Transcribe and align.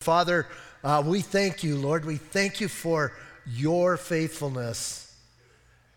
Father, 0.00 0.46
uh, 0.82 1.02
we 1.04 1.20
thank 1.20 1.62
you, 1.62 1.76
Lord. 1.76 2.06
We 2.06 2.16
thank 2.16 2.58
you 2.58 2.68
for 2.68 3.12
your 3.46 3.98
faithfulness. 3.98 5.14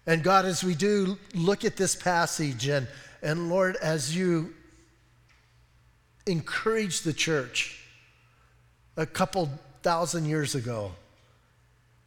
And 0.06 0.22
God, 0.22 0.44
as 0.44 0.62
we 0.62 0.76
do 0.76 1.18
look 1.34 1.64
at 1.64 1.78
this 1.78 1.96
passage, 1.96 2.68
and, 2.68 2.86
and 3.22 3.50
Lord, 3.50 3.78
as 3.78 4.14
you 4.14 4.54
encourage 6.28 7.04
the 7.04 7.14
church 7.14 7.82
a 8.98 9.06
couple 9.06 9.50
thousand 9.84 10.26
years 10.26 10.54
ago, 10.54 10.92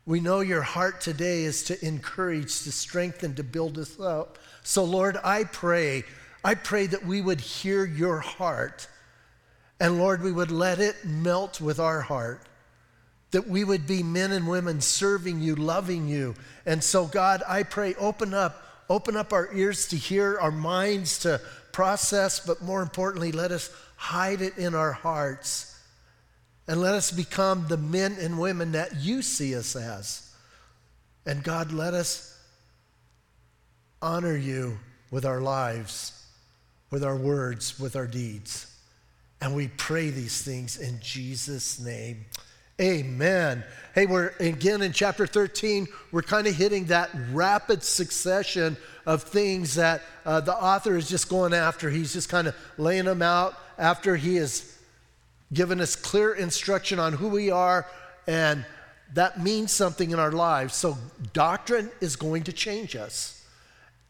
we 0.04 0.20
know 0.20 0.40
your 0.40 0.60
heart 0.60 1.00
today 1.00 1.44
is 1.44 1.62
to 1.64 1.82
encourage, 1.82 2.60
to 2.64 2.72
strengthen, 2.72 3.34
to 3.36 3.42
build 3.42 3.78
us 3.78 3.98
up. 3.98 4.36
So, 4.64 4.84
Lord, 4.84 5.16
I 5.24 5.44
pray, 5.44 6.04
I 6.44 6.56
pray 6.56 6.88
that 6.88 7.06
we 7.06 7.22
would 7.22 7.40
hear 7.40 7.86
your 7.86 8.18
heart 8.18 8.86
and 9.78 9.98
Lord, 9.98 10.22
we 10.22 10.32
would 10.32 10.50
let 10.50 10.78
it 10.78 11.04
melt 11.04 11.60
with 11.60 11.78
our 11.78 12.00
heart. 12.00 12.40
That 13.32 13.48
we 13.48 13.64
would 13.64 13.86
be 13.86 14.02
men 14.02 14.32
and 14.32 14.48
women 14.48 14.80
serving 14.80 15.40
you, 15.40 15.54
loving 15.56 16.08
you. 16.08 16.34
And 16.64 16.82
so, 16.82 17.06
God, 17.06 17.42
I 17.46 17.64
pray, 17.64 17.94
open 17.96 18.32
up, 18.32 18.62
open 18.88 19.16
up 19.16 19.32
our 19.32 19.52
ears 19.52 19.88
to 19.88 19.96
hear, 19.96 20.38
our 20.38 20.52
minds 20.52 21.18
to 21.20 21.40
process, 21.72 22.40
but 22.40 22.62
more 22.62 22.80
importantly, 22.80 23.32
let 23.32 23.50
us 23.50 23.70
hide 23.96 24.40
it 24.40 24.56
in 24.56 24.74
our 24.74 24.92
hearts. 24.92 25.78
And 26.68 26.80
let 26.80 26.94
us 26.94 27.10
become 27.10 27.66
the 27.68 27.76
men 27.76 28.16
and 28.18 28.38
women 28.38 28.72
that 28.72 28.96
you 28.96 29.22
see 29.22 29.54
us 29.54 29.76
as. 29.76 30.34
And 31.26 31.42
God, 31.42 31.72
let 31.72 31.94
us 31.94 32.38
honor 34.00 34.36
you 34.36 34.78
with 35.10 35.24
our 35.24 35.40
lives, 35.40 36.24
with 36.90 37.04
our 37.04 37.16
words, 37.16 37.78
with 37.78 37.96
our 37.96 38.06
deeds. 38.06 38.75
And 39.40 39.54
we 39.54 39.68
pray 39.68 40.10
these 40.10 40.42
things 40.42 40.78
in 40.78 40.98
Jesus' 41.00 41.78
name. 41.78 42.24
Amen. 42.80 43.64
Hey, 43.94 44.04
we're 44.04 44.34
again 44.38 44.82
in 44.82 44.92
chapter 44.92 45.26
13. 45.26 45.88
We're 46.12 46.20
kind 46.22 46.46
of 46.46 46.54
hitting 46.54 46.86
that 46.86 47.10
rapid 47.32 47.82
succession 47.82 48.76
of 49.06 49.22
things 49.22 49.76
that 49.76 50.02
uh, 50.26 50.40
the 50.40 50.54
author 50.54 50.96
is 50.96 51.08
just 51.08 51.30
going 51.30 51.54
after. 51.54 51.88
He's 51.88 52.12
just 52.12 52.28
kind 52.28 52.46
of 52.46 52.54
laying 52.76 53.06
them 53.06 53.22
out 53.22 53.54
after 53.78 54.16
he 54.16 54.36
has 54.36 54.76
given 55.52 55.80
us 55.80 55.96
clear 55.96 56.34
instruction 56.34 56.98
on 56.98 57.14
who 57.14 57.28
we 57.28 57.50
are, 57.50 57.86
and 58.26 58.66
that 59.14 59.42
means 59.42 59.72
something 59.72 60.10
in 60.10 60.18
our 60.18 60.32
lives. 60.32 60.74
So, 60.74 60.98
doctrine 61.32 61.90
is 62.00 62.16
going 62.16 62.42
to 62.44 62.52
change 62.52 62.94
us, 62.94 63.46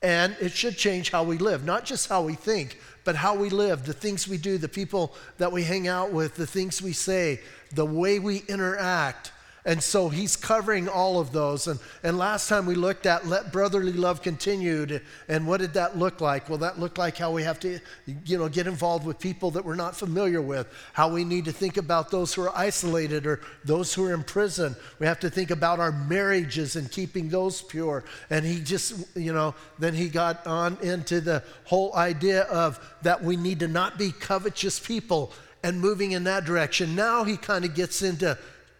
and 0.02 0.34
it 0.40 0.52
should 0.52 0.76
change 0.76 1.10
how 1.10 1.22
we 1.22 1.38
live, 1.38 1.64
not 1.64 1.84
just 1.84 2.08
how 2.08 2.22
we 2.22 2.34
think, 2.34 2.78
but 3.06 3.14
how 3.14 3.36
we 3.36 3.48
live, 3.48 3.86
the 3.86 3.92
things 3.92 4.26
we 4.26 4.36
do, 4.36 4.58
the 4.58 4.68
people 4.68 5.14
that 5.38 5.52
we 5.52 5.62
hang 5.62 5.86
out 5.86 6.12
with, 6.12 6.34
the 6.34 6.46
things 6.46 6.82
we 6.82 6.92
say, 6.92 7.40
the 7.72 7.86
way 7.86 8.18
we 8.18 8.42
interact. 8.48 9.30
And 9.66 9.82
so 9.82 10.08
he's 10.08 10.36
covering 10.36 10.88
all 10.88 11.18
of 11.18 11.32
those. 11.32 11.66
And, 11.66 11.80
and 12.04 12.16
last 12.16 12.48
time 12.48 12.66
we 12.66 12.76
looked 12.76 13.04
at 13.04 13.26
let 13.26 13.52
brotherly 13.52 13.92
love 13.92 14.22
continued. 14.22 15.02
And 15.28 15.44
what 15.44 15.58
did 15.58 15.74
that 15.74 15.98
look 15.98 16.20
like? 16.20 16.48
Well, 16.48 16.58
that 16.58 16.78
looked 16.78 16.98
like 16.98 17.18
how 17.18 17.32
we 17.32 17.42
have 17.42 17.58
to, 17.60 17.80
you 18.24 18.38
know, 18.38 18.48
get 18.48 18.68
involved 18.68 19.04
with 19.04 19.18
people 19.18 19.50
that 19.50 19.64
we're 19.64 19.74
not 19.74 19.96
familiar 19.96 20.40
with, 20.40 20.68
how 20.92 21.12
we 21.12 21.24
need 21.24 21.46
to 21.46 21.52
think 21.52 21.78
about 21.78 22.12
those 22.12 22.32
who 22.32 22.42
are 22.42 22.56
isolated 22.56 23.26
or 23.26 23.40
those 23.64 23.92
who 23.92 24.04
are 24.04 24.14
in 24.14 24.22
prison. 24.22 24.76
We 25.00 25.06
have 25.06 25.18
to 25.20 25.30
think 25.30 25.50
about 25.50 25.80
our 25.80 25.90
marriages 25.90 26.76
and 26.76 26.88
keeping 26.88 27.28
those 27.28 27.60
pure. 27.60 28.04
And 28.30 28.46
he 28.46 28.60
just, 28.60 29.16
you 29.16 29.32
know, 29.32 29.56
then 29.80 29.94
he 29.94 30.08
got 30.08 30.46
on 30.46 30.78
into 30.80 31.20
the 31.20 31.42
whole 31.64 31.92
idea 31.96 32.42
of 32.42 32.78
that 33.02 33.20
we 33.20 33.34
need 33.34 33.58
to 33.58 33.68
not 33.68 33.98
be 33.98 34.12
covetous 34.12 34.78
people 34.78 35.32
and 35.64 35.80
moving 35.80 36.12
in 36.12 36.22
that 36.22 36.44
direction. 36.44 36.94
Now 36.94 37.24
he 37.24 37.36
kind 37.36 37.64
of 37.64 37.74
gets 37.74 38.02
into 38.02 38.38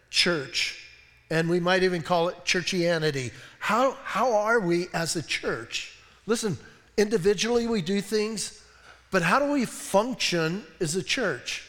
church, 0.09 0.83
and 1.29 1.49
we 1.49 1.59
might 1.59 1.83
even 1.83 2.01
call 2.01 2.29
it 2.29 2.45
churchianity. 2.45 3.31
How, 3.59 3.97
how 4.03 4.33
are 4.33 4.59
we 4.59 4.87
as 4.93 5.15
a 5.15 5.21
church? 5.21 5.97
Listen, 6.25 6.57
individually 6.97 7.67
we 7.67 7.81
do 7.81 8.01
things, 8.01 8.63
but 9.11 9.21
how 9.21 9.39
do 9.39 9.51
we 9.51 9.65
function 9.65 10.63
as 10.79 10.95
a 10.95 11.03
church? 11.03 11.65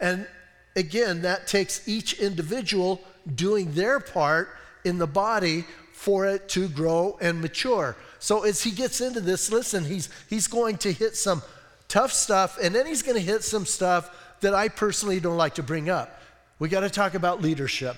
And 0.00 0.26
again, 0.74 1.22
that 1.22 1.46
takes 1.46 1.88
each 1.88 2.20
individual 2.20 3.00
doing 3.34 3.72
their 3.72 3.98
part 3.98 4.50
in 4.84 4.98
the 4.98 5.06
body 5.06 5.64
for 5.92 6.26
it 6.26 6.48
to 6.50 6.68
grow 6.68 7.18
and 7.20 7.40
mature. 7.40 7.96
So 8.18 8.44
as 8.44 8.62
he 8.62 8.70
gets 8.70 9.00
into 9.00 9.20
this, 9.20 9.50
listen, 9.50 9.84
he's, 9.84 10.08
he's 10.28 10.46
going 10.46 10.78
to 10.78 10.92
hit 10.92 11.16
some 11.16 11.42
tough 11.88 12.12
stuff, 12.12 12.58
and 12.62 12.74
then 12.74 12.86
he's 12.86 13.02
going 13.02 13.16
to 13.16 13.22
hit 13.22 13.42
some 13.42 13.66
stuff 13.66 14.10
that 14.40 14.54
I 14.54 14.68
personally 14.68 15.20
don't 15.20 15.36
like 15.36 15.54
to 15.54 15.62
bring 15.62 15.88
up. 15.88 16.20
We 16.58 16.68
got 16.68 16.80
to 16.80 16.90
talk 16.90 17.14
about 17.14 17.42
leadership, 17.42 17.96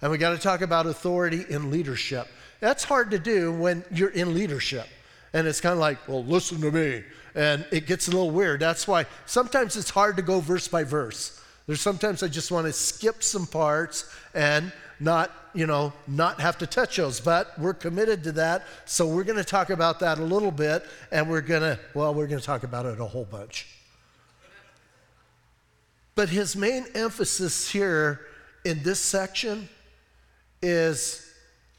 and 0.00 0.12
we 0.12 0.18
got 0.18 0.30
to 0.30 0.38
talk 0.38 0.60
about 0.60 0.86
authority 0.86 1.44
in 1.48 1.70
leadership. 1.70 2.28
That's 2.60 2.84
hard 2.84 3.10
to 3.10 3.18
do 3.18 3.52
when 3.52 3.84
you're 3.90 4.10
in 4.10 4.34
leadership. 4.34 4.86
And 5.32 5.46
it's 5.46 5.60
kind 5.60 5.72
of 5.72 5.80
like, 5.80 6.06
well, 6.08 6.24
listen 6.24 6.60
to 6.60 6.70
me. 6.70 7.04
And 7.34 7.66
it 7.70 7.86
gets 7.86 8.08
a 8.08 8.10
little 8.12 8.30
weird. 8.30 8.60
That's 8.60 8.88
why 8.88 9.06
sometimes 9.26 9.76
it's 9.76 9.90
hard 9.90 10.16
to 10.16 10.22
go 10.22 10.40
verse 10.40 10.68
by 10.68 10.84
verse. 10.84 11.42
There's 11.66 11.80
sometimes 11.80 12.22
I 12.22 12.28
just 12.28 12.50
want 12.50 12.66
to 12.66 12.72
skip 12.72 13.22
some 13.22 13.46
parts 13.46 14.10
and 14.34 14.72
not, 15.00 15.32
you 15.52 15.66
know, 15.66 15.92
not 16.06 16.40
have 16.40 16.56
to 16.58 16.66
touch 16.66 16.96
those. 16.96 17.20
But 17.20 17.58
we're 17.58 17.74
committed 17.74 18.22
to 18.24 18.32
that. 18.32 18.66
So 18.86 19.06
we're 19.06 19.24
going 19.24 19.36
to 19.36 19.44
talk 19.44 19.70
about 19.70 20.00
that 20.00 20.18
a 20.18 20.24
little 20.24 20.52
bit. 20.52 20.86
And 21.10 21.28
we're 21.28 21.42
going 21.42 21.62
to, 21.62 21.78
well, 21.92 22.14
we're 22.14 22.28
going 22.28 22.40
to 22.40 22.46
talk 22.46 22.62
about 22.62 22.86
it 22.86 23.00
a 23.00 23.04
whole 23.04 23.26
bunch. 23.26 23.75
But 26.16 26.30
his 26.30 26.56
main 26.56 26.86
emphasis 26.94 27.70
here 27.70 28.20
in 28.64 28.82
this 28.82 28.98
section 28.98 29.68
is 30.60 31.30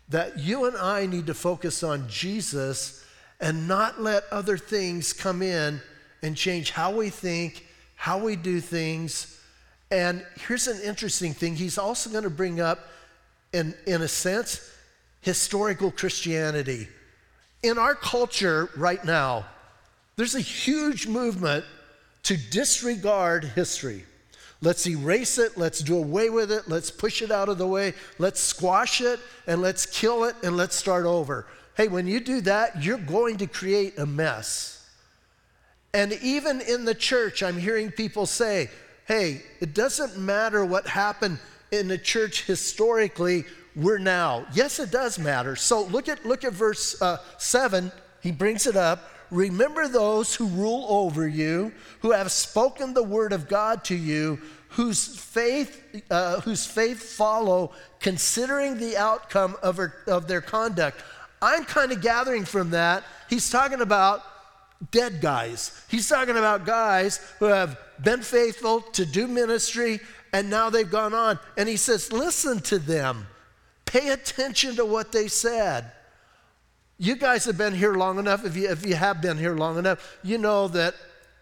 that 0.09 0.40
you 0.40 0.66
and 0.66 0.78
I 0.78 1.08
need 1.08 1.25
to 1.28 1.34
focus 1.34 1.84
on 1.84 2.08
Jesus 2.08 3.03
and 3.42 3.68
not 3.68 4.00
let 4.00 4.24
other 4.31 4.58
things 4.58 5.12
come 5.12 5.42
in 5.42 5.81
and 6.22 6.38
change 6.38 6.72
how 6.72 6.96
we 6.96 7.09
think, 7.09 7.66
how 7.96 8.20
we 8.20 8.36
do 8.36 8.62
things. 8.62 9.42
And 9.92 10.24
here's 10.48 10.68
an 10.68 10.81
interesting 10.81 11.34
thing 11.34 11.56
he's 11.56 11.78
also 11.78 12.09
going 12.09 12.24
to 12.24 12.30
bring 12.30 12.62
up, 12.62 12.80
in, 13.54 13.74
in 13.88 14.02
a 14.04 14.08
sense, 14.08 14.72
historical 15.22 15.90
Christianity. 15.90 16.88
In 17.64 17.78
our 17.78 17.96
culture 17.96 18.69
right 18.78 19.04
now, 19.04 19.46
there's 20.16 20.36
a 20.36 20.42
huge 20.42 21.08
movement 21.08 21.66
to 22.24 22.38
disregard 22.38 23.44
history. 23.44 24.04
Let's 24.62 24.88
erase 24.88 25.38
it. 25.38 25.57
Let's 25.57 25.79
do 25.79 25.97
away 25.97 26.29
with 26.29 26.51
it. 26.51 26.68
Let's 26.68 26.90
push 26.90 27.22
it 27.22 27.31
out 27.31 27.50
of 27.50 27.57
the 27.57 27.68
way. 27.68 27.94
Let's 28.18 28.40
squash 28.40 29.01
it 29.01 29.19
and 29.45 29.62
let's 29.62 29.85
kill 29.85 30.23
it 30.23 30.35
and 30.44 30.57
let's 30.57 30.75
start 30.75 31.06
over. 31.06 31.45
Hey, 31.75 31.88
when 31.88 32.07
you 32.07 32.19
do 32.19 32.41
that, 32.41 32.84
you're 32.84 32.97
going 32.97 33.38
to 33.38 33.47
create 33.47 34.00
a 34.00 34.06
mess. 34.06 34.84
And 35.94 36.13
even 36.23 36.62
in 36.62 36.85
the 36.85 36.95
church, 36.95 37.44
I'm 37.44 37.57
hearing 37.57 37.91
people 37.91 38.25
say, 38.25 38.69
hey, 39.06 39.44
it 39.59 39.73
doesn't 39.73 40.18
matter 40.18 40.66
what 40.66 40.88
happened 40.88 41.39
in 41.72 41.88
the 41.88 41.97
church 41.97 42.45
historically, 42.45 43.45
we're 43.75 43.97
now. 44.00 44.47
Yes, 44.53 44.79
it 44.79 44.91
does 44.91 45.19
matter. 45.19 45.56
So 45.56 45.84
look 45.84 46.09
at, 46.09 46.25
look 46.25 46.44
at 46.44 46.53
verse 46.53 47.00
uh, 47.01 47.18
7. 47.38 47.91
He 48.22 48.31
brings 48.31 48.66
it 48.66 48.75
up. 48.75 49.12
Remember 49.31 49.88
those 49.88 50.35
who 50.35 50.47
rule 50.47 50.85
over 50.89 51.27
you, 51.27 51.71
who 52.01 52.11
have 52.11 52.31
spoken 52.31 52.93
the 52.93 53.03
word 53.03 53.33
of 53.33 53.47
God 53.47 53.83
to 53.85 53.95
you, 53.95 54.39
whose 54.69 55.17
faith, 55.17 56.03
uh, 56.09 56.41
whose 56.41 56.65
faith 56.65 57.01
follow, 57.01 57.71
considering 57.99 58.77
the 58.77 58.97
outcome 58.97 59.55
of, 59.61 59.77
her, 59.77 59.93
of 60.07 60.27
their 60.27 60.41
conduct. 60.41 61.01
I'm 61.41 61.65
kind 61.65 61.91
of 61.91 62.01
gathering 62.01 62.45
from 62.45 62.71
that, 62.71 63.03
he's 63.29 63.49
talking 63.49 63.81
about 63.81 64.23
dead 64.91 65.21
guys. 65.21 65.83
He's 65.88 66.07
talking 66.07 66.38
about 66.38 66.65
guys 66.65 67.19
who 67.39 67.45
have 67.45 67.77
been 68.01 68.21
faithful 68.21 68.81
to 68.81 69.05
do 69.05 69.27
ministry 69.27 69.99
and 70.33 70.49
now 70.49 70.69
they've 70.69 70.89
gone 70.89 71.13
on. 71.13 71.39
And 71.57 71.67
he 71.67 71.77
says, 71.77 72.11
listen 72.11 72.59
to 72.62 72.80
them, 72.80 73.27
pay 73.85 74.09
attention 74.09 74.75
to 74.75 74.85
what 74.85 75.12
they 75.12 75.27
said. 75.27 75.91
You 76.99 77.15
guys 77.15 77.45
have 77.45 77.57
been 77.57 77.75
here 77.75 77.94
long 77.94 78.17
enough. 78.17 78.45
If 78.45 78.55
you, 78.55 78.69
if 78.69 78.85
you 78.85 78.95
have 78.95 79.21
been 79.21 79.38
here 79.38 79.55
long 79.55 79.77
enough, 79.77 80.17
you 80.23 80.38
know 80.38 80.67
that 80.69 80.95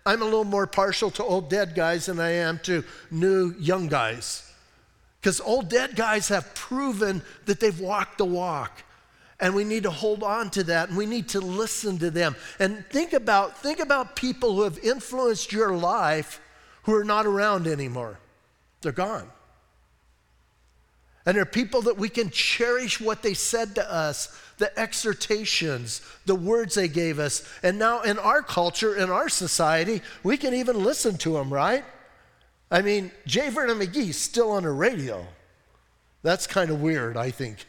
I'm 0.05 0.21
a 0.21 0.25
little 0.25 0.43
more 0.43 0.67
partial 0.67 1.09
to 1.11 1.23
old 1.23 1.49
dead 1.49 1.75
guys 1.75 2.07
than 2.07 2.19
I 2.19 2.31
am 2.31 2.59
to 2.63 2.83
new 3.09 3.55
young 3.57 3.87
guys. 3.87 4.51
Because 5.19 5.41
old 5.41 5.69
dead 5.69 5.95
guys 5.95 6.27
have 6.27 6.53
proven 6.53 7.23
that 7.45 7.59
they've 7.59 7.79
walked 7.79 8.19
the 8.19 8.25
walk. 8.25 8.83
And 9.39 9.55
we 9.55 9.63
need 9.63 9.83
to 9.83 9.91
hold 9.91 10.23
on 10.23 10.49
to 10.51 10.63
that 10.65 10.89
and 10.89 10.97
we 10.97 11.05
need 11.05 11.29
to 11.29 11.41
listen 11.41 11.97
to 11.99 12.11
them. 12.11 12.35
And 12.59 12.85
think 12.89 13.13
about, 13.13 13.57
think 13.57 13.79
about 13.79 14.15
people 14.15 14.55
who 14.55 14.61
have 14.61 14.77
influenced 14.79 15.51
your 15.51 15.75
life 15.75 16.39
who 16.83 16.93
are 16.93 17.03
not 17.03 17.25
around 17.25 17.67
anymore. 17.67 18.19
They're 18.81 18.91
gone. 18.91 19.29
And 21.25 21.35
there 21.35 21.41
are 21.41 21.45
people 21.45 21.81
that 21.83 21.97
we 21.97 22.09
can 22.09 22.29
cherish 22.29 23.01
what 23.01 23.23
they 23.23 23.33
said 23.33 23.75
to 23.75 23.91
us, 23.91 24.39
the 24.57 24.77
exhortations, 24.79 26.01
the 26.25 26.35
words 26.35 26.75
they 26.75 26.87
gave 26.87 27.17
us. 27.17 27.47
And 27.63 27.79
now 27.79 28.01
in 28.01 28.19
our 28.19 28.43
culture, 28.43 28.95
in 28.95 29.09
our 29.09 29.27
society, 29.29 30.01
we 30.23 30.37
can 30.37 30.53
even 30.53 30.83
listen 30.83 31.17
to 31.19 31.33
them, 31.33 31.51
right? 31.51 31.83
I 32.69 32.81
mean, 32.81 33.11
J. 33.25 33.49
Vernon 33.49 33.79
McGee's 33.79 34.17
still 34.17 34.51
on 34.51 34.63
the 34.63 34.71
radio. 34.71 35.25
That's 36.21 36.47
kind 36.47 36.69
of 36.69 36.81
weird, 36.81 37.17
I 37.17 37.31
think. 37.31 37.65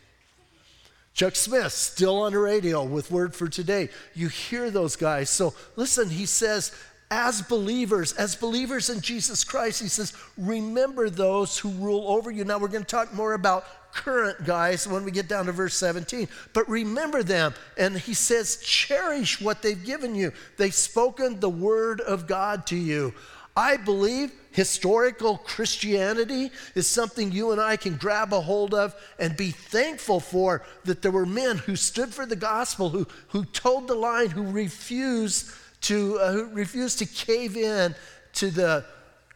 Chuck 1.14 1.34
Smith, 1.34 1.72
still 1.72 2.18
on 2.22 2.32
the 2.32 2.38
radio 2.38 2.84
with 2.84 3.10
Word 3.10 3.34
for 3.34 3.48
Today. 3.48 3.88
You 4.14 4.28
hear 4.28 4.70
those 4.70 4.96
guys. 4.96 5.30
So 5.30 5.54
listen, 5.74 6.10
he 6.10 6.26
says, 6.26 6.72
as 7.10 7.40
believers, 7.42 8.12
as 8.14 8.34
believers 8.34 8.90
in 8.90 9.00
Jesus 9.00 9.44
Christ, 9.44 9.80
he 9.80 9.88
says, 9.88 10.12
remember 10.36 11.08
those 11.08 11.56
who 11.58 11.70
rule 11.70 12.08
over 12.08 12.30
you. 12.30 12.44
Now, 12.44 12.58
we're 12.58 12.68
going 12.68 12.84
to 12.84 12.88
talk 12.88 13.14
more 13.14 13.34
about 13.34 13.64
current 13.92 14.44
guys 14.44 14.86
when 14.86 15.04
we 15.04 15.10
get 15.10 15.28
down 15.28 15.46
to 15.46 15.52
verse 15.52 15.74
17, 15.74 16.28
but 16.52 16.68
remember 16.68 17.22
them. 17.22 17.54
And 17.78 17.96
he 17.96 18.12
says, 18.12 18.56
cherish 18.56 19.40
what 19.40 19.62
they've 19.62 19.82
given 19.84 20.14
you. 20.14 20.32
They've 20.56 20.74
spoken 20.74 21.40
the 21.40 21.48
word 21.48 22.00
of 22.00 22.26
God 22.26 22.66
to 22.68 22.76
you. 22.76 23.14
I 23.56 23.78
believe 23.78 24.32
historical 24.50 25.38
Christianity 25.38 26.50
is 26.74 26.86
something 26.86 27.32
you 27.32 27.52
and 27.52 27.60
I 27.60 27.76
can 27.76 27.96
grab 27.96 28.34
a 28.34 28.40
hold 28.40 28.74
of 28.74 28.94
and 29.18 29.34
be 29.34 29.50
thankful 29.50 30.20
for 30.20 30.62
that 30.84 31.00
there 31.00 31.10
were 31.10 31.24
men 31.24 31.58
who 31.58 31.74
stood 31.74 32.12
for 32.12 32.26
the 32.26 32.36
gospel, 32.36 32.90
who, 32.90 33.06
who 33.28 33.46
toed 33.46 33.88
the 33.88 33.94
line, 33.94 34.28
who 34.28 34.50
refused 34.50 35.50
to, 35.82 36.18
uh, 36.18 36.32
who 36.32 36.46
refused 36.46 36.98
to 36.98 37.06
cave 37.06 37.56
in 37.56 37.94
to 38.34 38.50
the 38.50 38.84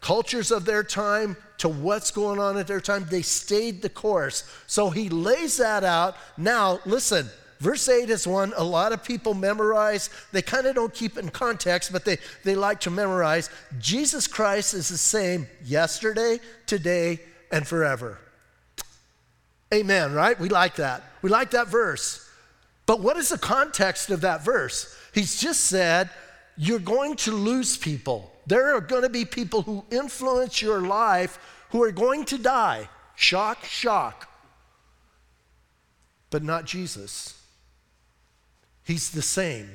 cultures 0.01 0.51
of 0.51 0.65
their 0.65 0.83
time, 0.83 1.37
to 1.59 1.69
what's 1.69 2.11
going 2.11 2.39
on 2.39 2.57
at 2.57 2.67
their 2.67 2.81
time. 2.81 3.07
They 3.09 3.23
stayed 3.23 3.83
the 3.83 3.89
course. 3.89 4.45
So 4.67 4.91
he 4.91 5.09
lays 5.09 5.59
that 5.59 5.85
out. 5.85 6.17
Now, 6.37 6.81
listen, 6.87 7.29
verse 7.59 7.89
8 7.89 8.09
is 8.09 8.27
one 8.27 8.53
a 8.57 8.65
lot 8.65 8.93
of 8.93 9.05
people 9.05 9.35
memorize. 9.35 10.09
They 10.33 10.43
kind 10.43 10.67
of 10.67 10.75
don't 10.75 10.93
keep 10.93 11.19
in 11.19 11.29
context, 11.29 11.93
but 11.93 12.05
they, 12.05 12.19
they 12.45 12.55
like 12.55 12.81
to 12.81 12.91
memorize. 12.91 13.51
Jesus 13.79 14.27
Christ 14.27 14.75
is 14.75 14.89
the 14.89 14.99
same 14.99 15.47
yesterday, 15.63 16.41
today, 16.67 17.21
and 17.53 17.67
forever. 17.67 18.19
Amen, 19.73 20.15
right? 20.15 20.39
We 20.39 20.49
like 20.49 20.77
that. 20.77 21.05
We 21.23 21.31
like 21.31 21.51
that 21.51 21.69
verse. 21.69 22.27
But 22.87 23.01
what 23.01 23.17
is 23.17 23.29
the 23.29 23.39
context 23.39 24.11
of 24.11 24.23
that 24.23 24.45
verse? 24.45 24.97
He's 25.15 25.41
just 25.41 25.61
said, 25.61 26.11
You're 26.57 26.79
going 26.79 27.17
to 27.17 27.33
lose 27.33 27.77
people. 27.77 28.33
There 28.47 28.75
are 28.75 28.81
going 28.81 29.03
to 29.03 29.09
be 29.09 29.25
people 29.25 29.63
who 29.63 29.85
influence 29.91 30.61
your 30.61 30.81
life 30.81 31.39
who 31.71 31.83
are 31.83 31.93
going 31.93 32.25
to 32.27 32.39
die. 32.39 32.89
Shock, 33.15 33.65
shock. 33.65 34.29
But 36.31 36.43
not 36.43 36.65
Jesus. 36.65 37.41
He's 38.85 39.11
the 39.11 39.23
same. 39.23 39.69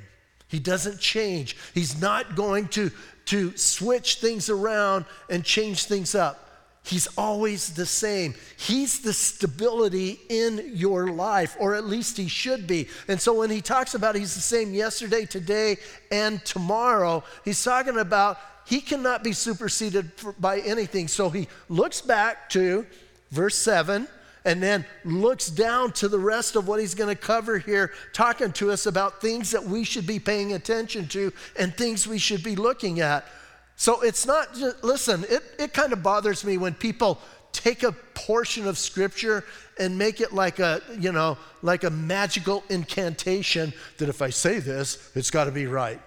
He 0.48 0.60
doesn't 0.60 1.00
change. 1.00 1.58
He's 1.74 2.00
not 2.00 2.36
going 2.36 2.68
to, 2.70 2.92
to 3.26 3.56
switch 3.58 4.16
things 4.16 4.50
around 4.50 5.06
and 5.30 5.44
change 5.44 5.86
things 5.86 6.16
up. 6.16 6.45
He's 6.86 7.08
always 7.18 7.74
the 7.74 7.86
same. 7.86 8.36
He's 8.58 9.00
the 9.00 9.12
stability 9.12 10.20
in 10.30 10.72
your 10.76 11.08
life, 11.08 11.58
or 11.60 11.74
at 11.74 11.86
least 11.86 12.16
he 12.18 12.28
should 12.28 12.68
be. 12.68 12.88
And 13.08 13.20
so 13.20 13.34
when 13.34 13.50
he 13.50 13.60
talks 13.60 13.96
about 13.96 14.16
he's 14.16 14.36
the 14.36 14.42
same 14.42 14.72
yesterday, 14.72 15.26
today, 15.26 15.78
and 16.12 16.44
tomorrow, 16.46 17.24
he's 17.44 17.64
talking 17.64 17.98
about 17.98 18.38
he 18.66 18.82
cannot 18.82 19.24
be 19.24 19.32
superseded 19.32 20.12
by 20.40 20.60
anything. 20.60 21.08
So 21.08 21.30
he 21.30 21.48
looks 21.70 22.02
back 22.02 22.50
to 22.52 22.86
verse 23.32 23.56
7 23.56 24.08
and 24.46 24.62
then 24.62 24.86
looks 25.04 25.50
down 25.50 25.92
to 25.94 26.08
the 26.08 26.20
rest 26.20 26.56
of 26.56 26.68
what 26.68 26.80
he's 26.80 26.94
going 26.94 27.14
to 27.14 27.20
cover 27.20 27.58
here, 27.58 27.94
talking 28.14 28.52
to 28.54 28.72
us 28.72 28.86
about 28.86 29.22
things 29.22 29.50
that 29.52 29.64
we 29.64 29.84
should 29.84 30.06
be 30.06 30.20
paying 30.20 30.54
attention 30.54 31.08
to 31.08 31.34
and 31.58 31.76
things 31.76 32.08
we 32.08 32.20
should 32.20 32.44
be 32.44 32.56
looking 32.56 33.00
at. 33.00 33.28
So 33.76 34.02
it's 34.02 34.26
not 34.26 34.54
just, 34.56 34.84
listen, 34.84 35.26
it, 35.30 35.44
it 35.60 35.74
kind 35.74 35.94
of 35.94 36.02
bothers 36.02 36.44
me 36.44 36.58
when 36.58 36.74
people 36.74 37.20
take 37.52 37.84
a 37.84 37.92
portion 37.92 38.68
of 38.68 38.78
scripture 38.78 39.44
and 39.80 39.98
make 39.98 40.22
it 40.22 40.34
like 40.34 40.60
a, 40.60 40.82
you 41.00 41.12
know, 41.12 41.38
like 41.62 41.84
a 41.84 41.90
magical 41.90 42.64
incantation 42.70 43.74
that 43.98 44.10
if 44.10 44.22
I 44.22 44.30
say 44.30 44.60
this, 44.60 45.12
it's 45.16 45.32
got 45.32 45.46
to 45.46 45.52
be 45.52 45.68
right. 45.68 46.02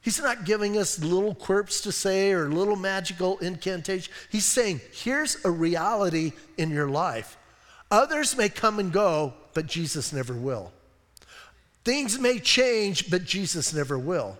He's 0.00 0.20
not 0.20 0.44
giving 0.44 0.78
us 0.78 0.98
little 1.00 1.34
quirks 1.34 1.80
to 1.82 1.92
say 1.92 2.32
or 2.32 2.48
little 2.48 2.76
magical 2.76 3.38
incantation. 3.38 4.12
He's 4.30 4.44
saying, 4.44 4.80
here's 4.92 5.44
a 5.44 5.50
reality 5.50 6.32
in 6.56 6.70
your 6.70 6.88
life. 6.88 7.36
Others 7.90 8.36
may 8.36 8.48
come 8.48 8.78
and 8.78 8.92
go, 8.92 9.34
but 9.54 9.66
Jesus 9.66 10.12
never 10.12 10.34
will. 10.34 10.72
Things 11.84 12.18
may 12.18 12.38
change, 12.38 13.10
but 13.10 13.24
Jesus 13.24 13.72
never 13.74 13.98
will. 13.98 14.38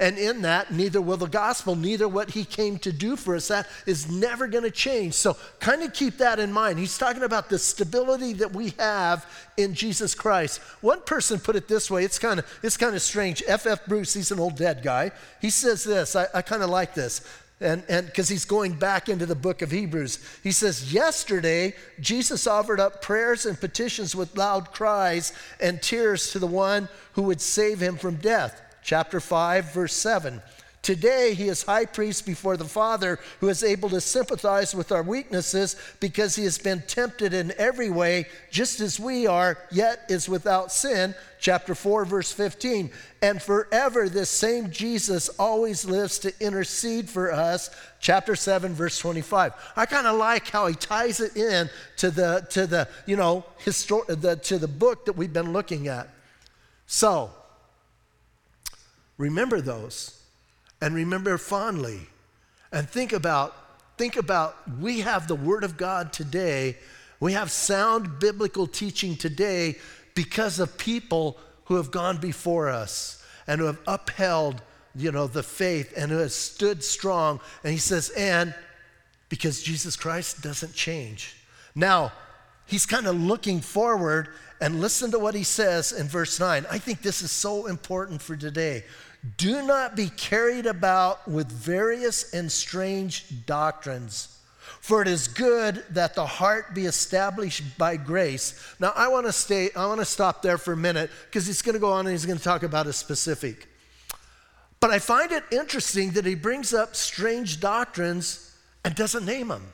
And 0.00 0.16
in 0.16 0.42
that, 0.42 0.72
neither 0.72 1.00
will 1.00 1.16
the 1.16 1.26
gospel, 1.26 1.74
neither 1.74 2.06
what 2.06 2.30
he 2.30 2.44
came 2.44 2.78
to 2.80 2.92
do 2.92 3.16
for 3.16 3.34
us. 3.34 3.48
That 3.48 3.66
is 3.84 4.08
never 4.08 4.46
going 4.46 4.62
to 4.62 4.70
change. 4.70 5.14
So, 5.14 5.36
kind 5.58 5.82
of 5.82 5.92
keep 5.92 6.18
that 6.18 6.38
in 6.38 6.52
mind. 6.52 6.78
He's 6.78 6.96
talking 6.96 7.24
about 7.24 7.48
the 7.48 7.58
stability 7.58 8.34
that 8.34 8.52
we 8.52 8.74
have 8.78 9.26
in 9.56 9.74
Jesus 9.74 10.14
Christ. 10.14 10.60
One 10.82 11.00
person 11.00 11.40
put 11.40 11.56
it 11.56 11.66
this 11.66 11.90
way 11.90 12.04
it's 12.04 12.18
kind 12.18 12.38
of, 12.38 12.58
it's 12.62 12.76
kind 12.76 12.94
of 12.94 13.02
strange. 13.02 13.42
F.F. 13.46 13.66
F. 13.66 13.86
Bruce, 13.86 14.14
he's 14.14 14.30
an 14.30 14.38
old 14.38 14.56
dead 14.56 14.82
guy. 14.84 15.10
He 15.40 15.50
says 15.50 15.82
this, 15.82 16.14
I, 16.14 16.26
I 16.32 16.42
kind 16.42 16.62
of 16.62 16.70
like 16.70 16.94
this. 16.94 17.20
And 17.60 17.82
and 17.88 18.06
because 18.06 18.28
he's 18.28 18.44
going 18.44 18.74
back 18.74 19.08
into 19.08 19.26
the 19.26 19.34
book 19.34 19.62
of 19.62 19.72
Hebrews, 19.72 20.20
he 20.44 20.52
says, 20.52 20.94
Yesterday, 20.94 21.74
Jesus 21.98 22.46
offered 22.46 22.78
up 22.78 23.02
prayers 23.02 23.46
and 23.46 23.58
petitions 23.58 24.14
with 24.14 24.36
loud 24.36 24.70
cries 24.70 25.32
and 25.60 25.82
tears 25.82 26.30
to 26.30 26.38
the 26.38 26.46
one 26.46 26.88
who 27.14 27.22
would 27.22 27.40
save 27.40 27.80
him 27.80 27.96
from 27.96 28.14
death 28.14 28.62
chapter 28.88 29.20
5, 29.20 29.74
verse 29.74 29.92
7. 29.92 30.40
Today, 30.80 31.34
he 31.34 31.48
is 31.48 31.62
high 31.62 31.84
priest 31.84 32.24
before 32.24 32.56
the 32.56 32.64
Father, 32.64 33.18
who 33.40 33.50
is 33.50 33.62
able 33.62 33.90
to 33.90 34.00
sympathize 34.00 34.74
with 34.74 34.92
our 34.92 35.02
weaknesses 35.02 35.76
because 36.00 36.34
he 36.34 36.44
has 36.44 36.56
been 36.56 36.82
tempted 36.86 37.34
in 37.34 37.52
every 37.58 37.90
way, 37.90 38.24
just 38.50 38.80
as 38.80 38.98
we 38.98 39.26
are, 39.26 39.58
yet 39.70 40.06
is 40.08 40.26
without 40.26 40.72
sin. 40.72 41.14
Chapter 41.38 41.74
4, 41.74 42.06
verse 42.06 42.32
15. 42.32 42.90
And 43.20 43.42
forever, 43.42 44.08
this 44.08 44.30
same 44.30 44.70
Jesus 44.70 45.28
always 45.38 45.84
lives 45.84 46.18
to 46.20 46.32
intercede 46.40 47.10
for 47.10 47.30
us. 47.30 47.68
Chapter 48.00 48.34
7, 48.34 48.72
verse 48.72 48.98
25. 48.98 49.52
I 49.76 49.84
kind 49.84 50.06
of 50.06 50.16
like 50.16 50.48
how 50.48 50.66
he 50.66 50.74
ties 50.74 51.20
it 51.20 51.36
in 51.36 51.68
to 51.98 52.10
the, 52.10 52.46
to 52.52 52.66
the, 52.66 52.88
you 53.04 53.16
know, 53.16 53.44
histor- 53.62 54.18
the, 54.18 54.36
to 54.36 54.56
the 54.56 54.66
book 54.66 55.04
that 55.04 55.12
we've 55.12 55.30
been 55.30 55.52
looking 55.52 55.88
at. 55.88 56.08
So, 56.86 57.32
Remember 59.18 59.60
those 59.60 60.22
and 60.80 60.94
remember 60.94 61.36
fondly 61.36 62.06
and 62.72 62.88
think 62.88 63.12
about 63.12 63.54
think 63.98 64.16
about 64.16 64.56
we 64.78 65.00
have 65.00 65.26
the 65.26 65.34
word 65.34 65.64
of 65.64 65.76
God 65.76 66.12
today. 66.12 66.76
We 67.20 67.32
have 67.32 67.50
sound 67.50 68.20
biblical 68.20 68.68
teaching 68.68 69.16
today 69.16 69.76
because 70.14 70.60
of 70.60 70.78
people 70.78 71.36
who 71.64 71.74
have 71.74 71.90
gone 71.90 72.18
before 72.18 72.68
us 72.68 73.24
and 73.48 73.60
who 73.60 73.66
have 73.66 73.80
upheld, 73.88 74.62
you 74.94 75.10
know, 75.10 75.26
the 75.26 75.42
faith 75.42 75.92
and 75.96 76.12
who 76.12 76.18
have 76.18 76.32
stood 76.32 76.84
strong. 76.84 77.40
And 77.64 77.72
he 77.72 77.78
says, 77.78 78.10
and 78.10 78.54
because 79.28 79.62
Jesus 79.62 79.96
Christ 79.96 80.42
doesn't 80.42 80.74
change. 80.74 81.36
Now, 81.74 82.12
he's 82.66 82.86
kind 82.86 83.06
of 83.06 83.20
looking 83.20 83.60
forward 83.60 84.28
and 84.60 84.80
listen 84.80 85.10
to 85.10 85.18
what 85.18 85.34
he 85.34 85.44
says 85.44 85.92
in 85.92 86.06
verse 86.06 86.40
9. 86.40 86.66
I 86.70 86.78
think 86.78 87.02
this 87.02 87.22
is 87.22 87.30
so 87.30 87.66
important 87.66 88.22
for 88.22 88.36
today. 88.36 88.84
Do 89.36 89.66
not 89.66 89.96
be 89.96 90.08
carried 90.10 90.66
about 90.66 91.26
with 91.28 91.50
various 91.50 92.32
and 92.32 92.50
strange 92.50 93.46
doctrines. 93.46 94.38
For 94.80 95.02
it 95.02 95.08
is 95.08 95.28
good 95.28 95.84
that 95.90 96.14
the 96.14 96.24
heart 96.24 96.74
be 96.74 96.86
established 96.86 97.76
by 97.76 97.96
grace. 97.96 98.58
Now 98.78 98.92
I 98.94 99.08
want 99.08 99.26
to 99.26 99.32
stay, 99.32 99.70
I 99.76 99.86
want 99.86 100.00
to 100.00 100.04
stop 100.04 100.40
there 100.40 100.56
for 100.56 100.72
a 100.72 100.76
minute 100.76 101.10
because 101.26 101.46
he's 101.46 101.62
going 101.62 101.74
to 101.74 101.80
go 101.80 101.92
on 101.92 102.06
and 102.06 102.10
he's 102.10 102.24
going 102.24 102.38
to 102.38 102.44
talk 102.44 102.62
about 102.62 102.86
a 102.86 102.92
specific. 102.92 103.68
But 104.80 104.90
I 104.90 104.98
find 104.98 105.32
it 105.32 105.44
interesting 105.50 106.12
that 106.12 106.24
he 106.24 106.34
brings 106.34 106.72
up 106.72 106.94
strange 106.94 107.60
doctrines 107.60 108.56
and 108.84 108.94
doesn't 108.94 109.26
name 109.26 109.48
them. 109.48 109.72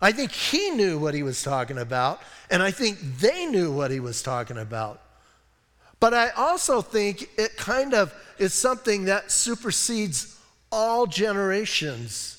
I 0.00 0.12
think 0.12 0.32
he 0.32 0.70
knew 0.70 0.98
what 0.98 1.14
he 1.14 1.22
was 1.22 1.42
talking 1.42 1.76
about, 1.76 2.22
and 2.50 2.62
I 2.62 2.70
think 2.70 2.98
they 3.18 3.44
knew 3.46 3.70
what 3.72 3.90
he 3.90 4.00
was 4.00 4.22
talking 4.22 4.56
about. 4.56 5.02
But 6.00 6.14
I 6.14 6.30
also 6.30 6.80
think 6.80 7.28
it 7.38 7.56
kind 7.56 7.92
of 7.92 8.12
is 8.38 8.54
something 8.54 9.04
that 9.04 9.30
supersedes 9.30 10.38
all 10.72 11.06
generations. 11.06 12.38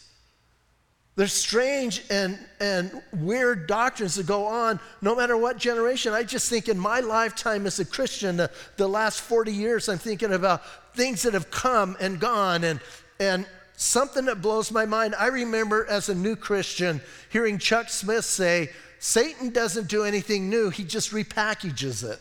There's 1.15 1.33
strange 1.33 2.03
and, 2.09 2.39
and 2.59 3.01
weird 3.13 3.67
doctrines 3.67 4.15
that 4.15 4.25
go 4.25 4.45
on 4.45 4.79
no 5.01 5.15
matter 5.15 5.37
what 5.37 5.57
generation. 5.57 6.13
I 6.13 6.23
just 6.23 6.49
think 6.49 6.69
in 6.69 6.79
my 6.79 7.01
lifetime 7.01 7.67
as 7.67 7.79
a 7.79 7.85
Christian, 7.85 8.37
the, 8.37 8.49
the 8.77 8.87
last 8.87 9.21
40 9.21 9.51
years, 9.51 9.89
I'm 9.89 9.99
thinking 9.99 10.33
about 10.33 10.65
things 10.95 11.21
that 11.23 11.33
have 11.33 11.51
come 11.51 11.97
and 11.99 12.19
gone 12.19 12.63
and, 12.63 12.79
and 13.19 13.45
something 13.75 14.25
that 14.25 14.41
blows 14.41 14.71
my 14.71 14.85
mind. 14.85 15.13
I 15.15 15.27
remember 15.27 15.85
as 15.87 16.09
a 16.09 16.15
new 16.15 16.35
Christian 16.35 17.01
hearing 17.29 17.59
Chuck 17.59 17.89
Smith 17.89 18.25
say, 18.25 18.69
Satan 18.99 19.49
doesn't 19.49 19.87
do 19.89 20.03
anything 20.03 20.49
new, 20.49 20.69
he 20.69 20.83
just 20.83 21.11
repackages 21.11 22.09
it. 22.09 22.19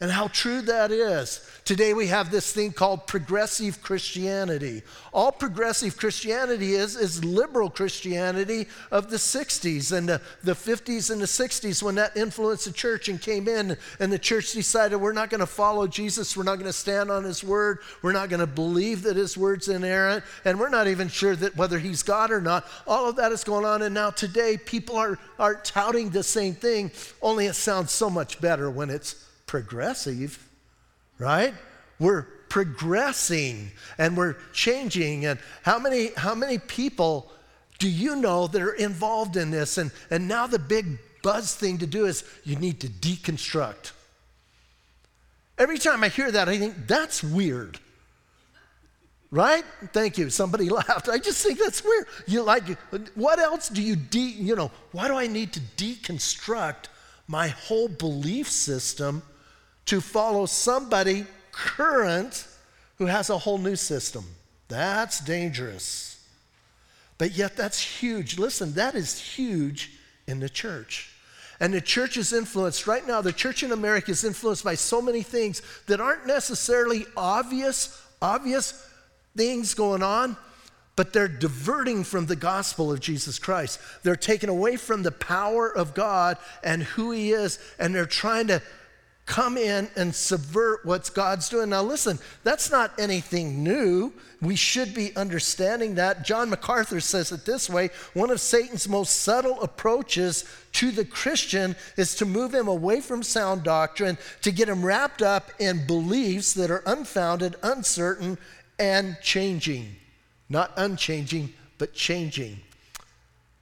And 0.00 0.10
how 0.10 0.28
true 0.28 0.62
that 0.62 0.90
is. 0.90 1.46
Today 1.64 1.92
we 1.92 2.06
have 2.06 2.30
this 2.30 2.52
thing 2.52 2.72
called 2.72 3.06
progressive 3.06 3.82
Christianity. 3.82 4.82
All 5.12 5.30
progressive 5.30 5.98
Christianity 5.98 6.72
is 6.72 6.96
is 6.96 7.22
liberal 7.22 7.68
Christianity 7.68 8.66
of 8.90 9.10
the 9.10 9.18
60s 9.18 9.96
and 9.96 10.08
the, 10.08 10.20
the 10.42 10.54
50s 10.54 11.10
and 11.10 11.20
the 11.20 11.26
60s 11.26 11.82
when 11.82 11.96
that 11.96 12.16
influenced 12.16 12.64
the 12.64 12.72
church 12.72 13.08
and 13.08 13.20
came 13.20 13.46
in 13.46 13.76
and 14.00 14.10
the 14.10 14.18
church 14.18 14.52
decided 14.52 14.96
we're 14.96 15.12
not 15.12 15.28
going 15.28 15.40
to 15.40 15.46
follow 15.46 15.86
Jesus, 15.86 16.36
we're 16.36 16.44
not 16.44 16.56
going 16.56 16.66
to 16.66 16.72
stand 16.72 17.10
on 17.10 17.22
his 17.22 17.44
word, 17.44 17.80
we're 18.02 18.12
not 18.12 18.30
going 18.30 18.40
to 18.40 18.46
believe 18.46 19.02
that 19.02 19.16
his 19.16 19.36
word's 19.36 19.68
inerrant, 19.68 20.24
and 20.46 20.58
we're 20.58 20.70
not 20.70 20.88
even 20.88 21.08
sure 21.08 21.36
that 21.36 21.56
whether 21.56 21.78
he's 21.78 22.02
God 22.02 22.30
or 22.30 22.40
not. 22.40 22.66
All 22.86 23.08
of 23.08 23.16
that 23.16 23.32
is 23.32 23.44
going 23.44 23.66
on 23.66 23.82
and 23.82 23.94
now 23.94 24.10
today 24.10 24.56
people 24.56 24.96
are 24.96 25.18
are 25.38 25.56
touting 25.56 26.10
the 26.10 26.22
same 26.22 26.54
thing, 26.54 26.90
only 27.20 27.46
it 27.46 27.54
sounds 27.54 27.92
so 27.92 28.08
much 28.08 28.40
better 28.40 28.70
when 28.70 28.88
it's 28.88 29.29
progressive, 29.50 30.48
right? 31.18 31.52
We're 31.98 32.22
progressing 32.48 33.72
and 33.98 34.16
we're 34.16 34.36
changing. 34.52 35.26
And 35.26 35.40
how 35.64 35.80
many, 35.80 36.12
how 36.16 36.36
many 36.36 36.58
people 36.58 37.28
do 37.80 37.90
you 37.90 38.14
know 38.14 38.46
that 38.46 38.62
are 38.62 38.74
involved 38.74 39.36
in 39.36 39.50
this? 39.50 39.76
And, 39.76 39.90
and 40.08 40.28
now 40.28 40.46
the 40.46 40.60
big 40.60 41.00
buzz 41.24 41.52
thing 41.56 41.78
to 41.78 41.86
do 41.88 42.06
is 42.06 42.22
you 42.44 42.54
need 42.54 42.78
to 42.82 42.86
deconstruct. 42.86 43.90
Every 45.58 45.78
time 45.78 46.04
I 46.04 46.10
hear 46.10 46.30
that, 46.30 46.48
I 46.48 46.56
think 46.56 46.86
that's 46.86 47.24
weird. 47.24 47.80
Right? 49.32 49.64
Thank 49.92 50.16
you. 50.16 50.30
Somebody 50.30 50.68
laughed. 50.70 51.08
I 51.08 51.18
just 51.18 51.44
think 51.44 51.58
that's 51.58 51.82
weird. 51.82 52.06
You 52.28 52.42
like 52.42 52.78
what 53.16 53.40
else 53.40 53.68
do 53.68 53.82
you 53.82 53.96
de 53.96 54.20
you 54.20 54.54
know, 54.54 54.70
why 54.92 55.08
do 55.08 55.16
I 55.16 55.26
need 55.26 55.52
to 55.54 55.60
deconstruct 55.76 56.86
my 57.26 57.48
whole 57.48 57.88
belief 57.88 58.48
system 58.48 59.22
to 59.90 60.00
follow 60.00 60.46
somebody 60.46 61.26
current 61.50 62.46
who 62.98 63.06
has 63.06 63.28
a 63.28 63.36
whole 63.36 63.58
new 63.58 63.74
system. 63.74 64.24
That's 64.68 65.18
dangerous. 65.18 66.24
But 67.18 67.32
yet, 67.32 67.56
that's 67.56 67.80
huge. 67.80 68.38
Listen, 68.38 68.74
that 68.74 68.94
is 68.94 69.18
huge 69.18 69.90
in 70.28 70.38
the 70.38 70.48
church. 70.48 71.10
And 71.58 71.74
the 71.74 71.80
church 71.80 72.16
is 72.16 72.32
influenced, 72.32 72.86
right 72.86 73.04
now, 73.04 73.20
the 73.20 73.32
church 73.32 73.64
in 73.64 73.72
America 73.72 74.12
is 74.12 74.22
influenced 74.22 74.62
by 74.62 74.76
so 74.76 75.02
many 75.02 75.22
things 75.22 75.60
that 75.88 76.00
aren't 76.00 76.24
necessarily 76.24 77.04
obvious, 77.16 78.00
obvious 78.22 78.88
things 79.36 79.74
going 79.74 80.04
on, 80.04 80.36
but 80.94 81.12
they're 81.12 81.26
diverting 81.26 82.04
from 82.04 82.26
the 82.26 82.36
gospel 82.36 82.92
of 82.92 83.00
Jesus 83.00 83.40
Christ. 83.40 83.80
They're 84.04 84.14
taken 84.14 84.48
away 84.48 84.76
from 84.76 85.02
the 85.02 85.10
power 85.10 85.68
of 85.68 85.94
God 85.94 86.36
and 86.62 86.84
who 86.84 87.10
He 87.10 87.32
is, 87.32 87.58
and 87.76 87.92
they're 87.92 88.06
trying 88.06 88.46
to 88.46 88.62
come 89.30 89.56
in 89.56 89.88
and 89.94 90.12
subvert 90.12 90.84
what 90.84 91.08
God's 91.14 91.48
doing. 91.48 91.70
Now, 91.70 91.84
listen, 91.84 92.18
that's 92.42 92.68
not 92.68 92.90
anything 92.98 93.62
new. 93.62 94.12
We 94.42 94.56
should 94.56 94.92
be 94.92 95.14
understanding 95.14 95.94
that. 95.94 96.24
John 96.24 96.50
MacArthur 96.50 97.00
says 97.00 97.30
it 97.30 97.46
this 97.46 97.70
way 97.70 97.90
one 98.12 98.32
of 98.32 98.40
Satan's 98.40 98.88
most 98.88 99.20
subtle 99.20 99.62
approaches 99.62 100.44
to 100.72 100.90
the 100.90 101.04
Christian 101.04 101.76
is 101.96 102.16
to 102.16 102.24
move 102.24 102.52
him 102.52 102.66
away 102.66 103.00
from 103.00 103.22
sound 103.22 103.62
doctrine, 103.62 104.18
to 104.42 104.50
get 104.50 104.68
him 104.68 104.84
wrapped 104.84 105.22
up 105.22 105.52
in 105.60 105.86
beliefs 105.86 106.52
that 106.54 106.72
are 106.72 106.82
unfounded, 106.84 107.54
uncertain, 107.62 108.36
and 108.80 109.16
changing. 109.22 109.94
Not 110.48 110.72
unchanging, 110.76 111.54
but 111.78 111.94
changing. 111.94 112.58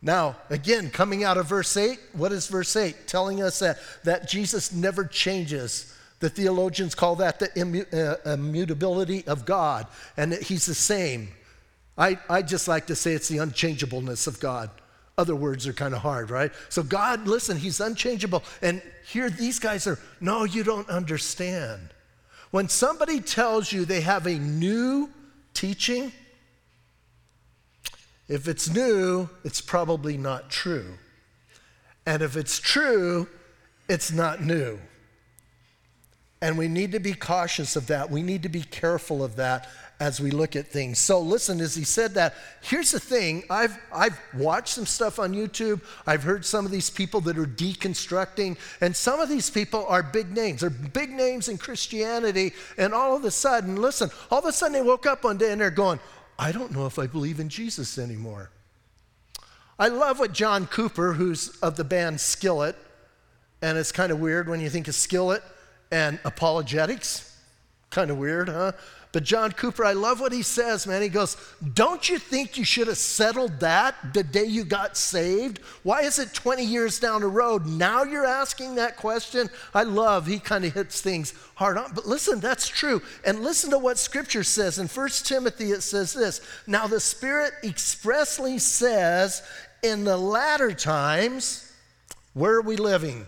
Now, 0.00 0.36
again, 0.48 0.90
coming 0.90 1.24
out 1.24 1.36
of 1.36 1.46
verse 1.46 1.76
8, 1.76 1.98
what 2.12 2.30
is 2.30 2.46
verse 2.46 2.76
8? 2.76 3.08
Telling 3.08 3.42
us 3.42 3.58
that, 3.58 3.78
that 4.04 4.28
Jesus 4.28 4.72
never 4.72 5.04
changes. 5.04 5.94
The 6.20 6.30
theologians 6.30 6.94
call 6.94 7.16
that 7.16 7.40
the 7.40 7.48
immu- 7.48 7.92
uh, 7.92 8.30
immutability 8.32 9.26
of 9.26 9.44
God, 9.44 9.86
and 10.16 10.32
that 10.32 10.42
He's 10.42 10.66
the 10.66 10.74
same. 10.74 11.28
I, 11.96 12.18
I 12.30 12.42
just 12.42 12.68
like 12.68 12.86
to 12.88 12.96
say 12.96 13.12
it's 13.12 13.28
the 13.28 13.38
unchangeableness 13.38 14.26
of 14.28 14.38
God. 14.38 14.70
Other 15.16 15.34
words 15.34 15.66
are 15.66 15.72
kind 15.72 15.94
of 15.94 16.00
hard, 16.00 16.30
right? 16.30 16.52
So, 16.68 16.84
God, 16.84 17.26
listen, 17.26 17.56
He's 17.56 17.80
unchangeable. 17.80 18.44
And 18.62 18.80
here 19.10 19.28
these 19.30 19.58
guys 19.58 19.88
are, 19.88 19.98
no, 20.20 20.44
you 20.44 20.62
don't 20.62 20.88
understand. 20.88 21.90
When 22.52 22.68
somebody 22.68 23.20
tells 23.20 23.72
you 23.72 23.84
they 23.84 24.00
have 24.02 24.26
a 24.26 24.38
new 24.38 25.10
teaching, 25.54 26.12
if 28.28 28.46
it's 28.46 28.68
new, 28.68 29.28
it's 29.44 29.60
probably 29.60 30.16
not 30.16 30.50
true. 30.50 30.98
And 32.06 32.22
if 32.22 32.36
it's 32.36 32.58
true, 32.58 33.28
it's 33.88 34.12
not 34.12 34.42
new. 34.42 34.78
And 36.40 36.56
we 36.56 36.68
need 36.68 36.92
to 36.92 37.00
be 37.00 37.14
cautious 37.14 37.74
of 37.74 37.88
that. 37.88 38.10
We 38.10 38.22
need 38.22 38.44
to 38.44 38.48
be 38.48 38.62
careful 38.62 39.24
of 39.24 39.36
that 39.36 39.68
as 40.00 40.20
we 40.20 40.30
look 40.30 40.54
at 40.54 40.68
things. 40.68 40.98
So 40.98 41.20
listen, 41.20 41.60
as 41.60 41.74
he 41.74 41.82
said 41.82 42.14
that, 42.14 42.34
here's 42.62 42.92
the 42.92 43.00
thing. 43.00 43.42
I've 43.50 43.76
I've 43.92 44.18
watched 44.34 44.74
some 44.74 44.86
stuff 44.86 45.18
on 45.18 45.34
YouTube. 45.34 45.80
I've 46.06 46.22
heard 46.22 46.44
some 46.44 46.64
of 46.64 46.70
these 46.70 46.88
people 46.88 47.20
that 47.22 47.36
are 47.36 47.46
deconstructing, 47.46 48.56
and 48.80 48.94
some 48.94 49.18
of 49.18 49.28
these 49.28 49.50
people 49.50 49.84
are 49.88 50.02
big 50.02 50.34
names. 50.34 50.60
They're 50.60 50.70
big 50.70 51.10
names 51.10 51.48
in 51.48 51.58
Christianity, 51.58 52.52
and 52.76 52.94
all 52.94 53.16
of 53.16 53.24
a 53.24 53.30
sudden, 53.30 53.76
listen, 53.76 54.10
all 54.30 54.38
of 54.38 54.44
a 54.44 54.52
sudden 54.52 54.74
they 54.74 54.82
woke 54.82 55.06
up 55.06 55.24
one 55.24 55.36
day 55.36 55.50
and 55.50 55.60
they're 55.60 55.70
going, 55.70 55.98
I 56.38 56.52
don't 56.52 56.70
know 56.70 56.86
if 56.86 56.98
I 56.98 57.06
believe 57.06 57.40
in 57.40 57.48
Jesus 57.48 57.98
anymore. 57.98 58.50
I 59.78 59.88
love 59.88 60.18
what 60.18 60.32
John 60.32 60.66
Cooper, 60.66 61.14
who's 61.14 61.56
of 61.58 61.76
the 61.76 61.84
band 61.84 62.20
Skillet, 62.20 62.76
and 63.60 63.76
it's 63.76 63.92
kind 63.92 64.12
of 64.12 64.20
weird 64.20 64.48
when 64.48 64.60
you 64.60 64.70
think 64.70 64.86
of 64.88 64.94
Skillet 64.94 65.42
and 65.90 66.18
apologetics. 66.24 67.36
Kind 67.90 68.10
of 68.10 68.18
weird, 68.18 68.48
huh? 68.48 68.72
But 69.10 69.24
John 69.24 69.52
Cooper, 69.52 69.84
I 69.84 69.92
love 69.92 70.20
what 70.20 70.32
he 70.32 70.42
says, 70.42 70.86
man. 70.86 71.00
He 71.00 71.08
goes, 71.08 71.36
Don't 71.72 72.08
you 72.10 72.18
think 72.18 72.58
you 72.58 72.64
should 72.64 72.88
have 72.88 72.98
settled 72.98 73.60
that 73.60 73.94
the 74.12 74.22
day 74.22 74.44
you 74.44 74.64
got 74.64 74.98
saved? 74.98 75.60
Why 75.82 76.02
is 76.02 76.18
it 76.18 76.34
20 76.34 76.62
years 76.62 77.00
down 77.00 77.22
the 77.22 77.26
road? 77.28 77.64
Now 77.66 78.02
you're 78.02 78.26
asking 78.26 78.74
that 78.74 78.98
question? 78.98 79.48
I 79.72 79.84
love, 79.84 80.26
he 80.26 80.38
kind 80.38 80.64
of 80.66 80.74
hits 80.74 81.00
things 81.00 81.32
hard 81.54 81.78
on. 81.78 81.92
But 81.94 82.06
listen, 82.06 82.40
that's 82.40 82.68
true. 82.68 83.00
And 83.24 83.40
listen 83.40 83.70
to 83.70 83.78
what 83.78 83.98
scripture 83.98 84.44
says. 84.44 84.78
In 84.78 84.88
1 84.88 85.08
Timothy, 85.24 85.72
it 85.72 85.82
says 85.82 86.12
this 86.12 86.42
Now 86.66 86.86
the 86.86 87.00
Spirit 87.00 87.54
expressly 87.64 88.58
says, 88.58 89.42
in 89.82 90.04
the 90.04 90.16
latter 90.16 90.72
times, 90.72 91.72
where 92.34 92.54
are 92.54 92.62
we 92.62 92.76
living? 92.76 93.26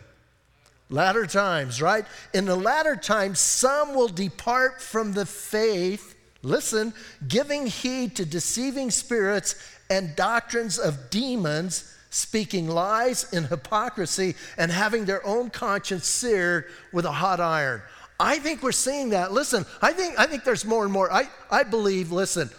Latter 0.91 1.25
times, 1.25 1.81
right? 1.81 2.05
In 2.35 2.45
the 2.47 2.57
latter 2.57 2.97
times, 2.97 3.39
some 3.39 3.95
will 3.95 4.09
depart 4.09 4.83
from 4.83 5.13
the 5.13 5.25
faith, 5.25 6.17
listen, 6.43 6.93
giving 7.29 7.69
heed 7.69 8.17
to 8.17 8.25
deceiving 8.27 8.91
spirits 8.91 9.55
and 9.89 10.17
doctrines 10.17 10.79
of 10.81 11.09
demons, 11.09 11.97
speaking 12.11 12.69
lies 12.69 13.33
in 13.33 13.45
hypocrisy, 13.45 14.35
and 14.59 14.73
having 14.73 15.05
their 15.05 15.25
own 15.25 15.49
conscience 15.49 16.07
seared 16.07 16.65
with 16.93 17.05
a 17.05 17.13
hot 17.13 17.39
iron. 17.39 17.83
I 18.19 18.41
think 18.41 18.63
we're 18.63 18.73
seeing 18.73 19.11
that. 19.11 19.33
Listen, 19.33 19.65
I 19.81 19.93
think, 19.93 20.19
I 20.19 20.27
think 20.27 20.43
there's 20.43 20.65
more 20.65 20.83
and 20.83 20.93
more. 20.93 21.11
I, 21.13 21.29
I 21.51 21.63
believe, 21.63 22.11
listen, 22.11 22.51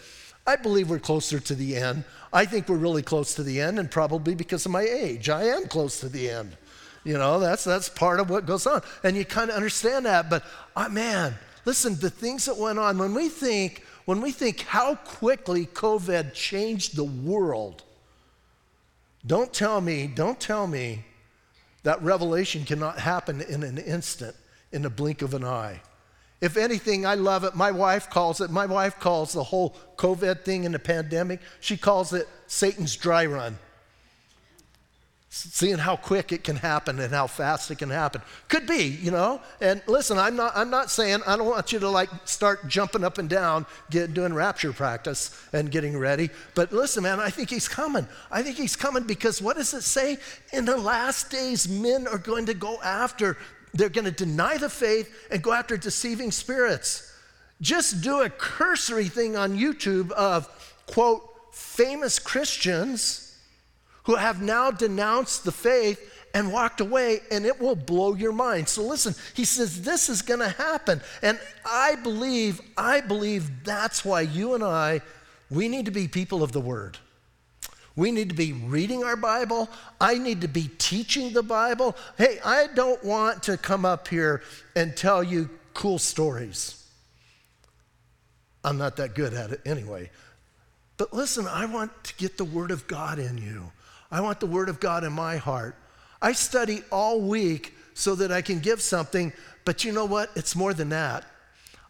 I 0.48 0.56
believe 0.56 0.90
we're 0.90 1.00
closer 1.00 1.40
to 1.40 1.54
the 1.54 1.76
end. 1.76 2.06
I 2.34 2.46
think 2.46 2.70
we're 2.70 2.78
really 2.78 3.04
close 3.04 3.36
to 3.36 3.44
the 3.44 3.60
end, 3.60 3.78
and 3.78 3.92
probably 3.92 4.36
because 4.36 4.66
of 4.66 4.72
my 4.72 4.84
age, 4.84 5.28
I 5.28 5.44
am 5.44 5.68
close 5.68 6.00
to 6.00 6.08
the 6.08 6.30
end. 6.30 6.56
You 7.04 7.18
know, 7.18 7.40
that's, 7.40 7.64
that's 7.64 7.90
part 7.90 8.20
of 8.20 8.30
what 8.30 8.46
goes 8.46 8.68
on. 8.68 8.82
And 9.04 9.16
you 9.16 9.26
kind 9.26 9.50
of 9.50 9.56
understand 9.56 10.06
that. 10.06 10.30
But 10.30 10.44
uh, 10.76 10.90
man, 10.90 11.36
listen, 11.66 11.96
the 11.96 12.10
things 12.10 12.46
that 12.46 12.58
went 12.58 12.80
on, 12.80 12.98
when 12.98 13.14
we 13.14 13.30
think, 13.30 13.84
when 14.06 14.22
we 14.22 14.32
think 14.32 14.62
how 14.62 14.96
quickly 14.96 15.66
COVID 15.66 16.34
changed 16.34 16.96
the 16.96 17.04
world, 17.04 17.84
don't 19.26 19.52
tell 19.54 19.82
me, 19.82 20.08
don't 20.08 20.40
tell 20.40 20.68
me 20.68 21.06
that 21.84 22.02
revelation 22.04 22.66
cannot 22.66 23.00
happen 23.00 23.42
in 23.42 23.64
an 23.64 23.78
instant, 23.80 24.36
in 24.72 24.84
the 24.84 24.90
blink 24.90 25.22
of 25.22 25.34
an 25.34 25.44
eye. 25.44 25.82
If 26.40 26.58
anything, 26.58 27.06
I 27.06 27.16
love 27.16 27.44
it. 27.44 27.56
My 27.56 27.72
wife 27.72 28.10
calls 28.10 28.42
it, 28.42 28.50
my 28.50 28.66
wife 28.66 29.00
calls 29.00 29.34
the 29.34 29.44
whole 29.44 29.76
COVID 29.98 30.44
thing 30.44 30.66
and 30.66 30.74
the 30.74 30.80
pandemic, 30.80 31.40
she 31.60 31.78
calls 31.78 32.14
it 32.14 32.28
Satan's 32.48 32.96
dry 32.96 33.26
run 33.26 33.58
seeing 35.34 35.78
how 35.78 35.96
quick 35.96 36.34
it 36.34 36.44
can 36.44 36.58
happen 36.58 37.00
and 37.00 37.14
how 37.14 37.26
fast 37.26 37.72
it 37.72 37.78
can 37.78 37.90
happen. 37.90 38.22
Could 38.50 38.68
be, 38.68 38.84
you 38.84 39.12
know. 39.12 39.42
And 39.62 39.82
listen, 39.88 40.18
I'm 40.18 40.36
not 40.36 40.52
I'm 40.56 40.70
not 40.70 40.92
saying 40.92 41.22
I 41.26 41.38
don't 41.38 41.48
want 41.48 41.72
you 41.72 41.80
to 41.80 41.90
like 41.90 42.10
start 42.26 42.68
jumping 42.68 43.06
up 43.06 43.18
and 43.18 43.30
down, 43.30 43.66
get 43.90 44.14
doing 44.14 44.34
rapture 44.34 44.74
practice 44.74 45.42
and 45.54 45.72
getting 45.72 45.98
ready. 45.98 46.30
But 46.54 46.74
listen, 46.74 47.04
man, 47.04 47.22
I 47.22 47.30
think 47.30 47.50
he's 47.50 47.70
coming. 47.70 48.06
I 48.30 48.44
think 48.44 48.58
he's 48.58 48.76
coming 48.76 49.04
because 49.04 49.42
what 49.42 49.56
does 49.56 49.74
it 49.74 49.84
say? 49.84 50.18
In 50.52 50.66
the 50.66 50.78
last 50.78 51.32
days, 51.32 51.68
men 51.68 52.08
are 52.08 52.18
going 52.18 52.46
to 52.48 52.54
go 52.54 52.82
after, 52.82 53.38
they're 53.74 53.88
going 53.88 54.06
to 54.06 54.12
deny 54.12 54.58
the 54.58 54.70
faith 54.70 55.30
and 55.32 55.42
go 55.42 55.54
after 55.54 55.78
deceiving 55.78 56.32
spirits. 56.32 57.10
Just 57.62 58.02
do 58.02 58.22
a 58.22 58.30
cursory 58.30 59.08
thing 59.08 59.38
on 59.38 59.58
YouTube 59.58 60.12
of 60.12 60.50
quote 60.88 61.24
famous 61.54 62.20
Christians 62.20 63.31
who 64.04 64.16
have 64.16 64.42
now 64.42 64.72
denounced 64.72 65.44
the 65.44 65.52
faith 65.52 66.08
and 66.34 66.52
walked 66.52 66.82
away, 66.82 67.20
and 67.30 67.46
it 67.46 67.60
will 67.60 67.76
blow 67.76 68.16
your 68.16 68.32
mind. 68.32 68.70
So 68.70 68.84
listen, 68.84 69.16
he 69.34 69.46
says 69.46 69.82
this 69.82 70.10
is 70.10 70.22
going 70.22 70.40
to 70.40 70.50
happen. 70.50 71.02
And 71.22 71.40
I 71.66 71.96
believe, 71.96 72.62
I 72.78 73.02
believe 73.02 73.64
that's 73.64 74.06
why 74.06 74.22
you 74.22 74.54
and 74.54 74.64
I, 74.64 75.02
we 75.50 75.68
need 75.68 75.86
to 75.86 75.92
be 75.92 76.08
people 76.08 76.42
of 76.42 76.52
the 76.52 76.62
word. 76.62 76.98
We 77.96 78.12
need 78.12 78.30
to 78.30 78.36
be 78.36 78.54
reading 78.54 79.04
our 79.04 79.18
Bible. 79.18 79.70
I 80.00 80.18
need 80.18 80.42
to 80.42 80.48
be 80.48 80.70
teaching 80.78 81.34
the 81.34 81.44
Bible. 81.44 81.98
Hey, 82.18 82.40
I 82.44 82.68
don't 82.74 83.04
want 83.04 83.44
to 83.44 83.58
come 83.58 83.84
up 83.84 84.08
here 84.08 84.42
and 84.76 84.96
tell 84.96 85.22
you 85.22 85.50
cool 85.74 86.00
stories. 86.00 86.78
I'm 88.64 88.78
not 88.78 88.96
that 88.98 89.16
good 89.16 89.34
at 89.34 89.52
it 89.52 89.62
anyway. 89.66 90.10
But 90.98 91.14
listen, 91.14 91.48
I 91.48 91.66
want 91.66 91.92
to 92.06 92.16
get 92.16 92.38
the 92.38 92.46
Word 92.46 92.72
of 92.72 92.88
God 92.88 93.20
in 93.20 93.38
you. 93.38 93.72
I 94.12 94.22
want 94.22 94.40
the 94.40 94.48
Word 94.48 94.70
of 94.70 94.80
God 94.80 95.04
in 95.04 95.14
my 95.14 95.38
heart. 95.38 95.76
I 96.22 96.34
study 96.34 96.84
all 96.92 97.22
week 97.22 97.74
so 97.94 98.16
that 98.16 98.32
I 98.32 98.42
can 98.42 98.60
give 98.60 98.82
something, 98.82 99.34
but 99.66 99.84
you 99.84 99.92
know 99.92 100.06
what? 100.06 100.30
It's 100.36 100.56
more 100.56 100.74
than 100.74 100.90
that. 100.90 101.26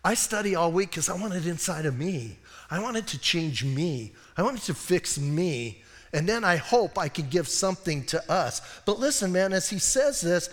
I 0.04 0.14
study 0.14 0.56
all 0.56 0.72
week 0.72 0.92
because 0.92 1.10
I 1.10 1.16
want 1.20 1.34
it 1.34 1.46
inside 1.46 1.86
of 1.86 1.98
me. 1.98 2.38
I 2.70 2.80
want 2.80 2.98
it 2.98 3.08
to 3.08 3.20
change 3.20 3.64
me. 3.64 4.14
I 4.38 4.44
want 4.44 4.58
it 4.58 4.64
to 4.64 4.74
fix 4.74 5.20
me. 5.20 5.84
And 6.14 6.28
then 6.28 6.44
I 6.44 6.58
hope 6.58 6.98
I 6.98 7.08
can 7.08 7.30
give 7.30 7.48
something 7.48 8.04
to 8.06 8.32
us. 8.32 8.62
But 8.86 9.00
listen, 9.00 9.32
man, 9.32 9.54
as 9.54 9.70
he 9.70 9.80
says 9.80 10.22
this, 10.22 10.50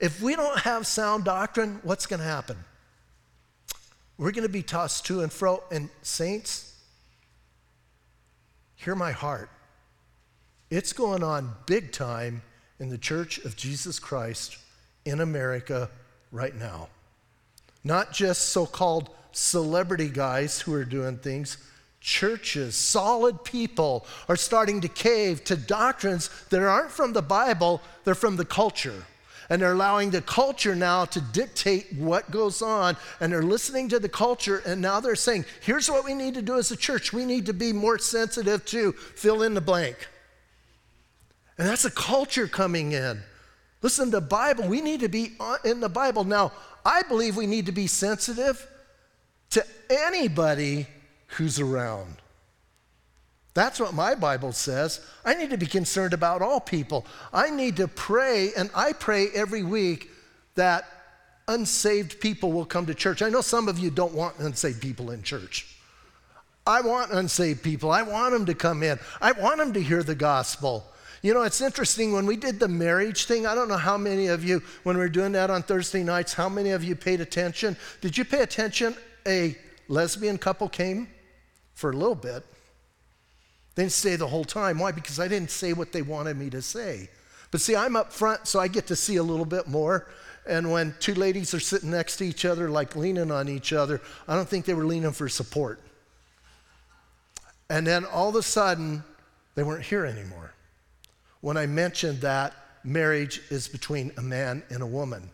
if 0.00 0.20
we 0.20 0.36
don't 0.36 0.58
have 0.60 0.86
sound 0.86 1.24
doctrine, 1.24 1.80
what's 1.82 2.06
going 2.06 2.20
to 2.20 2.26
happen? 2.26 2.56
We're 4.18 4.32
going 4.32 4.46
to 4.46 4.52
be 4.52 4.62
tossed 4.62 5.06
to 5.06 5.20
and 5.20 5.32
fro. 5.32 5.62
And, 5.70 5.90
saints, 6.02 6.74
hear 8.74 8.94
my 8.94 9.12
heart. 9.12 9.50
It's 10.68 10.92
going 10.92 11.22
on 11.22 11.54
big 11.66 11.92
time 11.92 12.42
in 12.80 12.88
the 12.88 12.98
Church 12.98 13.38
of 13.38 13.56
Jesus 13.56 13.98
Christ 13.98 14.58
in 15.04 15.20
America 15.20 15.88
right 16.32 16.54
now. 16.54 16.88
Not 17.84 18.12
just 18.12 18.50
so 18.50 18.66
called 18.66 19.10
celebrity 19.30 20.08
guys 20.08 20.60
who 20.60 20.74
are 20.74 20.84
doing 20.84 21.18
things, 21.18 21.58
churches, 22.00 22.74
solid 22.74 23.44
people 23.44 24.06
are 24.28 24.36
starting 24.36 24.80
to 24.80 24.88
cave 24.88 25.44
to 25.44 25.56
doctrines 25.56 26.30
that 26.50 26.60
aren't 26.60 26.90
from 26.90 27.12
the 27.12 27.22
Bible, 27.22 27.80
they're 28.04 28.16
from 28.16 28.36
the 28.36 28.44
culture. 28.44 29.04
And 29.48 29.62
they're 29.62 29.74
allowing 29.74 30.10
the 30.10 30.22
culture 30.22 30.74
now 30.74 31.04
to 31.04 31.20
dictate 31.20 31.92
what 31.92 32.32
goes 32.32 32.60
on. 32.62 32.96
And 33.20 33.32
they're 33.32 33.44
listening 33.44 33.88
to 33.90 34.00
the 34.00 34.08
culture. 34.08 34.60
And 34.66 34.82
now 34.82 34.98
they're 34.98 35.14
saying, 35.14 35.44
here's 35.60 35.88
what 35.88 36.04
we 36.04 36.14
need 36.14 36.34
to 36.34 36.42
do 36.42 36.58
as 36.58 36.72
a 36.72 36.76
church. 36.76 37.12
We 37.12 37.24
need 37.24 37.46
to 37.46 37.52
be 37.52 37.72
more 37.72 37.98
sensitive 37.98 38.64
to 38.66 38.90
fill 38.90 39.44
in 39.44 39.54
the 39.54 39.60
blank. 39.60 40.08
And 41.58 41.66
that's 41.66 41.84
a 41.84 41.90
culture 41.90 42.46
coming 42.46 42.92
in. 42.92 43.20
Listen, 43.82 44.06
to 44.06 44.10
the 44.12 44.20
Bible, 44.20 44.68
we 44.68 44.80
need 44.80 45.00
to 45.00 45.08
be 45.08 45.32
in 45.64 45.80
the 45.80 45.88
Bible. 45.88 46.24
Now, 46.24 46.52
I 46.84 47.02
believe 47.02 47.36
we 47.36 47.46
need 47.46 47.66
to 47.66 47.72
be 47.72 47.86
sensitive 47.86 48.66
to 49.50 49.64
anybody 49.90 50.86
who's 51.28 51.60
around. 51.60 52.16
That's 53.54 53.80
what 53.80 53.94
my 53.94 54.14
Bible 54.14 54.52
says. 54.52 55.00
I 55.24 55.34
need 55.34 55.50
to 55.50 55.56
be 55.56 55.66
concerned 55.66 56.12
about 56.12 56.42
all 56.42 56.60
people. 56.60 57.06
I 57.32 57.48
need 57.48 57.76
to 57.76 57.88
pray, 57.88 58.52
and 58.54 58.70
I 58.74 58.92
pray 58.92 59.28
every 59.34 59.62
week 59.62 60.10
that 60.56 60.84
unsaved 61.48 62.20
people 62.20 62.52
will 62.52 62.66
come 62.66 62.86
to 62.86 62.94
church. 62.94 63.22
I 63.22 63.30
know 63.30 63.40
some 63.40 63.68
of 63.68 63.78
you 63.78 63.90
don't 63.90 64.12
want 64.12 64.38
unsaved 64.38 64.82
people 64.82 65.10
in 65.10 65.22
church. 65.22 65.74
I 66.66 66.80
want 66.80 67.12
unsaved 67.12 67.62
people. 67.62 67.90
I 67.90 68.02
want 68.02 68.32
them 68.32 68.44
to 68.46 68.54
come 68.54 68.82
in. 68.82 68.98
I 69.22 69.32
want 69.32 69.58
them 69.58 69.72
to 69.72 69.82
hear 69.82 70.02
the 70.02 70.14
gospel. 70.14 70.84
You 71.26 71.34
know, 71.34 71.42
it's 71.42 71.60
interesting 71.60 72.12
when 72.12 72.24
we 72.24 72.36
did 72.36 72.60
the 72.60 72.68
marriage 72.68 73.24
thing. 73.24 73.48
I 73.48 73.56
don't 73.56 73.66
know 73.66 73.76
how 73.76 73.98
many 73.98 74.28
of 74.28 74.44
you, 74.44 74.62
when 74.84 74.96
we 74.96 75.02
were 75.02 75.08
doing 75.08 75.32
that 75.32 75.50
on 75.50 75.64
Thursday 75.64 76.04
nights, 76.04 76.32
how 76.32 76.48
many 76.48 76.70
of 76.70 76.84
you 76.84 76.94
paid 76.94 77.20
attention? 77.20 77.76
Did 78.00 78.16
you 78.16 78.24
pay 78.24 78.42
attention? 78.42 78.94
A 79.26 79.58
lesbian 79.88 80.38
couple 80.38 80.68
came 80.68 81.08
for 81.74 81.90
a 81.90 81.96
little 81.96 82.14
bit. 82.14 82.46
They 83.74 83.82
didn't 83.82 83.94
stay 83.94 84.14
the 84.14 84.28
whole 84.28 84.44
time. 84.44 84.78
Why? 84.78 84.92
Because 84.92 85.18
I 85.18 85.26
didn't 85.26 85.50
say 85.50 85.72
what 85.72 85.90
they 85.90 86.00
wanted 86.00 86.36
me 86.36 86.48
to 86.50 86.62
say. 86.62 87.10
But 87.50 87.60
see, 87.60 87.74
I'm 87.74 87.96
up 87.96 88.12
front, 88.12 88.46
so 88.46 88.60
I 88.60 88.68
get 88.68 88.86
to 88.86 88.94
see 88.94 89.16
a 89.16 89.22
little 89.24 89.44
bit 89.44 89.66
more. 89.66 90.08
And 90.48 90.70
when 90.70 90.94
two 91.00 91.14
ladies 91.14 91.52
are 91.54 91.58
sitting 91.58 91.90
next 91.90 92.18
to 92.18 92.24
each 92.24 92.44
other, 92.44 92.70
like 92.70 92.94
leaning 92.94 93.32
on 93.32 93.48
each 93.48 93.72
other, 93.72 94.00
I 94.28 94.36
don't 94.36 94.48
think 94.48 94.64
they 94.64 94.74
were 94.74 94.86
leaning 94.86 95.10
for 95.10 95.28
support. 95.28 95.80
And 97.68 97.84
then 97.84 98.04
all 98.04 98.28
of 98.28 98.36
a 98.36 98.44
sudden, 98.44 99.02
they 99.56 99.64
weren't 99.64 99.82
here 99.82 100.06
anymore. 100.06 100.52
When 101.40 101.56
I 101.56 101.66
mentioned 101.66 102.20
that 102.22 102.54
marriage 102.84 103.40
is 103.50 103.68
between 103.68 104.12
a 104.16 104.22
man 104.22 104.62
and 104.70 104.82
a 104.82 104.86
woman, 104.86 105.30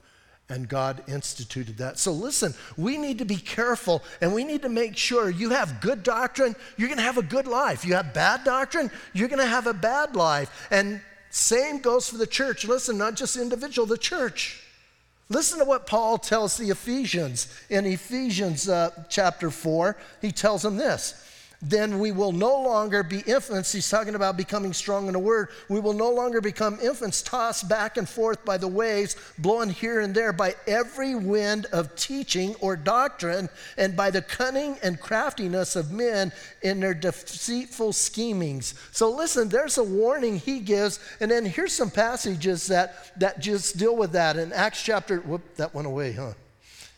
and 0.52 0.68
God 0.68 1.02
instituted 1.08 1.78
that. 1.78 1.98
So 1.98 2.12
listen, 2.12 2.54
we 2.76 2.98
need 2.98 3.18
to 3.18 3.24
be 3.24 3.36
careful 3.36 4.02
and 4.20 4.34
we 4.34 4.44
need 4.44 4.62
to 4.62 4.68
make 4.68 4.98
sure 4.98 5.30
you 5.30 5.50
have 5.50 5.80
good 5.80 6.02
doctrine, 6.02 6.54
you're 6.76 6.88
going 6.88 6.98
to 6.98 7.04
have 7.04 7.16
a 7.16 7.22
good 7.22 7.46
life. 7.46 7.86
You 7.86 7.94
have 7.94 8.12
bad 8.12 8.44
doctrine, 8.44 8.90
you're 9.14 9.28
going 9.28 9.38
to 9.38 9.46
have 9.46 9.66
a 9.66 9.72
bad 9.72 10.14
life. 10.14 10.68
And 10.70 11.00
same 11.30 11.78
goes 11.78 12.08
for 12.08 12.18
the 12.18 12.26
church. 12.26 12.66
Listen, 12.66 12.98
not 12.98 13.14
just 13.14 13.36
individual, 13.36 13.86
the 13.86 13.96
church. 13.96 14.62
Listen 15.30 15.58
to 15.60 15.64
what 15.64 15.86
Paul 15.86 16.18
tells 16.18 16.58
the 16.58 16.68
Ephesians 16.68 17.48
in 17.70 17.86
Ephesians 17.86 18.68
uh, 18.68 18.90
chapter 19.08 19.50
4. 19.50 19.96
He 20.20 20.30
tells 20.30 20.60
them 20.60 20.76
this 20.76 21.14
then 21.62 22.00
we 22.00 22.10
will 22.10 22.32
no 22.32 22.60
longer 22.60 23.04
be 23.04 23.20
infants. 23.20 23.70
He's 23.70 23.88
talking 23.88 24.16
about 24.16 24.36
becoming 24.36 24.72
strong 24.72 25.06
in 25.06 25.12
the 25.12 25.20
word. 25.20 25.50
We 25.68 25.78
will 25.78 25.92
no 25.92 26.10
longer 26.10 26.40
become 26.40 26.78
infants 26.82 27.22
tossed 27.22 27.68
back 27.68 27.96
and 27.96 28.08
forth 28.08 28.44
by 28.44 28.56
the 28.58 28.66
waves, 28.66 29.14
blown 29.38 29.70
here 29.70 30.00
and 30.00 30.12
there 30.12 30.32
by 30.32 30.56
every 30.66 31.14
wind 31.14 31.66
of 31.66 31.94
teaching 31.94 32.56
or 32.56 32.74
doctrine, 32.74 33.48
and 33.76 33.96
by 33.96 34.10
the 34.10 34.22
cunning 34.22 34.76
and 34.82 35.00
craftiness 35.00 35.76
of 35.76 35.92
men 35.92 36.32
in 36.62 36.80
their 36.80 36.94
deceitful 36.94 37.92
schemings. 37.92 38.74
So 38.90 39.08
listen, 39.10 39.48
there's 39.48 39.78
a 39.78 39.84
warning 39.84 40.38
he 40.38 40.58
gives, 40.58 40.98
and 41.20 41.30
then 41.30 41.44
here's 41.44 41.72
some 41.72 41.90
passages 41.90 42.66
that, 42.66 43.12
that 43.20 43.38
just 43.38 43.78
deal 43.78 43.96
with 43.96 44.12
that. 44.12 44.36
In 44.36 44.52
Acts 44.52 44.82
chapter, 44.82 45.20
whoop, 45.20 45.42
that 45.56 45.72
went 45.74 45.86
away, 45.86 46.12
huh? 46.12 46.32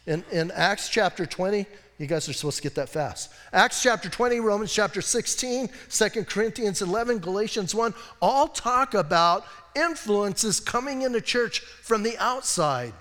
In, 0.06 0.24
in 0.30 0.50
Acts 0.50 0.88
chapter 0.88 1.26
20, 1.26 1.66
you 1.98 2.06
guys 2.06 2.28
are 2.28 2.32
supposed 2.32 2.56
to 2.56 2.62
get 2.62 2.74
that 2.74 2.88
fast. 2.88 3.30
Acts 3.52 3.82
chapter 3.82 4.08
20, 4.08 4.40
Romans 4.40 4.72
chapter 4.72 5.00
16, 5.00 5.68
2 5.90 6.08
Corinthians 6.24 6.82
11, 6.82 7.18
Galatians 7.18 7.74
1 7.74 7.94
all 8.20 8.48
talk 8.48 8.94
about 8.94 9.44
influences 9.76 10.58
coming 10.58 11.02
into 11.02 11.20
church 11.20 11.60
from 11.60 12.02
the 12.02 12.16
outside. 12.18 12.92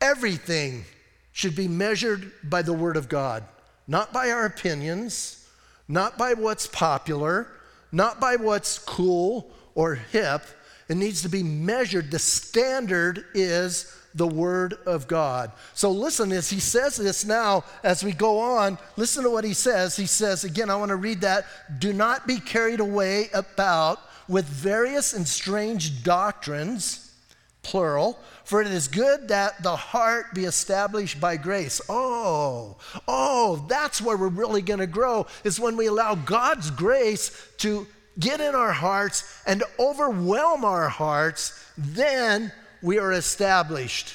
Everything 0.00 0.84
should 1.32 1.54
be 1.54 1.68
measured 1.68 2.32
by 2.42 2.62
the 2.62 2.72
Word 2.72 2.96
of 2.96 3.08
God, 3.08 3.44
not 3.86 4.12
by 4.12 4.30
our 4.30 4.46
opinions, 4.46 5.46
not 5.86 6.16
by 6.16 6.32
what's 6.32 6.66
popular, 6.66 7.48
not 7.92 8.20
by 8.20 8.36
what's 8.36 8.78
cool 8.78 9.50
or 9.74 9.96
hip. 9.96 10.42
It 10.88 10.96
needs 10.96 11.22
to 11.22 11.28
be 11.28 11.42
measured. 11.42 12.10
The 12.10 12.18
standard 12.18 13.26
is 13.34 13.94
the 14.14 14.26
Word 14.26 14.74
of 14.86 15.06
God. 15.06 15.52
So 15.74 15.90
listen, 15.90 16.32
as 16.32 16.50
he 16.50 16.60
says 16.60 16.96
this 16.96 17.24
now, 17.24 17.64
as 17.82 18.02
we 18.02 18.12
go 18.12 18.40
on, 18.40 18.78
listen 18.96 19.24
to 19.24 19.30
what 19.30 19.44
he 19.44 19.54
says. 19.54 19.96
He 19.96 20.06
says, 20.06 20.44
again, 20.44 20.70
I 20.70 20.76
want 20.76 20.90
to 20.90 20.96
read 20.96 21.20
that. 21.20 21.46
Do 21.78 21.92
not 21.92 22.26
be 22.26 22.38
carried 22.38 22.80
away 22.80 23.30
about 23.32 24.00
with 24.28 24.46
various 24.46 25.12
and 25.12 25.26
strange 25.26 26.02
doctrines, 26.02 27.12
plural, 27.62 28.18
for 28.44 28.60
it 28.60 28.68
is 28.68 28.88
good 28.88 29.28
that 29.28 29.62
the 29.62 29.76
heart 29.76 30.34
be 30.34 30.44
established 30.44 31.20
by 31.20 31.36
grace. 31.36 31.80
Oh, 31.88 32.76
oh, 33.06 33.64
that's 33.68 34.00
where 34.00 34.16
we're 34.16 34.28
really 34.28 34.62
going 34.62 34.80
to 34.80 34.86
grow, 34.86 35.26
is 35.44 35.60
when 35.60 35.76
we 35.76 35.86
allow 35.86 36.14
God's 36.14 36.70
grace 36.70 37.30
to 37.58 37.86
get 38.18 38.40
in 38.40 38.54
our 38.54 38.72
hearts 38.72 39.40
and 39.46 39.62
overwhelm 39.78 40.64
our 40.64 40.88
hearts, 40.88 41.64
then 41.76 42.52
we 42.82 42.98
are 42.98 43.12
established. 43.12 44.14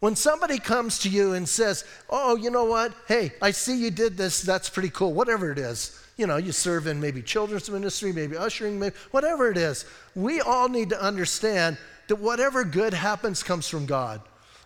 When 0.00 0.14
somebody 0.14 0.58
comes 0.58 1.00
to 1.00 1.08
you 1.08 1.32
and 1.32 1.48
says, 1.48 1.84
Oh, 2.08 2.36
you 2.36 2.50
know 2.50 2.64
what? 2.64 2.92
Hey, 3.08 3.32
I 3.42 3.50
see 3.50 3.76
you 3.76 3.90
did 3.90 4.16
this. 4.16 4.42
That's 4.42 4.68
pretty 4.68 4.90
cool. 4.90 5.12
Whatever 5.12 5.50
it 5.50 5.58
is. 5.58 6.00
You 6.16 6.26
know, 6.26 6.36
you 6.36 6.52
serve 6.52 6.86
in 6.86 7.00
maybe 7.00 7.22
children's 7.22 7.70
ministry, 7.70 8.12
maybe 8.12 8.36
ushering, 8.36 8.78
maybe, 8.78 8.96
whatever 9.12 9.50
it 9.50 9.56
is. 9.56 9.84
We 10.16 10.40
all 10.40 10.68
need 10.68 10.90
to 10.90 11.00
understand 11.00 11.78
that 12.08 12.16
whatever 12.16 12.64
good 12.64 12.92
happens 12.92 13.42
comes 13.42 13.68
from 13.68 13.86
God. 13.86 14.20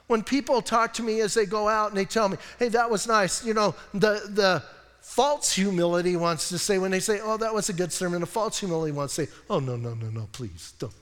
When 0.07 0.23
people 0.23 0.63
talk 0.63 0.95
to 0.95 1.03
me 1.03 1.21
as 1.21 1.35
they 1.35 1.47
go 1.47 1.69
out 1.69 1.91
and 1.91 1.97
they 1.97 2.05
tell 2.05 2.29
me, 2.29 2.39
hey, 2.59 2.69
that 2.69 2.91
was 2.91 3.07
nice, 3.07 3.45
you 3.45 3.55
know, 3.55 3.75
the, 3.93 4.23
the 4.31 4.63
false 5.01 5.53
humility 5.53 6.17
wants 6.17 6.49
to 6.49 6.59
say, 6.59 6.79
when 6.79 6.91
they 6.91 7.01
say, 7.01 7.21
oh, 7.23 7.37
that 7.37 7.53
was 7.53 7.69
a 7.69 7.73
good 7.73 7.93
sermon, 7.93 8.21
the 8.21 8.27
false 8.27 8.59
humility 8.59 8.93
wants 8.93 9.15
to 9.17 9.27
say, 9.27 9.33
oh, 9.51 9.59
no, 9.59 9.77
no, 9.77 9.95
no, 9.95 10.09
no, 10.09 10.29
please, 10.33 10.73
don't, 10.79 10.93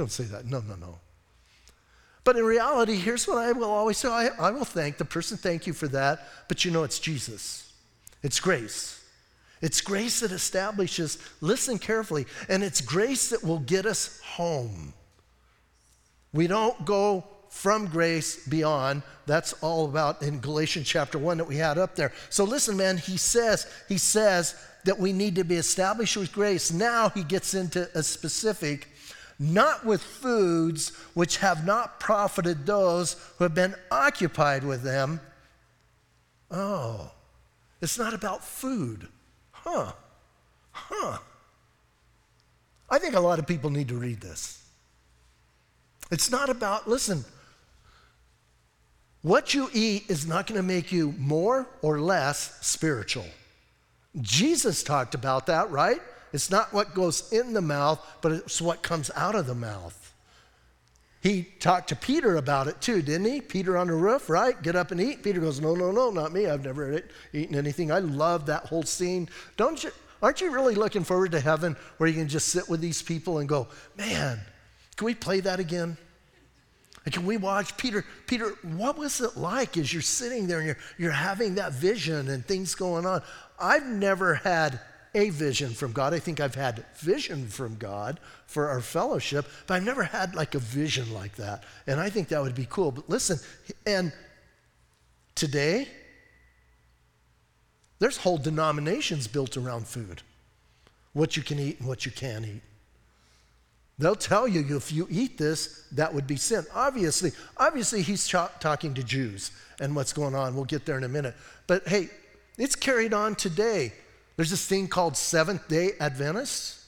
don't 0.00 0.10
say 0.10 0.24
that. 0.24 0.46
No, 0.46 0.60
no, 0.60 0.74
no. 0.76 0.98
But 2.24 2.36
in 2.36 2.44
reality, 2.44 2.96
here's 2.96 3.28
what 3.28 3.38
I 3.38 3.52
will 3.52 3.70
always 3.70 3.98
say 3.98 4.08
I, 4.08 4.28
I 4.38 4.50
will 4.50 4.64
thank 4.64 4.98
the 4.98 5.04
person, 5.04 5.36
thank 5.36 5.66
you 5.66 5.72
for 5.72 5.88
that, 5.88 6.26
but 6.48 6.64
you 6.64 6.70
know 6.70 6.84
it's 6.84 6.98
Jesus. 6.98 7.72
It's 8.22 8.40
grace. 8.40 9.02
It's 9.62 9.80
grace 9.80 10.20
that 10.20 10.32
establishes, 10.32 11.18
listen 11.40 11.78
carefully, 11.78 12.26
and 12.48 12.62
it's 12.62 12.80
grace 12.80 13.28
that 13.30 13.44
will 13.44 13.58
get 13.58 13.84
us 13.84 14.20
home. 14.20 14.94
We 16.32 16.46
don't 16.46 16.84
go 16.84 17.24
from 17.50 17.86
grace 17.86 18.46
beyond. 18.46 19.02
That's 19.26 19.52
all 19.54 19.84
about 19.84 20.22
in 20.22 20.40
Galatians 20.40 20.88
chapter 20.88 21.18
1 21.18 21.38
that 21.38 21.48
we 21.48 21.56
had 21.56 21.76
up 21.76 21.94
there. 21.94 22.12
So 22.30 22.44
listen, 22.44 22.76
man, 22.76 22.96
he 22.96 23.16
says, 23.16 23.66
he 23.88 23.98
says 23.98 24.54
that 24.84 24.98
we 24.98 25.12
need 25.12 25.34
to 25.34 25.44
be 25.44 25.56
established 25.56 26.16
with 26.16 26.32
grace. 26.32 26.72
Now 26.72 27.10
he 27.10 27.22
gets 27.22 27.54
into 27.54 27.88
a 27.94 28.02
specific, 28.02 28.88
not 29.40 29.86
with 29.86 30.02
foods 30.02 30.90
which 31.14 31.38
have 31.38 31.64
not 31.64 31.98
profited 31.98 32.66
those 32.66 33.16
who 33.38 33.44
have 33.44 33.54
been 33.54 33.74
occupied 33.90 34.62
with 34.62 34.82
them. 34.82 35.18
Oh, 36.50 37.10
it's 37.80 37.98
not 37.98 38.12
about 38.12 38.44
food. 38.44 39.08
Huh. 39.50 39.92
Huh. 40.72 41.18
I 42.90 42.98
think 42.98 43.14
a 43.14 43.20
lot 43.20 43.38
of 43.38 43.46
people 43.46 43.70
need 43.70 43.88
to 43.88 43.96
read 43.96 44.20
this. 44.20 44.62
It's 46.10 46.30
not 46.30 46.50
about, 46.50 46.86
listen, 46.86 47.24
what 49.22 49.54
you 49.54 49.70
eat 49.72 50.10
is 50.10 50.26
not 50.26 50.46
going 50.46 50.60
to 50.60 50.66
make 50.66 50.92
you 50.92 51.14
more 51.18 51.66
or 51.80 51.98
less 52.00 52.58
spiritual. 52.60 53.26
Jesus 54.20 54.82
talked 54.82 55.14
about 55.14 55.46
that, 55.46 55.70
right? 55.70 56.00
It's 56.32 56.50
not 56.50 56.72
what 56.72 56.94
goes 56.94 57.32
in 57.32 57.52
the 57.52 57.60
mouth, 57.60 58.04
but 58.20 58.32
it's 58.32 58.60
what 58.60 58.82
comes 58.82 59.10
out 59.16 59.34
of 59.34 59.46
the 59.46 59.54
mouth. 59.54 60.14
He 61.22 61.42
talked 61.42 61.88
to 61.90 61.96
Peter 61.96 62.36
about 62.36 62.66
it 62.66 62.80
too, 62.80 63.02
didn't 63.02 63.26
he? 63.26 63.40
Peter 63.40 63.76
on 63.76 63.88
the 63.88 63.94
roof, 63.94 64.30
right? 64.30 64.60
Get 64.62 64.74
up 64.74 64.90
and 64.90 65.00
eat. 65.00 65.22
Peter 65.22 65.40
goes, 65.40 65.60
No, 65.60 65.74
no, 65.74 65.90
no, 65.90 66.10
not 66.10 66.32
me. 66.32 66.46
I've 66.46 66.64
never 66.64 67.02
eaten 67.32 67.54
anything. 67.56 67.92
I 67.92 67.98
love 67.98 68.46
that 68.46 68.66
whole 68.66 68.84
scene. 68.84 69.28
Don't 69.56 69.82
you? 69.84 69.90
Aren't 70.22 70.40
you 70.40 70.50
really 70.50 70.74
looking 70.74 71.04
forward 71.04 71.32
to 71.32 71.40
heaven 71.40 71.76
where 71.96 72.08
you 72.08 72.14
can 72.14 72.28
just 72.28 72.48
sit 72.48 72.68
with 72.68 72.80
these 72.80 73.02
people 73.02 73.38
and 73.38 73.48
go, 73.48 73.68
Man, 73.96 74.40
can 74.96 75.04
we 75.04 75.14
play 75.14 75.40
that 75.40 75.60
again? 75.60 75.98
And 77.04 77.14
can 77.14 77.26
we 77.26 77.36
watch 77.36 77.76
Peter? 77.76 78.04
Peter, 78.26 78.54
what 78.62 78.98
was 78.98 79.20
it 79.20 79.36
like 79.36 79.76
as 79.76 79.92
you're 79.92 80.02
sitting 80.02 80.46
there 80.46 80.58
and 80.58 80.66
you're, 80.66 80.78
you're 80.98 81.10
having 81.10 81.54
that 81.54 81.72
vision 81.72 82.28
and 82.28 82.44
things 82.44 82.74
going 82.74 83.06
on? 83.06 83.22
I've 83.58 83.86
never 83.86 84.34
had 84.34 84.80
a 85.14 85.30
vision 85.30 85.70
from 85.70 85.92
God. 85.92 86.14
I 86.14 86.18
think 86.18 86.40
I've 86.40 86.54
had 86.54 86.84
vision 86.96 87.46
from 87.48 87.76
God 87.76 88.20
for 88.46 88.68
our 88.68 88.80
fellowship, 88.80 89.46
but 89.66 89.74
I've 89.74 89.84
never 89.84 90.04
had 90.04 90.34
like 90.34 90.54
a 90.54 90.58
vision 90.58 91.12
like 91.12 91.36
that. 91.36 91.64
And 91.86 92.00
I 92.00 92.10
think 92.10 92.28
that 92.28 92.42
would 92.42 92.54
be 92.54 92.66
cool. 92.68 92.90
But 92.92 93.08
listen, 93.08 93.38
and 93.86 94.12
today, 95.34 95.88
there's 97.98 98.16
whole 98.16 98.38
denominations 98.38 99.26
built 99.26 99.56
around 99.56 99.86
food 99.86 100.22
what 101.12 101.36
you 101.36 101.42
can 101.42 101.58
eat 101.58 101.80
and 101.80 101.88
what 101.88 102.06
you 102.06 102.12
can't 102.12 102.46
eat. 102.46 102.62
They'll 103.98 104.14
tell 104.14 104.48
you 104.48 104.76
if 104.76 104.92
you 104.92 105.06
eat 105.10 105.36
this, 105.36 105.84
that 105.92 106.14
would 106.14 106.26
be 106.26 106.36
sin. 106.36 106.64
Obviously, 106.74 107.32
obviously 107.58 108.00
he's 108.00 108.26
ch- 108.26 108.34
talking 108.58 108.94
to 108.94 109.02
Jews 109.02 109.50
and 109.78 109.94
what's 109.94 110.12
going 110.12 110.34
on. 110.34 110.54
We'll 110.54 110.64
get 110.64 110.86
there 110.86 110.96
in 110.96 111.04
a 111.04 111.08
minute. 111.08 111.34
But 111.66 111.86
hey, 111.86 112.08
it's 112.56 112.74
carried 112.74 113.12
on 113.12 113.34
today. 113.34 113.92
There's 114.40 114.48
this 114.48 114.66
thing 114.66 114.88
called 114.88 115.18
Seventh 115.18 115.68
day 115.68 115.90
Adventists. 116.00 116.86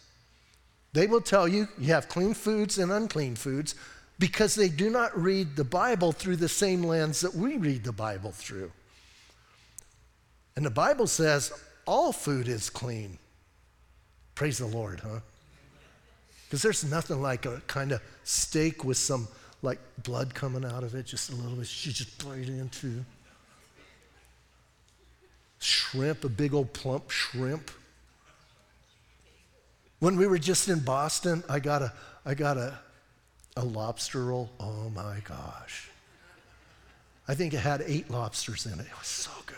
They 0.94 1.06
will 1.06 1.20
tell 1.20 1.46
you 1.46 1.68
you 1.78 1.92
have 1.92 2.08
clean 2.08 2.32
foods 2.32 2.78
and 2.78 2.90
unclean 2.90 3.36
foods 3.36 3.74
because 4.18 4.54
they 4.54 4.70
do 4.70 4.88
not 4.88 5.14
read 5.14 5.54
the 5.54 5.62
Bible 5.62 6.12
through 6.12 6.36
the 6.36 6.48
same 6.48 6.82
lens 6.82 7.20
that 7.20 7.34
we 7.34 7.58
read 7.58 7.84
the 7.84 7.92
Bible 7.92 8.32
through. 8.32 8.72
And 10.56 10.64
the 10.64 10.70
Bible 10.70 11.06
says 11.06 11.52
all 11.84 12.10
food 12.10 12.48
is 12.48 12.70
clean. 12.70 13.18
Praise 14.34 14.56
the 14.56 14.64
Lord, 14.64 15.00
huh? 15.00 15.20
Because 16.46 16.62
there's 16.62 16.90
nothing 16.90 17.20
like 17.20 17.44
a 17.44 17.60
kind 17.66 17.92
of 17.92 18.00
steak 18.24 18.82
with 18.82 18.96
some 18.96 19.28
like 19.60 19.78
blood 20.02 20.34
coming 20.34 20.64
out 20.64 20.84
of 20.84 20.94
it, 20.94 21.04
just 21.04 21.30
a 21.30 21.34
little 21.34 21.56
bit. 21.56 21.68
You 21.84 21.92
just 21.92 22.24
bite 22.26 22.48
into 22.48 23.04
shrimp, 25.62 26.24
a 26.24 26.28
big 26.28 26.54
old 26.54 26.72
plump 26.72 27.10
shrimp. 27.10 27.70
When 30.00 30.16
we 30.16 30.26
were 30.26 30.38
just 30.38 30.68
in 30.68 30.80
Boston, 30.80 31.44
I 31.48 31.60
got 31.60 31.82
a, 31.82 31.92
I 32.26 32.34
got 32.34 32.56
a, 32.56 32.78
a 33.56 33.64
lobster 33.64 34.24
roll. 34.24 34.50
Oh 34.58 34.90
my 34.90 35.18
gosh. 35.24 35.90
I 37.28 37.34
think 37.34 37.54
it 37.54 37.60
had 37.60 37.84
eight 37.86 38.10
lobsters 38.10 38.66
in 38.66 38.72
it. 38.72 38.86
It 38.86 38.98
was 38.98 39.06
so 39.06 39.30
good. 39.46 39.56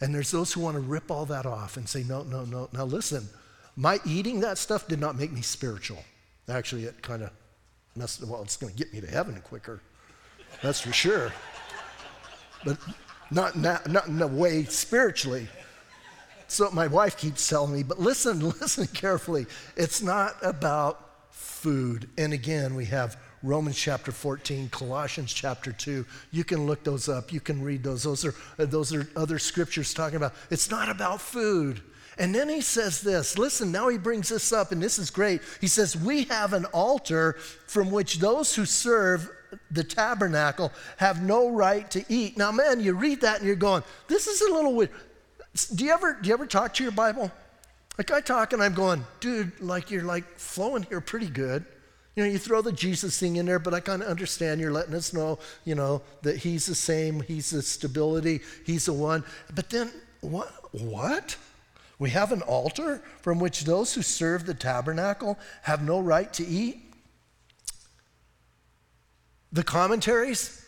And 0.00 0.14
there's 0.14 0.30
those 0.30 0.52
who 0.52 0.60
want 0.60 0.76
to 0.76 0.80
rip 0.80 1.10
all 1.10 1.26
that 1.26 1.46
off 1.46 1.76
and 1.76 1.88
say, 1.88 2.04
no, 2.04 2.22
no, 2.22 2.44
no. 2.44 2.68
Now 2.72 2.84
listen, 2.84 3.28
my 3.76 3.98
eating 4.06 4.40
that 4.40 4.56
stuff 4.56 4.86
did 4.86 5.00
not 5.00 5.16
make 5.16 5.32
me 5.32 5.42
spiritual. 5.42 6.02
Actually, 6.48 6.84
it 6.84 7.02
kind 7.02 7.22
of 7.22 7.30
messed, 7.96 8.24
well, 8.24 8.42
it's 8.42 8.56
going 8.56 8.72
to 8.72 8.78
get 8.78 8.92
me 8.92 9.00
to 9.00 9.06
heaven 9.08 9.40
quicker. 9.42 9.80
That's 10.62 10.80
for 10.80 10.92
sure 10.92 11.32
but 12.64 12.78
not 13.30 13.54
in, 13.54 13.62
not 13.62 14.06
in 14.06 14.20
a 14.20 14.26
way 14.26 14.64
spiritually. 14.64 15.48
So 16.48 16.68
my 16.72 16.88
wife 16.88 17.16
keeps 17.16 17.48
telling 17.48 17.72
me, 17.72 17.82
but 17.82 18.00
listen, 18.00 18.40
listen 18.60 18.86
carefully. 18.88 19.46
It's 19.76 20.02
not 20.02 20.34
about 20.42 21.32
food. 21.32 22.08
And 22.18 22.32
again, 22.32 22.74
we 22.74 22.86
have 22.86 23.16
Romans 23.42 23.78
chapter 23.78 24.12
14, 24.12 24.68
Colossians 24.68 25.32
chapter 25.32 25.72
2. 25.72 26.04
You 26.30 26.44
can 26.44 26.66
look 26.66 26.82
those 26.84 27.08
up. 27.08 27.32
You 27.32 27.40
can 27.40 27.62
read 27.62 27.82
those. 27.82 28.02
Those 28.02 28.24
are, 28.24 28.34
those 28.56 28.92
are 28.92 29.08
other 29.16 29.38
scriptures 29.38 29.94
talking 29.94 30.16
about 30.16 30.34
it's 30.50 30.70
not 30.70 30.88
about 30.88 31.20
food. 31.20 31.80
And 32.18 32.34
then 32.34 32.48
he 32.50 32.60
says 32.60 33.00
this 33.00 33.38
listen, 33.38 33.72
now 33.72 33.88
he 33.88 33.96
brings 33.96 34.28
this 34.28 34.52
up, 34.52 34.72
and 34.72 34.82
this 34.82 34.98
is 34.98 35.08
great. 35.10 35.40
He 35.60 35.68
says, 35.68 35.96
We 35.96 36.24
have 36.24 36.52
an 36.52 36.66
altar 36.66 37.34
from 37.66 37.90
which 37.90 38.18
those 38.18 38.54
who 38.54 38.66
serve 38.66 39.30
the 39.70 39.84
tabernacle 39.84 40.72
have 40.96 41.22
no 41.22 41.50
right 41.50 41.90
to 41.90 42.04
eat. 42.08 42.36
Now, 42.36 42.52
man, 42.52 42.80
you 42.80 42.94
read 42.94 43.20
that 43.22 43.38
and 43.38 43.46
you're 43.46 43.56
going, 43.56 43.82
this 44.08 44.26
is 44.26 44.40
a 44.40 44.52
little 44.52 44.74
weird. 44.74 44.90
Do 45.74 45.84
you 45.84 45.92
ever, 45.92 46.18
do 46.20 46.28
you 46.28 46.34
ever 46.34 46.46
talk 46.46 46.74
to 46.74 46.82
your 46.82 46.92
Bible? 46.92 47.30
Like 47.98 48.10
I 48.10 48.20
talk 48.20 48.52
and 48.52 48.62
I'm 48.62 48.74
going, 48.74 49.04
dude, 49.20 49.60
like 49.60 49.90
you're 49.90 50.04
like 50.04 50.24
flowing 50.38 50.84
here 50.84 51.00
pretty 51.00 51.28
good. 51.28 51.64
You 52.16 52.24
know, 52.24 52.30
you 52.30 52.38
throw 52.38 52.60
the 52.60 52.72
Jesus 52.72 53.18
thing 53.18 53.36
in 53.36 53.46
there, 53.46 53.58
but 53.58 53.72
I 53.72 53.80
kind 53.80 54.02
of 54.02 54.08
understand 54.08 54.60
you're 54.60 54.72
letting 54.72 54.94
us 54.94 55.12
know, 55.12 55.38
you 55.64 55.74
know, 55.74 56.02
that 56.22 56.36
he's 56.36 56.66
the 56.66 56.74
same, 56.74 57.20
he's 57.20 57.50
the 57.50 57.62
stability, 57.62 58.40
he's 58.64 58.86
the 58.86 58.92
one. 58.92 59.24
But 59.54 59.70
then 59.70 59.92
what 60.20 60.52
what? 60.72 61.36
We 61.98 62.10
have 62.10 62.32
an 62.32 62.42
altar 62.42 63.02
from 63.20 63.38
which 63.38 63.64
those 63.64 63.94
who 63.94 64.02
serve 64.02 64.46
the 64.46 64.54
tabernacle 64.54 65.38
have 65.62 65.82
no 65.82 66.00
right 66.00 66.32
to 66.32 66.46
eat? 66.46 66.89
The 69.52 69.64
commentaries, 69.64 70.64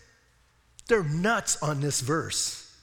they're 0.88 1.04
nuts 1.04 1.62
on 1.62 1.80
this 1.80 2.00
verse. 2.00 2.76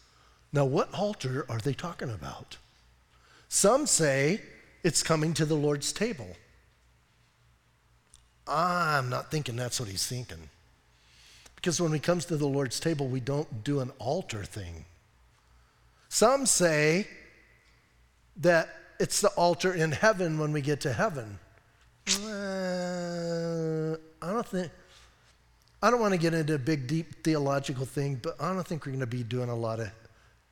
Now, 0.51 0.65
what 0.65 0.93
altar 0.93 1.45
are 1.49 1.59
they 1.59 1.73
talking 1.73 2.09
about? 2.09 2.57
Some 3.49 3.85
say 3.85 4.41
it's 4.83 5.03
coming 5.03 5.33
to 5.33 5.45
the 5.45 5.55
Lord's 5.55 5.91
table. 5.91 6.35
I'm 8.47 9.09
not 9.09 9.29
thinking 9.29 9.55
that's 9.55 9.79
what 9.79 9.89
he's 9.89 10.07
thinking. 10.07 10.49
Because 11.55 11.81
when 11.81 11.93
it 11.93 12.01
comes 12.01 12.25
to 12.25 12.37
the 12.37 12.47
Lord's 12.47 12.79
table, 12.79 13.07
we 13.07 13.19
don't 13.19 13.63
do 13.63 13.81
an 13.81 13.91
altar 13.99 14.43
thing. 14.43 14.85
Some 16.07 16.45
say 16.45 17.07
that 18.37 18.69
it's 18.99 19.21
the 19.21 19.29
altar 19.29 19.73
in 19.73 19.91
heaven 19.91 20.39
when 20.39 20.51
we 20.51 20.61
get 20.61 20.81
to 20.81 20.93
heaven. 20.93 21.37
Uh, 22.23 23.97
I 24.21 24.33
don't 24.33 24.47
think. 24.47 24.71
I 25.81 25.89
don't 25.89 26.01
want 26.01 26.13
to 26.13 26.19
get 26.19 26.33
into 26.33 26.55
a 26.55 26.59
big, 26.59 26.87
deep 26.87 27.23
theological 27.23 27.85
thing, 27.85 28.19
but 28.21 28.35
I 28.39 28.53
don't 28.53 28.67
think 28.67 28.85
we're 28.85 28.91
going 28.91 28.99
to 28.99 29.07
be 29.07 29.23
doing 29.23 29.49
a 29.49 29.55
lot 29.55 29.79
of 29.79 29.89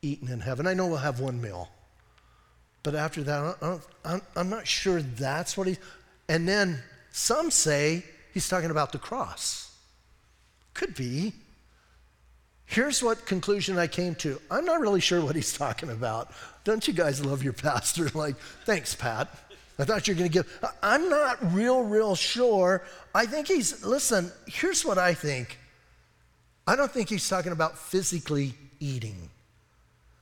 eating 0.00 0.28
in 0.28 0.40
heaven. 0.40 0.66
I 0.66 0.74
know 0.74 0.86
we'll 0.86 0.96
have 0.96 1.20
one 1.20 1.40
meal, 1.40 1.68
but 2.82 2.94
after 2.94 3.22
that, 3.24 3.80
I 4.04 4.20
am 4.36 4.48
not 4.48 4.66
sure 4.66 5.02
that's 5.02 5.56
what 5.56 5.66
he. 5.66 5.76
And 6.28 6.48
then 6.48 6.82
some 7.10 7.50
say 7.50 8.04
he's 8.32 8.48
talking 8.48 8.70
about 8.70 8.92
the 8.92 8.98
cross. 8.98 9.76
Could 10.72 10.94
be. 10.94 11.34
Here's 12.64 13.02
what 13.02 13.24
conclusion 13.24 13.78
I 13.78 13.86
came 13.86 14.14
to. 14.16 14.40
I'm 14.50 14.64
not 14.64 14.80
really 14.80 15.00
sure 15.00 15.22
what 15.22 15.34
he's 15.34 15.56
talking 15.56 15.90
about. 15.90 16.30
Don't 16.64 16.86
you 16.86 16.92
guys 16.92 17.24
love 17.24 17.42
your 17.42 17.54
pastor? 17.54 18.10
Like, 18.14 18.36
thanks, 18.64 18.94
Pat. 18.94 19.28
I 19.78 19.84
thought 19.84 20.08
you 20.08 20.14
were 20.14 20.18
going 20.18 20.30
to 20.30 20.32
give. 20.32 20.66
I'm 20.82 21.08
not 21.08 21.52
real, 21.52 21.82
real 21.82 22.16
sure. 22.16 22.82
I 23.14 23.26
think 23.26 23.46
he's, 23.46 23.84
listen, 23.84 24.32
here's 24.46 24.84
what 24.84 24.98
I 24.98 25.14
think. 25.14 25.58
I 26.66 26.74
don't 26.76 26.90
think 26.90 27.08
he's 27.08 27.28
talking 27.28 27.52
about 27.52 27.78
physically 27.78 28.54
eating. 28.80 29.30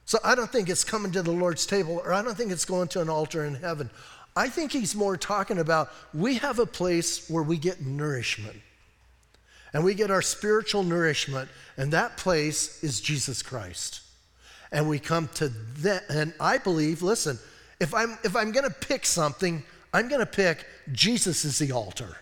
So 0.05 0.19
I 0.23 0.35
don't 0.35 0.51
think 0.53 0.69
it's 0.69 0.85
coming 0.85 1.11
to 1.13 1.23
the 1.23 1.33
Lord's 1.33 1.67
table, 1.67 2.01
or 2.05 2.13
I 2.13 2.23
don't 2.23 2.37
think 2.37 2.53
it's 2.53 2.65
going 2.65 2.89
to 2.89 3.01
an 3.01 3.09
altar 3.09 3.45
in 3.45 3.55
heaven. 3.55 3.91
I 4.37 4.49
think 4.49 4.71
he's 4.71 4.95
more 4.95 5.17
talking 5.17 5.59
about 5.59 5.91
we 6.13 6.35
have 6.35 6.59
a 6.59 6.67
place 6.67 7.29
where 7.29 7.43
we 7.43 7.57
get 7.57 7.81
nourishment. 7.81 8.57
And 9.73 9.85
we 9.85 9.95
get 9.95 10.11
our 10.11 10.23
spiritual 10.23 10.85
nourishment, 10.85 11.49
and 11.77 11.93
that 11.93 12.17
place 12.17 12.83
is 12.85 13.01
Jesus 13.01 13.43
Christ. 13.43 14.01
And 14.71 14.89
we 14.89 14.99
come 14.99 15.29
to 15.35 15.49
that. 15.79 16.05
And 16.09 16.33
I 16.39 16.59
believe, 16.59 17.03
listen, 17.03 17.39
if 17.81 17.95
I'm, 17.95 18.19
if 18.25 18.35
I'm 18.37 18.53
going 18.53 18.69
to 18.69 18.75
pick 18.75 19.07
something, 19.07 19.63
I'm 19.93 20.09
going 20.09 20.21
to 20.21 20.27
pick 20.27 20.65
Jesus 20.93 21.45
is 21.45 21.59
the 21.59 21.73
altar, 21.73 22.17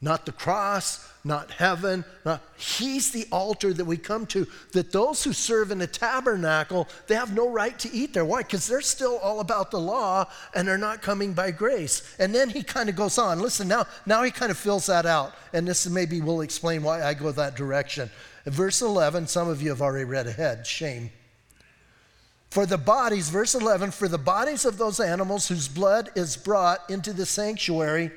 not 0.00 0.26
the 0.26 0.32
cross, 0.32 1.06
not 1.24 1.50
heaven. 1.50 2.04
Not, 2.24 2.42
he's 2.56 3.10
the 3.10 3.26
altar 3.30 3.72
that 3.72 3.84
we 3.84 3.96
come 3.96 4.26
to. 4.26 4.46
That 4.72 4.92
those 4.92 5.22
who 5.22 5.32
serve 5.32 5.70
in 5.70 5.80
a 5.82 5.86
tabernacle, 5.86 6.88
they 7.06 7.14
have 7.14 7.34
no 7.34 7.50
right 7.50 7.78
to 7.80 7.92
eat 7.92 8.14
there. 8.14 8.24
Why? 8.24 8.42
Because 8.42 8.66
they're 8.66 8.80
still 8.80 9.18
all 9.18 9.40
about 9.40 9.70
the 9.70 9.80
law 9.80 10.26
and 10.54 10.66
they're 10.66 10.78
not 10.78 11.02
coming 11.02 11.32
by 11.34 11.50
grace. 11.50 12.16
And 12.18 12.34
then 12.34 12.48
he 12.48 12.62
kind 12.62 12.88
of 12.88 12.96
goes 12.96 13.18
on. 13.18 13.40
Listen, 13.40 13.68
now, 13.68 13.86
now 14.06 14.22
he 14.22 14.30
kind 14.30 14.50
of 14.50 14.58
fills 14.58 14.86
that 14.86 15.06
out. 15.06 15.34
And 15.52 15.66
this 15.68 15.88
maybe 15.88 16.20
will 16.20 16.40
explain 16.40 16.82
why 16.82 17.02
I 17.02 17.14
go 17.14 17.30
that 17.32 17.56
direction. 17.56 18.10
Verse 18.46 18.80
11, 18.80 19.26
some 19.26 19.48
of 19.48 19.60
you 19.60 19.68
have 19.68 19.82
already 19.82 20.04
read 20.04 20.26
ahead. 20.26 20.66
Shame. 20.66 21.10
For 22.50 22.66
the 22.66 22.78
bodies, 22.78 23.28
verse 23.28 23.54
11, 23.54 23.92
for 23.92 24.08
the 24.08 24.18
bodies 24.18 24.64
of 24.64 24.76
those 24.76 24.98
animals 24.98 25.46
whose 25.46 25.68
blood 25.68 26.10
is 26.16 26.36
brought 26.36 26.90
into 26.90 27.12
the 27.12 27.24
sanctuary 27.24 28.10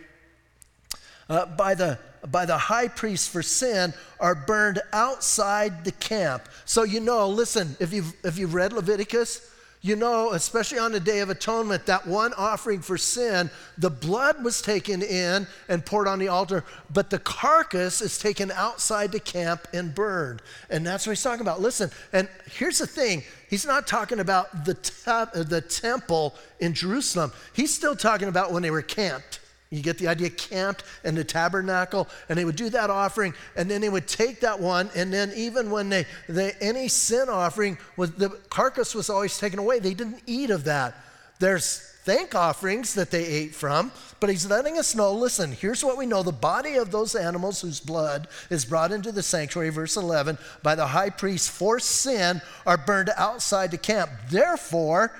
uh, 1.29 1.45
by 1.45 1.75
the 1.75 1.99
by 2.31 2.45
the 2.45 2.57
high 2.57 2.87
priest 2.87 3.29
for 3.29 3.43
sin 3.43 3.93
are 4.19 4.33
burned 4.33 4.81
outside 4.93 5.83
the 5.83 5.91
camp. 5.91 6.47
So 6.65 6.83
you 6.83 6.99
know, 6.99 7.27
listen, 7.27 7.75
if 7.79 7.93
you've 7.93 8.13
if 8.23 8.37
you've 8.37 8.53
read 8.53 8.73
Leviticus, 8.73 9.49
you 9.85 9.97
know, 9.97 10.31
especially 10.31 10.79
on 10.79 10.93
the 10.93 10.99
Day 10.99 11.19
of 11.19 11.29
Atonement, 11.29 11.85
that 11.87 12.07
one 12.07 12.33
offering 12.37 12.79
for 12.79 12.97
sin, 12.97 13.51
the 13.77 13.89
blood 13.89 14.41
was 14.41 14.61
taken 14.61 15.01
in 15.01 15.45
and 15.67 15.85
poured 15.85 16.07
on 16.07 16.19
the 16.19 16.29
altar, 16.29 16.63
but 16.89 17.09
the 17.09 17.19
carcass 17.19 17.99
is 17.99 18.17
taken 18.17 18.49
outside 18.51 19.11
the 19.11 19.19
camp 19.19 19.67
and 19.73 19.93
burned. 19.93 20.41
And 20.69 20.87
that's 20.87 21.05
what 21.05 21.11
he's 21.11 21.21
talking 21.21 21.41
about. 21.41 21.59
Listen, 21.59 21.91
and 22.13 22.29
here's 22.49 22.79
the 22.79 22.87
thing 22.87 23.23
he's 23.49 23.65
not 23.65 23.85
talking 23.85 24.21
about 24.21 24.63
the, 24.63 24.73
te- 24.73 25.43
the 25.43 25.61
temple 25.61 26.33
in 26.61 26.73
Jerusalem, 26.73 27.33
he's 27.51 27.75
still 27.75 27.95
talking 27.95 28.29
about 28.29 28.53
when 28.53 28.63
they 28.63 28.71
were 28.71 28.81
camped. 28.81 29.41
You 29.73 29.81
get 29.81 29.97
the 29.97 30.07
idea, 30.07 30.29
camped 30.29 30.83
in 31.03 31.15
the 31.15 31.23
tabernacle, 31.23 32.07
and 32.29 32.37
they 32.37 32.45
would 32.45 32.55
do 32.55 32.69
that 32.69 32.91
offering, 32.91 33.33
and 33.55 33.69
then 33.69 33.81
they 33.81 33.89
would 33.89 34.07
take 34.07 34.41
that 34.41 34.59
one, 34.59 34.89
and 34.95 35.11
then 35.11 35.31
even 35.35 35.71
when 35.71 35.89
they, 35.89 36.05
they 36.29 36.53
any 36.61 36.87
sin 36.87 37.27
offering 37.27 37.79
was 37.97 38.11
the 38.11 38.29
carcass 38.49 38.93
was 38.93 39.09
always 39.09 39.37
taken 39.39 39.57
away. 39.57 39.79
They 39.79 39.95
didn't 39.95 40.21
eat 40.27 40.51
of 40.51 40.65
that. 40.65 40.95
There's 41.39 41.79
thank 42.03 42.35
offerings 42.35 42.93
that 42.93 43.09
they 43.09 43.25
ate 43.25 43.55
from, 43.55 43.91
but 44.19 44.29
he's 44.29 44.45
letting 44.45 44.77
us 44.77 44.93
know 44.93 45.11
listen, 45.11 45.51
here's 45.51 45.83
what 45.83 45.97
we 45.97 46.05
know 46.05 46.21
the 46.21 46.31
body 46.31 46.75
of 46.75 46.91
those 46.91 47.15
animals 47.15 47.61
whose 47.61 47.79
blood 47.79 48.27
is 48.51 48.65
brought 48.65 48.91
into 48.91 49.11
the 49.11 49.23
sanctuary, 49.23 49.69
verse 49.69 49.97
11, 49.97 50.37
by 50.61 50.75
the 50.75 50.87
high 50.87 51.09
priest 51.09 51.49
for 51.49 51.79
sin 51.79 52.41
are 52.67 52.77
burned 52.77 53.09
outside 53.17 53.71
the 53.71 53.77
camp. 53.77 54.11
Therefore, 54.29 55.11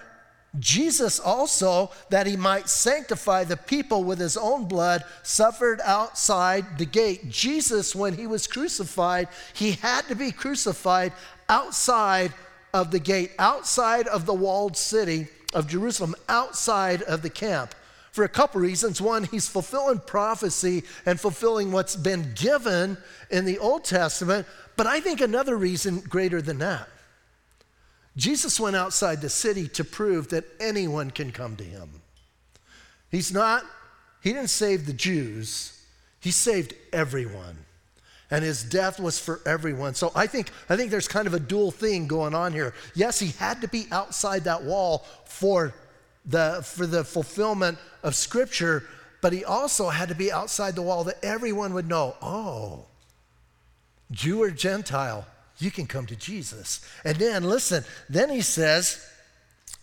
Jesus 0.59 1.19
also, 1.19 1.91
that 2.09 2.27
he 2.27 2.35
might 2.35 2.69
sanctify 2.69 3.43
the 3.43 3.57
people 3.57 4.03
with 4.03 4.19
his 4.19 4.37
own 4.37 4.65
blood, 4.65 5.03
suffered 5.23 5.81
outside 5.83 6.77
the 6.77 6.85
gate. 6.85 7.29
Jesus, 7.29 7.95
when 7.95 8.13
he 8.13 8.27
was 8.27 8.45
crucified, 8.45 9.29
he 9.53 9.71
had 9.71 10.01
to 10.09 10.15
be 10.15 10.31
crucified 10.31 11.11
outside 11.49 12.33
of 12.71 12.91
the 12.91 12.99
gate, 12.99 13.31
outside 13.39 14.07
of 14.07 14.25
the 14.27 14.33
walled 14.33 14.77
city 14.77 15.27
of 15.55 15.67
Jerusalem, 15.67 16.15
outside 16.29 17.01
of 17.03 17.23
the 17.23 17.29
camp. 17.29 17.73
For 18.11 18.23
a 18.23 18.29
couple 18.29 18.61
reasons. 18.61 19.01
One, 19.01 19.23
he's 19.23 19.49
fulfilling 19.49 19.99
prophecy 19.99 20.83
and 21.07 21.19
fulfilling 21.19 21.71
what's 21.71 21.95
been 21.95 22.31
given 22.35 22.97
in 23.31 23.45
the 23.45 23.57
Old 23.57 23.85
Testament. 23.85 24.45
But 24.75 24.85
I 24.85 24.99
think 24.99 25.19
another 25.19 25.57
reason 25.57 25.99
greater 26.01 26.39
than 26.39 26.59
that 26.59 26.89
Jesus 28.15 28.59
went 28.59 28.75
outside 28.75 29.21
the 29.21 29.29
city 29.29 29.67
to 29.69 29.83
prove 29.83 30.29
that 30.29 30.45
anyone 30.59 31.11
can 31.11 31.31
come 31.31 31.55
to 31.55 31.63
him. 31.63 32.01
He's 33.09 33.31
not, 33.31 33.63
he 34.21 34.33
didn't 34.33 34.49
save 34.49 34.85
the 34.85 34.93
Jews, 34.93 35.81
he 36.19 36.31
saved 36.31 36.73
everyone. 36.91 37.57
And 38.31 38.43
his 38.43 38.63
death 38.63 38.99
was 38.99 39.19
for 39.19 39.41
everyone. 39.45 39.93
So 39.93 40.11
I 40.15 40.25
think, 40.25 40.49
I 40.67 40.75
think 40.75 40.89
there's 40.89 41.07
kind 41.07 41.27
of 41.27 41.35
a 41.35 41.39
dual 41.39 41.69
thing 41.69 42.07
going 42.07 42.33
on 42.33 42.51
here. 42.51 42.73
Yes, 42.95 43.19
he 43.19 43.27
had 43.27 43.61
to 43.61 43.67
be 43.67 43.85
outside 43.91 44.45
that 44.45 44.63
wall 44.63 45.05
for 45.25 45.75
the, 46.25 46.61
for 46.65 46.87
the 46.87 47.03
fulfillment 47.03 47.77
of 48.01 48.15
Scripture, 48.15 48.87
but 49.21 49.33
he 49.33 49.45
also 49.45 49.89
had 49.89 50.09
to 50.09 50.15
be 50.15 50.31
outside 50.31 50.73
the 50.73 50.81
wall 50.81 51.03
that 51.03 51.23
everyone 51.23 51.73
would 51.75 51.87
know 51.87 52.15
oh, 52.21 52.85
Jew 54.11 54.41
or 54.41 54.51
Gentile, 54.51 55.25
you 55.57 55.71
can 55.71 55.87
come 55.87 56.05
to 56.07 56.15
Jesus. 56.15 56.81
And 57.03 57.17
then, 57.17 57.43
listen, 57.43 57.83
then 58.09 58.29
he 58.29 58.41
says, 58.41 59.05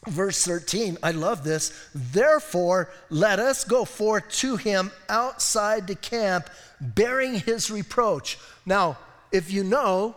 verse 0.07 0.45
13, 0.45 0.99
I 1.03 1.13
love 1.13 1.45
this. 1.45 1.73
Therefore, 1.95 2.91
let 3.09 3.39
us 3.39 3.65
go 3.65 3.85
forth 3.85 4.29
to 4.39 4.57
him 4.57 4.91
outside 5.09 5.87
the 5.87 5.95
camp, 5.95 6.51
bearing 6.81 7.35
his 7.35 7.71
reproach. 7.71 8.39
Now, 8.67 8.99
if 9.33 9.53
you 9.53 9.65
know, 9.65 10.17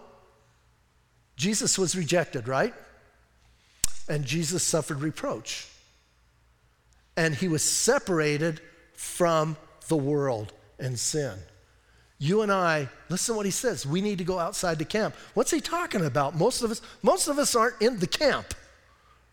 Jesus 1.36 1.78
was 1.78 1.96
rejected, 1.96 2.48
right? 2.48 2.74
And 4.10 4.26
Jesus 4.26 4.64
suffered 4.64 5.02
reproach. 5.02 5.68
And 7.16 7.36
he 7.36 7.48
was 7.48 7.64
separated 7.64 8.60
from 8.96 9.58
the 9.88 9.98
world 9.98 10.54
and 10.80 11.00
sin. 11.00 11.38
You 12.24 12.42
and 12.42 12.54
I, 12.54 12.88
listen 13.10 13.34
to 13.34 13.38
what 13.38 13.46
he 13.46 13.52
says. 13.52 13.86
We 13.86 14.00
need 14.00 14.18
to 14.20 14.24
go 14.24 14.40
outside 14.40 14.80
the 14.80 14.86
camp. 14.86 15.14
What's 15.34 15.52
he 15.52 15.60
talking 15.60 16.06
about? 16.06 16.36
Most 16.36 16.64
of 16.64 16.72
us, 16.72 16.82
most 17.02 17.28
of 17.28 17.38
us 17.38 17.54
aren't 17.54 17.82
in 17.82 18.00
the 18.00 18.08
camp, 18.08 18.54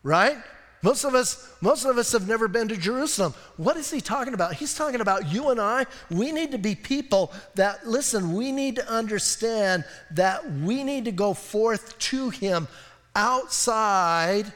right? 0.03 0.35
Most 0.81 1.05
of 1.05 1.15
us, 1.15 1.55
most 1.61 1.85
of 1.85 1.97
us 1.97 2.11
have 2.11 2.27
never 2.27 2.49
been 2.49 2.67
to 2.67 2.75
Jerusalem. 2.75 3.33
What 3.55 3.77
is 3.77 3.89
he 3.89 4.01
talking 4.01 4.33
about? 4.33 4.55
He's 4.55 4.75
talking 4.75 4.99
about 4.99 5.31
you 5.31 5.51
and 5.51 5.61
I. 5.61 5.85
We 6.09 6.33
need 6.33 6.51
to 6.51 6.57
be 6.57 6.75
people 6.75 7.31
that 7.55 7.87
listen, 7.87 8.33
we 8.33 8.51
need 8.51 8.75
to 8.75 8.89
understand 8.89 9.85
that 10.11 10.51
we 10.51 10.83
need 10.83 11.05
to 11.05 11.13
go 11.13 11.33
forth 11.33 11.97
to 11.97 12.29
him 12.29 12.67
outside 13.15 14.51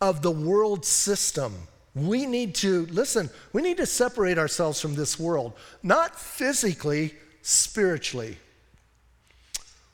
of 0.00 0.22
the 0.22 0.30
world 0.30 0.86
system. 0.86 1.52
We 1.94 2.24
need 2.24 2.54
to, 2.56 2.86
listen, 2.86 3.28
we 3.52 3.60
need 3.60 3.76
to 3.76 3.86
separate 3.86 4.38
ourselves 4.38 4.80
from 4.80 4.94
this 4.94 5.20
world, 5.20 5.52
not 5.82 6.18
physically, 6.18 7.14
spiritually. 7.44 8.38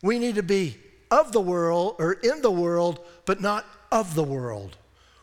We 0.03 0.19
need 0.19 0.37
to 0.37 0.43
be 0.43 0.77
of 1.11 1.33
the 1.33 1.41
world 1.41 1.97
or 1.99 2.13
in 2.13 2.41
the 2.43 2.51
world, 2.51 3.01
but 3.27 3.41
not 3.41 3.67
of 3.91 4.15
the 4.15 4.23
world. 4.23 4.77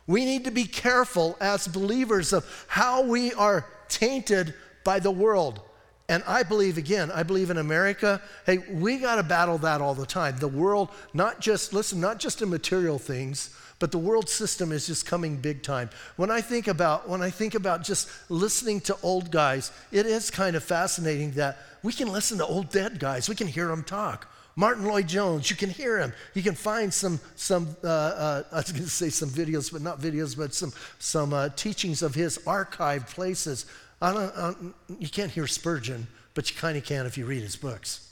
We 0.05 0.25
need 0.25 0.43
to 0.43 0.51
be 0.51 0.65
careful 0.65 1.37
as 1.39 1.67
believers 1.67 2.33
of 2.33 2.65
how 2.67 3.03
we 3.03 3.33
are 3.33 3.65
tainted 3.87 4.53
by 4.83 4.99
the 4.99 5.11
world. 5.11 5.61
And 6.09 6.21
I 6.27 6.43
believe, 6.43 6.77
again, 6.77 7.11
I 7.11 7.23
believe 7.23 7.49
in 7.49 7.57
America, 7.57 8.21
hey, 8.45 8.57
we 8.57 8.97
got 8.97 9.15
to 9.15 9.23
battle 9.23 9.57
that 9.59 9.81
all 9.81 9.95
the 9.95 10.05
time. 10.05 10.37
The 10.37 10.47
world, 10.47 10.89
not 11.13 11.39
just, 11.39 11.73
listen, 11.73 11.99
not 11.99 12.19
just 12.19 12.41
in 12.41 12.49
material 12.49 12.99
things, 12.99 13.49
but 13.79 13.91
the 13.91 13.97
world 13.97 14.29
system 14.29 14.71
is 14.71 14.87
just 14.87 15.05
coming 15.05 15.37
big 15.37 15.61
time. 15.61 15.89
When 16.15 16.31
I 16.31 16.41
think 16.41 16.67
about 16.67 17.07
when 17.07 17.21
I 17.21 17.29
think 17.29 17.55
about 17.55 17.83
just 17.83 18.09
listening 18.29 18.81
to 18.81 18.97
old 19.03 19.31
guys, 19.31 19.71
it 19.91 20.05
is 20.05 20.31
kind 20.31 20.55
of 20.55 20.63
fascinating 20.63 21.31
that 21.31 21.57
we 21.83 21.93
can 21.93 22.11
listen 22.11 22.39
to 22.39 22.45
old 22.45 22.69
dead 22.69 22.99
guys. 22.99 23.29
We 23.29 23.35
can 23.35 23.47
hear 23.47 23.67
them 23.67 23.83
talk. 23.83 24.31
Martyn 24.55 24.85
Lloyd-Jones, 24.85 25.51
you 25.51 25.55
can 25.55 25.69
hear 25.69 25.99
him. 25.99 26.11
You 26.33 26.41
can 26.41 26.55
find 26.55 26.91
some, 26.91 27.19
some 27.35 27.77
uh, 27.83 27.87
uh, 27.87 28.43
I 28.51 28.55
was 28.55 28.71
going 28.71 28.83
to 28.83 28.89
say 28.89 29.09
some 29.09 29.29
videos, 29.29 29.71
but 29.71 29.83
not 29.83 30.01
videos, 30.01 30.35
but 30.35 30.55
some, 30.55 30.73
some 30.97 31.31
uh, 31.31 31.49
teachings 31.49 32.01
of 32.01 32.15
his 32.15 32.39
archived 32.39 33.13
places. 33.13 33.67
I 34.01 34.11
don't, 34.11 34.35
I 34.35 34.41
don't, 34.41 34.73
you 34.99 35.09
can't 35.09 35.29
hear 35.29 35.45
Spurgeon, 35.45 36.07
but 36.33 36.49
you 36.49 36.55
kind 36.57 36.75
of 36.75 36.83
can 36.83 37.05
if 37.05 37.19
you 37.19 37.27
read 37.27 37.43
his 37.43 37.55
books. 37.55 38.11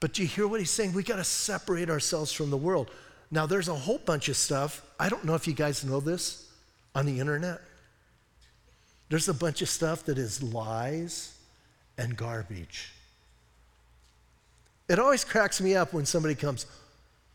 But 0.00 0.14
do 0.14 0.22
you 0.22 0.28
hear 0.28 0.48
what 0.48 0.60
he's 0.60 0.70
saying? 0.70 0.94
We 0.94 1.02
got 1.02 1.16
to 1.16 1.24
separate 1.24 1.90
ourselves 1.90 2.32
from 2.32 2.48
the 2.48 2.56
world. 2.56 2.90
Now, 3.30 3.46
there's 3.46 3.68
a 3.68 3.74
whole 3.74 3.98
bunch 3.98 4.28
of 4.28 4.36
stuff. 4.36 4.82
I 4.98 5.08
don't 5.08 5.24
know 5.24 5.34
if 5.34 5.46
you 5.46 5.54
guys 5.54 5.84
know 5.84 6.00
this 6.00 6.50
on 6.94 7.06
the 7.06 7.18
internet. 7.18 7.60
There's 9.08 9.28
a 9.28 9.34
bunch 9.34 9.62
of 9.62 9.68
stuff 9.68 10.04
that 10.04 10.18
is 10.18 10.42
lies 10.42 11.36
and 11.98 12.16
garbage. 12.16 12.92
It 14.88 14.98
always 14.98 15.24
cracks 15.24 15.60
me 15.60 15.74
up 15.74 15.92
when 15.92 16.06
somebody 16.06 16.34
comes, 16.34 16.66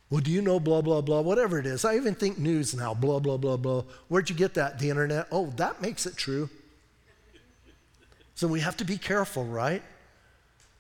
Well, 0.10 0.22
do 0.22 0.32
you 0.32 0.42
know 0.42 0.60
blah, 0.60 0.82
blah, 0.82 1.02
blah, 1.02 1.22
whatever 1.22 1.60
it 1.60 1.66
is. 1.66 1.84
I 1.84 1.96
even 1.96 2.16
think 2.16 2.38
news 2.38 2.74
now, 2.74 2.94
blah, 2.94 3.20
blah, 3.20 3.38
blah, 3.38 3.58
blah. 3.58 3.84
Where'd 4.08 4.30
you 4.30 4.36
get 4.36 4.54
that? 4.54 4.80
The 4.80 4.90
internet? 4.90 5.28
Oh, 5.32 5.48
that 5.58 5.82
makes 5.82 6.06
it 6.06 6.16
true. 6.16 6.50
So 8.36 8.48
we 8.48 8.62
have 8.62 8.78
to 8.78 8.86
be 8.86 8.98
careful, 8.98 9.46
right? 9.46 9.84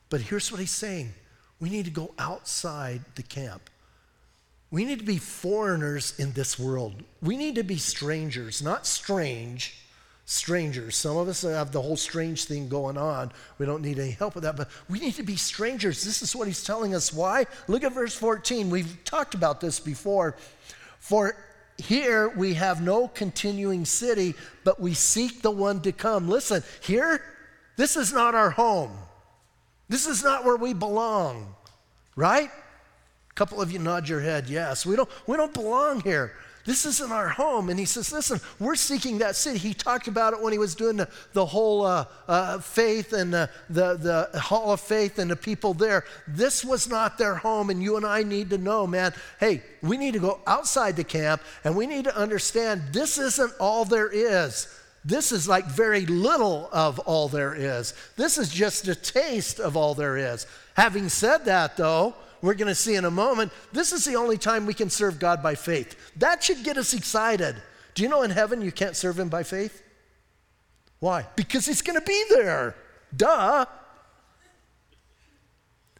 But 0.09 0.21
here's 0.21 0.51
what 0.51 0.59
he's 0.59 0.71
saying 0.71 1.13
we 1.59 1.69
need 1.69 1.85
to 1.85 1.91
go 1.91 2.13
outside 2.17 3.01
the 3.15 3.23
camp. 3.23 3.69
We 4.71 4.85
need 4.85 4.99
to 4.99 5.05
be 5.05 5.17
foreigners 5.17 6.17
in 6.17 6.31
this 6.31 6.57
world. 6.57 7.03
We 7.21 7.35
need 7.35 7.55
to 7.55 7.63
be 7.63 7.77
strangers, 7.77 8.61
not 8.61 8.87
strange. 8.87 9.75
strangers. 10.25 10.95
Some 10.95 11.17
of 11.17 11.27
us 11.27 11.41
have 11.41 11.73
the 11.73 11.81
whole 11.81 11.97
strange 11.97 12.45
thing 12.45 12.69
going 12.69 12.97
on. 12.97 13.33
We 13.57 13.65
don't 13.65 13.81
need 13.81 13.99
any 13.99 14.11
help 14.11 14.35
with 14.35 14.45
that, 14.45 14.55
but 14.55 14.69
we 14.89 14.97
need 14.99 15.15
to 15.15 15.23
be 15.23 15.35
strangers. 15.35 16.05
This 16.05 16.21
is 16.21 16.33
what 16.33 16.47
he's 16.47 16.63
telling 16.63 16.95
us. 16.95 17.11
Why? 17.11 17.45
Look 17.67 17.83
at 17.83 17.91
verse 17.91 18.15
14. 18.15 18.69
We've 18.69 19.03
talked 19.03 19.33
about 19.33 19.59
this 19.59 19.79
before. 19.79 20.37
For 20.99 21.35
here 21.77 22.29
we 22.29 22.53
have 22.53 22.81
no 22.81 23.09
continuing 23.09 23.83
city, 23.83 24.35
but 24.63 24.79
we 24.79 24.93
seek 24.93 25.41
the 25.41 25.51
one 25.51 25.81
to 25.81 25.91
come. 25.91 26.29
Listen, 26.29 26.63
here, 26.81 27.21
this 27.75 27.97
is 27.97 28.13
not 28.13 28.33
our 28.33 28.51
home. 28.51 28.91
This 29.89 30.07
is 30.07 30.23
not 30.23 30.45
where 30.45 30.55
we 30.55 30.73
belong, 30.73 31.55
right? 32.15 32.49
Couple 33.35 33.61
of 33.61 33.71
you 33.71 33.79
nod 33.79 34.09
your 34.09 34.19
head, 34.19 34.49
yes. 34.49 34.85
We 34.85 34.95
don't, 34.95 35.09
we 35.27 35.37
don't 35.37 35.53
belong 35.53 36.01
here. 36.01 36.33
This 36.65 36.85
isn't 36.85 37.11
our 37.11 37.29
home. 37.29 37.69
And 37.69 37.79
he 37.79 37.85
says, 37.85 38.11
Listen, 38.11 38.39
we're 38.59 38.75
seeking 38.75 39.17
that 39.19 39.35
city. 39.35 39.57
He 39.57 39.73
talked 39.73 40.07
about 40.07 40.33
it 40.33 40.41
when 40.41 40.51
he 40.51 40.59
was 40.59 40.75
doing 40.75 40.97
the, 40.97 41.09
the 41.33 41.45
whole 41.45 41.85
uh, 41.85 42.05
uh, 42.27 42.59
faith 42.59 43.13
and 43.13 43.33
uh, 43.33 43.47
the, 43.69 44.29
the 44.33 44.39
hall 44.39 44.71
of 44.71 44.79
faith 44.79 45.17
and 45.17 45.31
the 45.31 45.35
people 45.35 45.73
there. 45.73 46.05
This 46.27 46.63
was 46.63 46.87
not 46.87 47.17
their 47.17 47.35
home. 47.35 47.69
And 47.69 47.81
you 47.81 47.97
and 47.97 48.05
I 48.05 48.23
need 48.23 48.49
to 48.51 48.57
know, 48.57 48.85
man, 48.85 49.13
hey, 49.39 49.63
we 49.81 49.97
need 49.97 50.13
to 50.13 50.19
go 50.19 50.39
outside 50.45 50.95
the 50.95 51.03
camp 51.03 51.41
and 51.63 51.75
we 51.75 51.87
need 51.87 52.05
to 52.05 52.15
understand 52.15 52.83
this 52.91 53.17
isn't 53.17 53.53
all 53.59 53.85
there 53.85 54.09
is. 54.09 54.67
This 55.03 55.31
is 55.31 55.47
like 55.47 55.65
very 55.65 56.05
little 56.05 56.69
of 56.71 56.99
all 56.99 57.27
there 57.27 57.55
is. 57.55 57.95
This 58.17 58.37
is 58.37 58.49
just 58.49 58.87
a 58.87 58.93
taste 58.93 59.59
of 59.59 59.75
all 59.75 59.95
there 59.95 60.15
is. 60.15 60.45
Having 60.75 61.09
said 61.09 61.45
that, 61.45 61.75
though, 61.75 62.13
we're 62.41 62.55
going 62.55 62.67
to 62.67 62.75
see 62.75 62.95
in 62.95 63.05
a 63.05 63.11
moment, 63.11 63.51
this 63.71 63.91
is 63.93 64.05
the 64.05 64.15
only 64.15 64.37
time 64.37 64.65
we 64.65 64.73
can 64.73 64.89
serve 64.89 65.19
God 65.19 65.43
by 65.43 65.55
faith. 65.55 65.95
That 66.17 66.43
should 66.43 66.63
get 66.63 66.77
us 66.77 66.93
excited. 66.93 67.55
Do 67.93 68.03
you 68.03 68.09
know 68.09 68.23
in 68.23 68.31
heaven 68.31 68.61
you 68.61 68.71
can't 68.71 68.95
serve 68.95 69.19
Him 69.19 69.29
by 69.29 69.43
faith? 69.43 69.83
Why? 70.99 71.25
Because 71.35 71.65
He's 71.65 71.81
going 71.81 71.99
to 71.99 72.05
be 72.05 72.23
there. 72.29 72.75
Duh. 73.15 73.65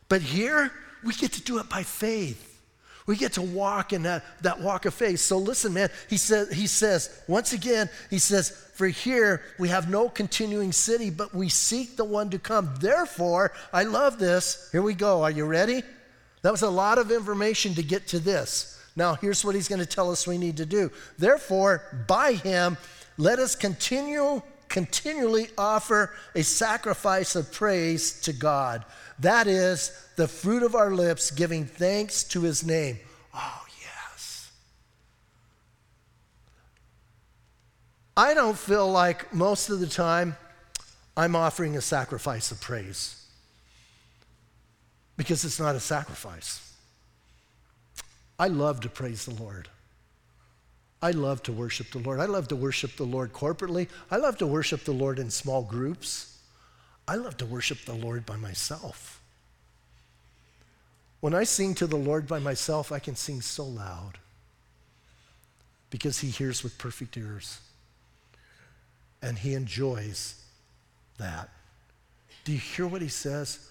But 0.09 0.21
here, 0.21 0.71
we 1.03 1.13
get 1.13 1.33
to 1.33 1.41
do 1.41 1.59
it 1.59 1.69
by 1.69 1.83
faith. 1.83 2.47
We 3.07 3.17
get 3.17 3.33
to 3.33 3.41
walk 3.41 3.93
in 3.93 4.03
that, 4.03 4.23
that 4.41 4.61
walk 4.61 4.85
of 4.85 4.93
faith. 4.93 5.19
So 5.19 5.37
listen, 5.37 5.73
man, 5.73 5.89
he 6.09 6.17
says, 6.17 6.51
he 6.51 6.67
says, 6.67 7.21
once 7.27 7.51
again, 7.51 7.89
he 8.09 8.19
says, 8.19 8.51
for 8.75 8.87
here 8.87 9.41
we 9.57 9.69
have 9.69 9.89
no 9.89 10.07
continuing 10.07 10.71
city, 10.71 11.09
but 11.09 11.33
we 11.33 11.49
seek 11.49 11.97
the 11.97 12.05
one 12.05 12.29
to 12.29 12.39
come. 12.39 12.73
Therefore, 12.79 13.51
I 13.73 13.83
love 13.83 14.19
this. 14.19 14.69
Here 14.71 14.81
we 14.81 14.93
go. 14.93 15.23
Are 15.23 15.31
you 15.31 15.45
ready? 15.45 15.83
That 16.41 16.51
was 16.51 16.63
a 16.63 16.69
lot 16.69 16.97
of 16.97 17.11
information 17.11 17.75
to 17.75 17.83
get 17.83 18.07
to 18.07 18.19
this. 18.19 18.79
Now, 18.95 19.15
here's 19.15 19.45
what 19.45 19.55
he's 19.55 19.67
going 19.67 19.79
to 19.79 19.85
tell 19.85 20.11
us 20.11 20.27
we 20.27 20.37
need 20.37 20.57
to 20.57 20.65
do. 20.65 20.91
Therefore, 21.17 22.03
by 22.07 22.33
him, 22.33 22.77
let 23.17 23.39
us 23.39 23.55
continue, 23.55 24.41
continually 24.67 25.49
offer 25.57 26.13
a 26.35 26.43
sacrifice 26.43 27.35
of 27.35 27.51
praise 27.51 28.19
to 28.21 28.33
God. 28.33 28.83
That 29.19 29.47
is 29.47 29.91
the 30.17 30.27
fruit 30.27 30.63
of 30.63 30.75
our 30.75 30.91
lips, 30.91 31.31
giving 31.31 31.65
thanks 31.65 32.23
to 32.25 32.41
his 32.41 32.65
name. 32.65 32.99
Oh, 33.33 33.65
yes. 33.79 34.51
I 38.17 38.33
don't 38.33 38.57
feel 38.57 38.91
like 38.91 39.33
most 39.33 39.69
of 39.69 39.79
the 39.79 39.87
time 39.87 40.35
I'm 41.15 41.35
offering 41.35 41.77
a 41.77 41.81
sacrifice 41.81 42.51
of 42.51 42.59
praise 42.59 43.20
because 45.17 45.45
it's 45.45 45.59
not 45.59 45.75
a 45.75 45.79
sacrifice. 45.79 46.73
I 48.39 48.47
love 48.47 48.81
to 48.81 48.89
praise 48.89 49.25
the 49.25 49.41
Lord. 49.41 49.67
I 51.01 51.11
love 51.11 51.41
to 51.43 51.51
worship 51.51 51.91
the 51.91 51.99
Lord. 51.99 52.19
I 52.19 52.25
love 52.25 52.47
to 52.49 52.55
worship 52.55 52.95
the 52.95 53.03
Lord 53.03 53.33
corporately. 53.33 53.89
I 54.09 54.17
love 54.17 54.37
to 54.37 54.47
worship 54.47 54.83
the 54.83 54.91
Lord 54.91 55.19
in 55.19 55.29
small 55.29 55.63
groups. 55.63 56.37
I 57.07 57.15
love 57.15 57.37
to 57.37 57.45
worship 57.45 57.85
the 57.85 57.93
Lord 57.93 58.25
by 58.25 58.35
myself. 58.35 59.21
When 61.19 61.33
I 61.33 61.43
sing 61.43 61.75
to 61.75 61.87
the 61.87 61.97
Lord 61.97 62.27
by 62.27 62.39
myself, 62.39 62.91
I 62.91 62.99
can 62.99 63.15
sing 63.15 63.41
so 63.41 63.65
loud 63.65 64.17
because 65.89 66.19
He 66.19 66.29
hears 66.29 66.63
with 66.63 66.77
perfect 66.77 67.17
ears 67.17 67.59
and 69.21 69.37
He 69.37 69.53
enjoys 69.53 70.35
that. 71.17 71.49
Do 72.43 72.51
you 72.51 72.57
hear 72.57 72.87
what 72.87 73.01
He 73.01 73.07
says? 73.07 73.67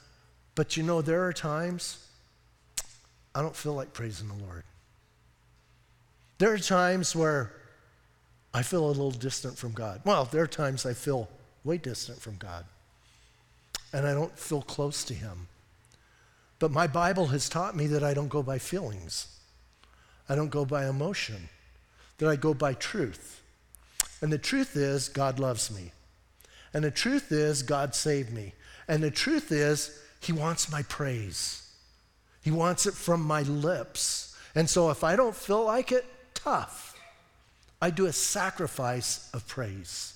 But 0.61 0.77
you 0.77 0.83
know, 0.83 1.01
there 1.01 1.25
are 1.25 1.33
times 1.33 2.07
I 3.35 3.41
don't 3.41 3.57
feel 3.57 3.73
like 3.73 3.95
praising 3.95 4.29
the 4.29 4.45
Lord. 4.45 4.63
There 6.37 6.53
are 6.53 6.59
times 6.59 7.17
where 7.17 7.55
I 8.53 8.63
feel 8.63 8.85
a 8.85 8.89
little 8.89 9.11
distant 9.11 9.57
from 9.57 9.73
God. 9.73 10.03
Well, 10.05 10.27
there 10.27 10.43
are 10.43 10.47
times 10.47 10.85
I 10.85 10.93
feel 10.93 11.31
way 11.65 11.79
distant 11.79 12.21
from 12.21 12.37
God, 12.37 12.67
and 13.95 14.07
I 14.07 14.13
don't 14.13 14.39
feel 14.39 14.61
close 14.61 15.03
to 15.05 15.15
Him. 15.15 15.49
But 16.59 16.73
my 16.73 16.87
Bible 16.87 17.29
has 17.29 17.49
taught 17.49 17.75
me 17.75 17.87
that 17.87 18.03
I 18.03 18.13
don't 18.13 18.29
go 18.29 18.43
by 18.43 18.59
feelings, 18.59 19.29
I 20.29 20.35
don't 20.35 20.51
go 20.51 20.67
by 20.67 20.87
emotion, 20.87 21.49
that 22.19 22.29
I 22.29 22.37
go 22.37 22.53
by 22.53 22.75
truth. 22.75 23.41
And 24.21 24.31
the 24.31 24.37
truth 24.37 24.77
is, 24.77 25.09
God 25.09 25.39
loves 25.41 25.75
me. 25.75 25.93
And 26.75 26.85
the 26.85 26.91
truth 26.91 27.33
is, 27.33 27.63
God 27.63 27.95
saved 27.95 28.31
me. 28.31 28.53
And 28.87 29.03
the 29.03 29.11
truth 29.11 29.53
is, 29.53 29.99
he 30.21 30.33
wants 30.33 30.71
my 30.71 30.83
praise. 30.83 31.69
He 32.43 32.51
wants 32.51 32.87
it 32.87 32.95
from 32.95 33.23
my 33.23 33.43
lips. 33.43 34.37
And 34.55 34.69
so 34.69 34.91
if 34.91 35.03
I 35.05 35.17
don't 35.17 35.35
feel 35.35 35.65
like 35.65 35.93
it, 35.93 36.05
tough. 36.35 36.99
I 37.83 37.91
do 37.91 38.07
a 38.07 38.13
sacrifice 38.13 39.31
of 39.33 39.47
praise. 39.49 40.15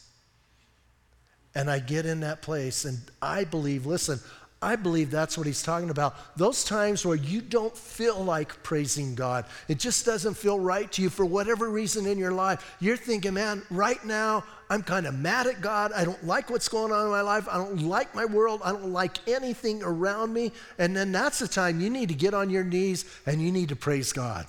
And 1.54 1.70
I 1.70 1.78
get 1.78 2.04
in 2.04 2.20
that 2.20 2.42
place, 2.42 2.84
and 2.84 2.98
I 3.22 3.44
believe, 3.44 3.86
listen, 3.86 4.18
I 4.60 4.76
believe 4.76 5.10
that's 5.10 5.36
what 5.38 5.46
he's 5.46 5.62
talking 5.62 5.90
about. 5.90 6.16
Those 6.36 6.64
times 6.64 7.04
where 7.04 7.16
you 7.16 7.40
don't 7.40 7.76
feel 7.76 8.24
like 8.24 8.62
praising 8.62 9.14
God, 9.14 9.44
it 9.68 9.78
just 9.78 10.06
doesn't 10.06 10.34
feel 10.34 10.58
right 10.58 10.90
to 10.92 11.02
you 11.02 11.10
for 11.10 11.24
whatever 11.24 11.68
reason 11.68 12.06
in 12.06 12.18
your 12.18 12.32
life. 12.32 12.76
You're 12.80 12.96
thinking, 12.96 13.34
man, 13.34 13.62
right 13.70 14.02
now 14.04 14.42
I'm 14.70 14.82
kind 14.82 15.06
of 15.06 15.14
mad 15.14 15.46
at 15.46 15.60
God. 15.60 15.92
I 15.92 16.04
don't 16.04 16.24
like 16.26 16.50
what's 16.50 16.68
going 16.68 16.92
on 16.92 17.04
in 17.04 17.10
my 17.10 17.20
life. 17.20 17.46
I 17.50 17.56
don't 17.58 17.82
like 17.82 18.14
my 18.14 18.24
world. 18.24 18.60
I 18.64 18.72
don't 18.72 18.92
like 18.92 19.18
anything 19.28 19.82
around 19.82 20.32
me. 20.32 20.52
And 20.78 20.96
then 20.96 21.12
that's 21.12 21.38
the 21.38 21.48
time 21.48 21.80
you 21.80 21.90
need 21.90 22.08
to 22.08 22.14
get 22.14 22.34
on 22.34 22.50
your 22.50 22.64
knees 22.64 23.04
and 23.26 23.42
you 23.42 23.52
need 23.52 23.68
to 23.68 23.76
praise 23.76 24.12
God. 24.12 24.46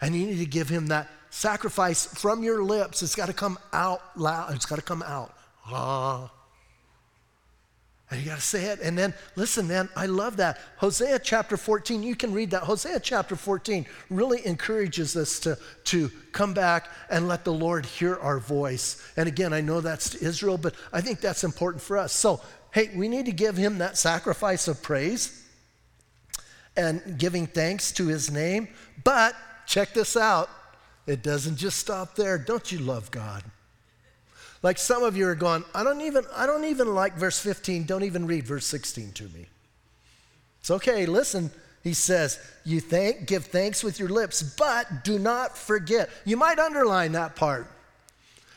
And 0.00 0.14
you 0.14 0.26
need 0.26 0.38
to 0.38 0.46
give 0.46 0.68
him 0.68 0.88
that 0.88 1.08
sacrifice 1.30 2.06
from 2.06 2.42
your 2.42 2.62
lips. 2.62 3.02
It's 3.02 3.14
got 3.14 3.26
to 3.26 3.32
come 3.32 3.58
out 3.72 4.02
loud. 4.18 4.54
It's 4.54 4.66
got 4.66 4.76
to 4.76 4.82
come 4.82 5.02
out. 5.02 5.34
Ah. 5.66 6.30
And 8.10 8.20
you 8.20 8.26
got 8.26 8.36
to 8.36 8.42
say 8.42 8.64
it. 8.66 8.80
And 8.80 8.98
then, 8.98 9.14
listen, 9.36 9.68
man, 9.68 9.88
I 9.94 10.06
love 10.06 10.38
that. 10.38 10.58
Hosea 10.78 11.20
chapter 11.20 11.56
14, 11.56 12.02
you 12.02 12.16
can 12.16 12.32
read 12.32 12.50
that. 12.50 12.64
Hosea 12.64 12.98
chapter 13.00 13.36
14 13.36 13.86
really 14.10 14.44
encourages 14.44 15.16
us 15.16 15.38
to, 15.40 15.56
to 15.84 16.10
come 16.32 16.52
back 16.52 16.88
and 17.08 17.28
let 17.28 17.44
the 17.44 17.52
Lord 17.52 17.86
hear 17.86 18.16
our 18.16 18.40
voice. 18.40 19.00
And 19.16 19.28
again, 19.28 19.52
I 19.52 19.60
know 19.60 19.80
that's 19.80 20.10
to 20.10 20.24
Israel, 20.24 20.58
but 20.58 20.74
I 20.92 21.00
think 21.00 21.20
that's 21.20 21.44
important 21.44 21.82
for 21.82 21.98
us. 21.98 22.12
So, 22.12 22.40
hey, 22.72 22.90
we 22.96 23.06
need 23.06 23.26
to 23.26 23.32
give 23.32 23.56
him 23.56 23.78
that 23.78 23.96
sacrifice 23.96 24.66
of 24.66 24.82
praise 24.82 25.46
and 26.76 27.16
giving 27.16 27.46
thanks 27.46 27.92
to 27.92 28.08
his 28.08 28.30
name. 28.30 28.68
But 29.04 29.36
check 29.66 29.94
this 29.94 30.16
out 30.16 30.50
it 31.06 31.22
doesn't 31.22 31.56
just 31.56 31.78
stop 31.78 32.14
there. 32.14 32.38
Don't 32.38 32.70
you 32.70 32.78
love 32.78 33.10
God? 33.10 33.42
Like 34.62 34.78
some 34.78 35.02
of 35.02 35.16
you 35.16 35.26
are 35.26 35.34
going, 35.34 35.64
I 35.74 35.82
don't 35.82 36.00
even, 36.02 36.24
I 36.36 36.46
don't 36.46 36.64
even 36.64 36.94
like 36.94 37.14
verse 37.14 37.38
15. 37.38 37.84
Don't 37.84 38.04
even 38.04 38.26
read 38.26 38.46
verse 38.46 38.66
16 38.66 39.12
to 39.12 39.24
me. 39.24 39.46
It's 40.60 40.70
okay, 40.70 41.06
listen. 41.06 41.50
He 41.82 41.94
says, 41.94 42.38
You 42.64 42.80
thank, 42.80 43.26
give 43.26 43.46
thanks 43.46 43.82
with 43.82 43.98
your 43.98 44.10
lips, 44.10 44.42
but 44.42 45.04
do 45.04 45.18
not 45.18 45.56
forget. 45.56 46.10
You 46.26 46.36
might 46.36 46.58
underline 46.58 47.12
that 47.12 47.36
part. 47.36 47.66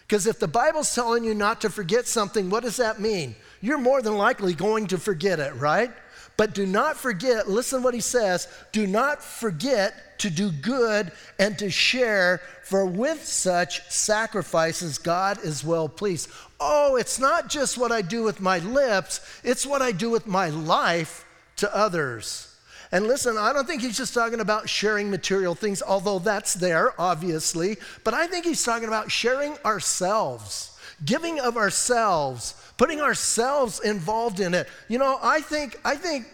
Because 0.02 0.28
if 0.28 0.40
the 0.40 0.48
Bible's 0.48 0.94
telling 0.94 1.24
you 1.24 1.34
not 1.34 1.62
to 1.62 1.70
forget 1.70 2.08
something, 2.08 2.50
what 2.50 2.64
does 2.64 2.78
that 2.78 3.00
mean? 3.00 3.36
You're 3.62 3.78
more 3.78 4.02
than 4.02 4.18
likely 4.18 4.54
going 4.54 4.88
to 4.88 4.98
forget 4.98 5.40
it, 5.40 5.56
right? 5.56 5.92
But 6.36 6.54
do 6.54 6.66
not 6.66 6.98
forget, 6.98 7.50
listen 7.50 7.84
what 7.84 7.94
he 7.94 8.00
says, 8.00 8.48
do 8.72 8.88
not 8.88 9.24
forget 9.24 10.20
to 10.20 10.30
do 10.30 10.52
good 10.52 11.12
and 11.38 11.58
to 11.60 11.70
share, 11.70 12.42
for 12.64 12.86
with 12.86 13.24
such 13.24 13.88
sacrifices 13.92 14.98
God 14.98 15.38
is 15.44 15.64
well 15.64 15.88
pleased. 15.88 16.30
Oh, 16.60 16.96
it's 16.96 17.20
not 17.20 17.50
just 17.50 17.78
what 17.78 17.92
I 17.92 18.02
do 18.02 18.24
with 18.24 18.40
my 18.40 18.60
lips, 18.60 19.20
it's 19.44 19.66
what 19.66 19.82
I 19.82 19.92
do 19.92 20.10
with 20.10 20.26
my 20.26 20.50
life 20.50 21.26
to 21.58 21.76
others. 21.76 22.50
And 22.92 23.08
listen, 23.08 23.38
I 23.38 23.54
don't 23.54 23.66
think 23.68 23.82
he's 23.82 23.98
just 23.98 24.14
talking 24.14 24.40
about 24.40 24.70
sharing 24.70 25.10
material 25.10 25.56
things, 25.56 25.82
although 25.82 26.20
that's 26.20 26.54
there, 26.54 27.00
obviously, 27.02 27.78
but 28.04 28.14
I 28.14 28.28
think 28.28 28.46
he's 28.46 28.64
talking 28.64 28.88
about 28.88 29.12
sharing 29.12 29.58
ourselves, 29.66 30.73
giving 31.06 31.40
of 31.40 31.58
ourselves 31.58 32.56
putting 32.78 33.02
ourselves 33.02 33.80
involved 33.80 34.40
in 34.40 34.54
it. 34.54 34.68
You 34.88 34.98
know, 34.98 35.20
I 35.22 35.42
think, 35.42 35.80
I 35.86 35.96
think, 35.96 36.26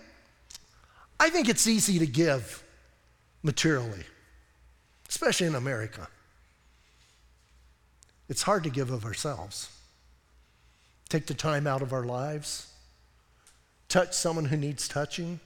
I 1.20 1.30
think 1.30 1.50
it's 1.50 1.68
easy 1.68 2.00
to 2.00 2.08
give 2.08 2.64
materially, 3.44 4.04
especially 5.08 5.48
in 5.48 5.56
America. 5.56 6.08
It's 8.30 8.44
hard 8.44 8.64
to 8.64 8.70
give 8.70 8.92
of 8.92 9.06
ourselves. 9.06 9.70
take 11.10 11.26
the 11.26 11.34
time 11.34 11.66
out 11.66 11.82
of 11.82 11.92
our 11.92 12.06
lives, 12.06 12.72
touch 13.88 14.14
someone 14.14 14.46
who 14.46 14.56
needs 14.58 14.88
touching, 14.88 15.40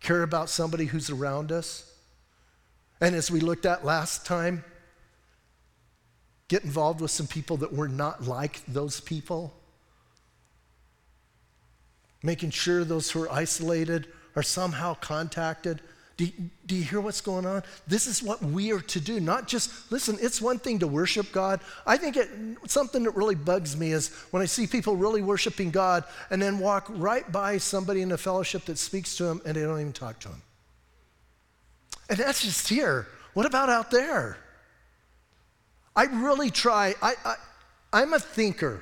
care 0.00 0.22
about 0.22 0.48
somebody 0.48 0.84
who's 0.84 1.10
around 1.10 1.50
us. 1.50 1.92
And 3.00 3.16
as 3.16 3.28
we 3.28 3.40
looked 3.40 3.66
at 3.66 3.84
last 3.84 4.24
time, 4.24 4.64
get 6.48 6.64
involved 6.64 7.00
with 7.00 7.10
some 7.10 7.26
people 7.26 7.58
that 7.58 7.72
were 7.72 7.88
not 7.88 8.24
like 8.24 8.64
those 8.66 9.00
people. 9.00 9.54
Making 12.22 12.50
sure 12.50 12.84
those 12.84 13.10
who 13.10 13.22
are 13.22 13.32
isolated 13.32 14.08
are 14.34 14.42
somehow 14.42 14.94
contacted. 14.94 15.80
Do, 16.16 16.26
do 16.66 16.74
you 16.74 16.82
hear 16.82 17.00
what's 17.00 17.20
going 17.20 17.46
on? 17.46 17.62
This 17.86 18.08
is 18.08 18.22
what 18.22 18.42
we 18.42 18.72
are 18.72 18.80
to 18.80 19.00
do. 19.00 19.20
Not 19.20 19.46
just, 19.46 19.92
listen, 19.92 20.18
it's 20.20 20.42
one 20.42 20.58
thing 20.58 20.80
to 20.80 20.88
worship 20.88 21.30
God. 21.30 21.60
I 21.86 21.96
think 21.96 22.16
it, 22.16 22.28
something 22.66 23.04
that 23.04 23.12
really 23.12 23.36
bugs 23.36 23.76
me 23.76 23.92
is 23.92 24.08
when 24.32 24.42
I 24.42 24.46
see 24.46 24.66
people 24.66 24.96
really 24.96 25.22
worshiping 25.22 25.70
God 25.70 26.02
and 26.30 26.42
then 26.42 26.58
walk 26.58 26.86
right 26.88 27.30
by 27.30 27.58
somebody 27.58 28.02
in 28.02 28.10
a 28.10 28.18
fellowship 28.18 28.64
that 28.64 28.78
speaks 28.78 29.16
to 29.18 29.24
them 29.24 29.40
and 29.44 29.56
they 29.56 29.60
don't 29.60 29.80
even 29.80 29.92
talk 29.92 30.18
to 30.20 30.28
them. 30.28 30.42
And 32.10 32.18
that's 32.18 32.42
just 32.42 32.68
here. 32.68 33.06
What 33.34 33.46
about 33.46 33.68
out 33.68 33.92
there? 33.92 34.38
I 35.98 36.04
really 36.04 36.52
try. 36.52 36.94
I, 37.02 37.14
I, 37.24 37.34
I'm 37.92 38.12
a 38.12 38.20
thinker, 38.20 38.80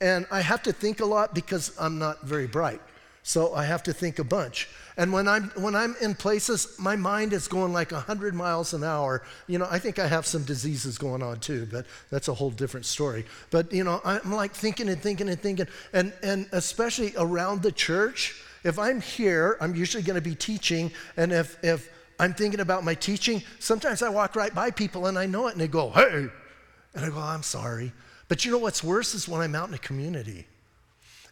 and 0.00 0.26
I 0.32 0.40
have 0.40 0.64
to 0.64 0.72
think 0.72 0.98
a 0.98 1.04
lot 1.04 1.32
because 1.32 1.76
I'm 1.78 2.00
not 2.00 2.22
very 2.22 2.48
bright. 2.48 2.80
So 3.22 3.54
I 3.54 3.66
have 3.66 3.84
to 3.84 3.92
think 3.92 4.18
a 4.18 4.24
bunch. 4.24 4.68
And 4.96 5.12
when 5.12 5.28
I'm, 5.28 5.52
when 5.54 5.76
I'm 5.76 5.94
in 6.00 6.16
places, 6.16 6.76
my 6.76 6.96
mind 6.96 7.32
is 7.32 7.46
going 7.46 7.72
like 7.72 7.92
100 7.92 8.34
miles 8.34 8.74
an 8.74 8.82
hour. 8.82 9.22
You 9.46 9.60
know, 9.60 9.68
I 9.70 9.78
think 9.78 10.00
I 10.00 10.08
have 10.08 10.26
some 10.26 10.42
diseases 10.42 10.98
going 10.98 11.22
on 11.22 11.38
too, 11.38 11.68
but 11.70 11.86
that's 12.10 12.26
a 12.26 12.34
whole 12.34 12.50
different 12.50 12.84
story. 12.84 13.24
But, 13.52 13.72
you 13.72 13.84
know, 13.84 14.00
I'm 14.04 14.32
like 14.32 14.54
thinking 14.54 14.88
and 14.88 15.00
thinking 15.00 15.28
and 15.28 15.40
thinking. 15.40 15.68
And, 15.92 16.12
and 16.24 16.48
especially 16.50 17.12
around 17.16 17.62
the 17.62 17.70
church, 17.70 18.42
if 18.64 18.76
I'm 18.76 19.00
here, 19.00 19.56
I'm 19.60 19.76
usually 19.76 20.02
going 20.02 20.20
to 20.20 20.28
be 20.28 20.34
teaching. 20.34 20.90
And 21.16 21.30
if, 21.30 21.62
if 21.62 21.88
I'm 22.22 22.34
thinking 22.34 22.60
about 22.60 22.84
my 22.84 22.94
teaching, 22.94 23.42
sometimes 23.58 24.00
I 24.00 24.08
walk 24.08 24.36
right 24.36 24.54
by 24.54 24.70
people 24.70 25.06
and 25.06 25.18
I 25.18 25.26
know 25.26 25.48
it 25.48 25.52
and 25.52 25.60
they 25.60 25.66
go, 25.66 25.90
hey. 25.90 26.28
And 26.94 27.04
I 27.04 27.08
go, 27.08 27.18
I'm 27.18 27.42
sorry. 27.42 27.92
But 28.28 28.44
you 28.44 28.52
know 28.52 28.58
what's 28.58 28.84
worse 28.84 29.12
is 29.16 29.26
when 29.26 29.40
I'm 29.40 29.56
out 29.56 29.66
in 29.66 29.72
the 29.72 29.78
community 29.78 30.46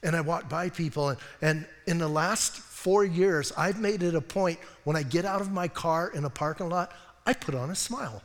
and 0.03 0.16
I 0.16 0.20
walk 0.20 0.49
by 0.49 0.68
people. 0.68 1.11
And, 1.11 1.18
and 1.43 1.64
in 1.86 1.99
the 1.99 2.09
last 2.09 2.57
four 2.57 3.05
years, 3.05 3.53
I've 3.57 3.78
made 3.80 4.03
it 4.03 4.16
a 4.16 4.20
point 4.20 4.59
when 4.82 4.97
I 4.97 5.05
get 5.05 5.24
out 5.24 5.41
of 5.41 5.53
my 5.53 5.68
car 5.68 6.11
in 6.12 6.24
a 6.24 6.30
parking 6.30 6.68
lot, 6.68 6.93
I 7.24 7.34
put 7.34 7.55
on 7.55 7.70
a 7.70 7.76
smile. 7.76 8.20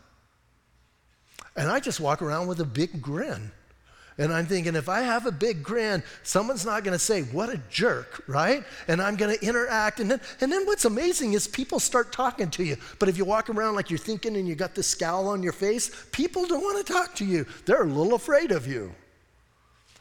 And 1.55 1.69
I 1.69 1.79
just 1.79 1.99
walk 1.99 2.23
around 2.23 2.47
with 2.47 2.61
a 2.61 2.65
big 2.65 2.99
grin. 2.99 3.51
And 4.17 4.31
I'm 4.31 4.45
thinking, 4.45 4.75
if 4.75 4.87
I 4.87 5.01
have 5.01 5.25
a 5.25 5.31
big 5.31 5.61
grin, 5.61 6.01
someone's 6.23 6.65
not 6.65 6.85
going 6.85 6.93
to 6.93 6.99
say, 6.99 7.23
what 7.23 7.49
a 7.49 7.59
jerk, 7.69 8.23
right? 8.27 8.63
And 8.87 9.01
I'm 9.01 9.17
going 9.17 9.37
to 9.37 9.45
interact. 9.45 9.99
And 9.99 10.09
then, 10.09 10.21
and 10.39 10.49
then 10.49 10.65
what's 10.65 10.85
amazing 10.85 11.33
is 11.33 11.47
people 11.47 11.81
start 11.81 12.13
talking 12.13 12.49
to 12.51 12.63
you. 12.63 12.77
But 12.97 13.09
if 13.09 13.17
you 13.17 13.25
walk 13.25 13.49
around 13.49 13.75
like 13.75 13.89
you're 13.89 13.99
thinking 13.99 14.37
and 14.37 14.47
you 14.47 14.55
got 14.55 14.73
this 14.73 14.87
scowl 14.87 15.27
on 15.27 15.43
your 15.43 15.51
face, 15.51 15.91
people 16.13 16.45
don't 16.45 16.61
want 16.61 16.85
to 16.85 16.93
talk 16.93 17.13
to 17.15 17.25
you. 17.25 17.45
They're 17.65 17.83
a 17.83 17.85
little 17.85 18.13
afraid 18.13 18.51
of 18.51 18.65
you. 18.67 18.95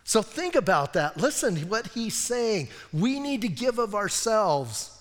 So 0.04 0.22
think 0.22 0.54
about 0.54 0.92
that. 0.92 1.16
Listen 1.16 1.56
what 1.68 1.88
he's 1.88 2.14
saying. 2.14 2.68
We 2.92 3.18
need 3.18 3.40
to 3.40 3.48
give 3.48 3.80
of 3.80 3.96
ourselves. 3.96 4.96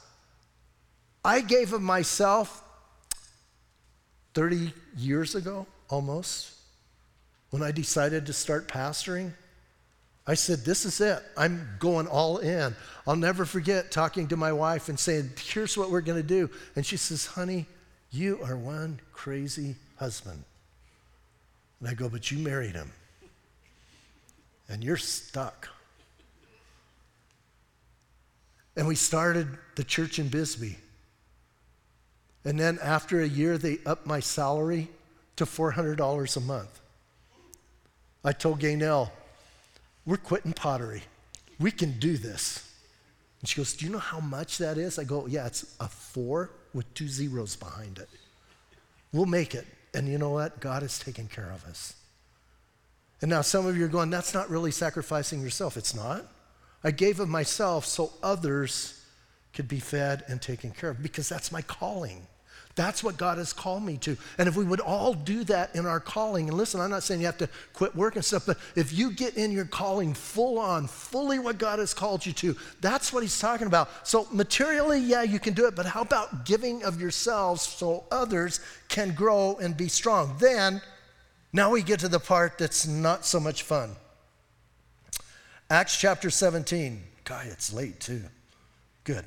I 1.23 1.41
gave 1.41 1.71
of 1.71 1.83
myself 1.83 2.63
30 4.33 4.73
years 4.97 5.35
ago, 5.35 5.67
almost 5.87 6.52
when 7.53 7.61
I 7.61 7.69
decided 7.69 8.25
to 8.25 8.33
start 8.33 8.67
pastoring, 8.67 9.31
I 10.25 10.33
said, 10.33 10.65
This 10.65 10.85
is 10.85 10.99
it. 10.99 11.21
I'm 11.37 11.67
going 11.77 12.07
all 12.07 12.39
in. 12.39 12.75
I'll 13.05 13.15
never 13.15 13.45
forget 13.45 13.91
talking 13.91 14.27
to 14.29 14.35
my 14.35 14.51
wife 14.51 14.89
and 14.89 14.99
saying, 14.99 15.29
Here's 15.37 15.77
what 15.77 15.91
we're 15.91 16.01
going 16.01 16.19
to 16.19 16.27
do. 16.27 16.49
And 16.75 16.83
she 16.83 16.97
says, 16.97 17.27
Honey, 17.27 17.67
you 18.09 18.39
are 18.43 18.57
one 18.57 18.99
crazy 19.11 19.75
husband. 19.97 20.43
And 21.79 21.89
I 21.89 21.93
go, 21.93 22.09
But 22.09 22.31
you 22.31 22.39
married 22.39 22.73
him. 22.73 22.91
And 24.67 24.83
you're 24.83 24.97
stuck. 24.97 25.69
And 28.75 28.87
we 28.87 28.95
started 28.95 29.47
the 29.75 29.83
church 29.83 30.17
in 30.17 30.27
Bisbee. 30.27 30.77
And 32.45 32.59
then 32.59 32.79
after 32.81 33.21
a 33.21 33.27
year, 33.27 33.59
they 33.59 33.77
upped 33.85 34.07
my 34.07 34.21
salary 34.21 34.89
to 35.35 35.45
$400 35.45 36.35
a 36.35 36.39
month. 36.39 36.79
I 38.23 38.31
told 38.31 38.59
Gaynell, 38.59 39.09
we're 40.05 40.17
quitting 40.17 40.53
pottery. 40.53 41.03
We 41.59 41.71
can 41.71 41.99
do 41.99 42.17
this. 42.17 42.69
And 43.39 43.49
she 43.49 43.57
goes, 43.57 43.73
Do 43.73 43.85
you 43.85 43.91
know 43.91 43.99
how 43.99 44.19
much 44.19 44.57
that 44.59 44.77
is? 44.77 44.97
I 44.97 45.03
go, 45.03 45.27
Yeah, 45.27 45.47
it's 45.47 45.75
a 45.79 45.87
four 45.87 46.51
with 46.73 46.91
two 46.93 47.07
zeros 47.07 47.55
behind 47.55 47.97
it. 47.99 48.09
We'll 49.11 49.25
make 49.25 49.53
it. 49.53 49.67
And 49.93 50.07
you 50.07 50.17
know 50.17 50.31
what? 50.31 50.59
God 50.59 50.81
has 50.81 50.97
taken 50.97 51.27
care 51.27 51.51
of 51.51 51.63
us. 51.65 51.95
And 53.21 53.29
now 53.29 53.41
some 53.41 53.65
of 53.65 53.77
you 53.77 53.85
are 53.85 53.89
going, 53.89 54.09
That's 54.09 54.33
not 54.33 54.49
really 54.49 54.71
sacrificing 54.71 55.41
yourself. 55.41 55.77
It's 55.77 55.95
not. 55.95 56.25
I 56.83 56.91
gave 56.91 57.19
of 57.19 57.29
myself 57.29 57.85
so 57.85 58.11
others 58.21 59.01
could 59.53 59.67
be 59.67 59.79
fed 59.79 60.23
and 60.27 60.41
taken 60.41 60.71
care 60.71 60.89
of 60.89 61.01
because 61.01 61.29
that's 61.29 61.51
my 61.51 61.61
calling. 61.61 62.27
That's 62.75 63.03
what 63.03 63.17
God 63.17 63.37
has 63.37 63.53
called 63.53 63.83
me 63.83 63.97
to. 63.97 64.17
And 64.39 64.49
if 64.49 64.55
we 64.55 64.65
would 64.65 64.79
all 64.79 65.13
do 65.13 65.43
that 65.43 65.75
in 65.75 65.85
our 65.85 65.99
calling, 65.99 66.49
and 66.49 66.57
listen, 66.57 66.81
I'm 66.81 66.89
not 66.89 67.03
saying 67.03 67.19
you 67.19 67.27
have 67.27 67.37
to 67.37 67.49
quit 67.73 67.95
work 67.95 68.15
and 68.15 68.25
stuff, 68.25 68.47
but 68.47 68.57
if 68.75 68.91
you 68.91 69.11
get 69.11 69.37
in 69.37 69.51
your 69.51 69.65
calling 69.65 70.15
full 70.15 70.57
on, 70.57 70.87
fully 70.87 71.37
what 71.37 71.59
God 71.59 71.77
has 71.77 71.93
called 71.93 72.25
you 72.25 72.33
to, 72.33 72.55
that's 72.81 73.13
what 73.13 73.21
he's 73.21 73.37
talking 73.37 73.67
about. 73.67 74.07
So, 74.07 74.27
materially, 74.31 74.99
yeah, 74.99 75.21
you 75.21 75.39
can 75.39 75.53
do 75.53 75.67
it, 75.67 75.75
but 75.75 75.85
how 75.85 76.01
about 76.01 76.45
giving 76.45 76.83
of 76.83 76.99
yourselves 76.99 77.61
so 77.61 78.05
others 78.09 78.59
can 78.89 79.13
grow 79.13 79.57
and 79.61 79.77
be 79.77 79.87
strong? 79.87 80.35
Then, 80.39 80.81
now 81.51 81.69
we 81.69 81.83
get 81.83 81.99
to 81.99 82.07
the 82.07 82.19
part 82.19 82.57
that's 82.57 82.87
not 82.87 83.23
so 83.23 83.39
much 83.39 83.61
fun. 83.61 83.91
Acts 85.69 85.95
chapter 85.99 86.31
17. 86.31 87.03
God, 87.23 87.45
it's 87.47 87.71
late 87.71 87.99
too. 87.99 88.23
Good. 89.03 89.25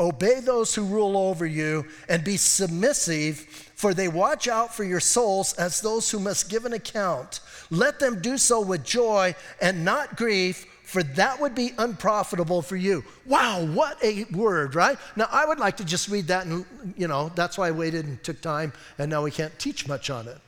Obey 0.00 0.40
those 0.40 0.74
who 0.74 0.84
rule 0.84 1.16
over 1.16 1.46
you 1.46 1.86
and 2.08 2.24
be 2.24 2.36
submissive, 2.36 3.38
for 3.74 3.94
they 3.94 4.08
watch 4.08 4.48
out 4.48 4.74
for 4.74 4.84
your 4.84 5.00
souls 5.00 5.52
as 5.54 5.80
those 5.80 6.10
who 6.10 6.18
must 6.18 6.48
give 6.48 6.64
an 6.64 6.72
account. 6.72 7.40
Let 7.70 7.98
them 7.98 8.20
do 8.20 8.38
so 8.38 8.60
with 8.60 8.84
joy 8.84 9.34
and 9.60 9.84
not 9.84 10.16
grief, 10.16 10.66
for 10.82 11.02
that 11.02 11.40
would 11.40 11.54
be 11.54 11.72
unprofitable 11.78 12.62
for 12.62 12.76
you. 12.76 13.04
Wow, 13.26 13.64
what 13.64 14.02
a 14.04 14.24
word, 14.24 14.74
right? 14.74 14.98
Now, 15.16 15.26
I 15.30 15.46
would 15.46 15.58
like 15.58 15.76
to 15.78 15.84
just 15.84 16.08
read 16.08 16.26
that, 16.26 16.46
and, 16.46 16.66
you 16.96 17.08
know, 17.08 17.30
that's 17.34 17.56
why 17.56 17.68
I 17.68 17.70
waited 17.70 18.04
and 18.04 18.22
took 18.22 18.40
time, 18.40 18.72
and 18.98 19.10
now 19.10 19.22
we 19.22 19.30
can't 19.30 19.56
teach 19.58 19.88
much 19.88 20.10
on 20.10 20.28
it. 20.28 20.38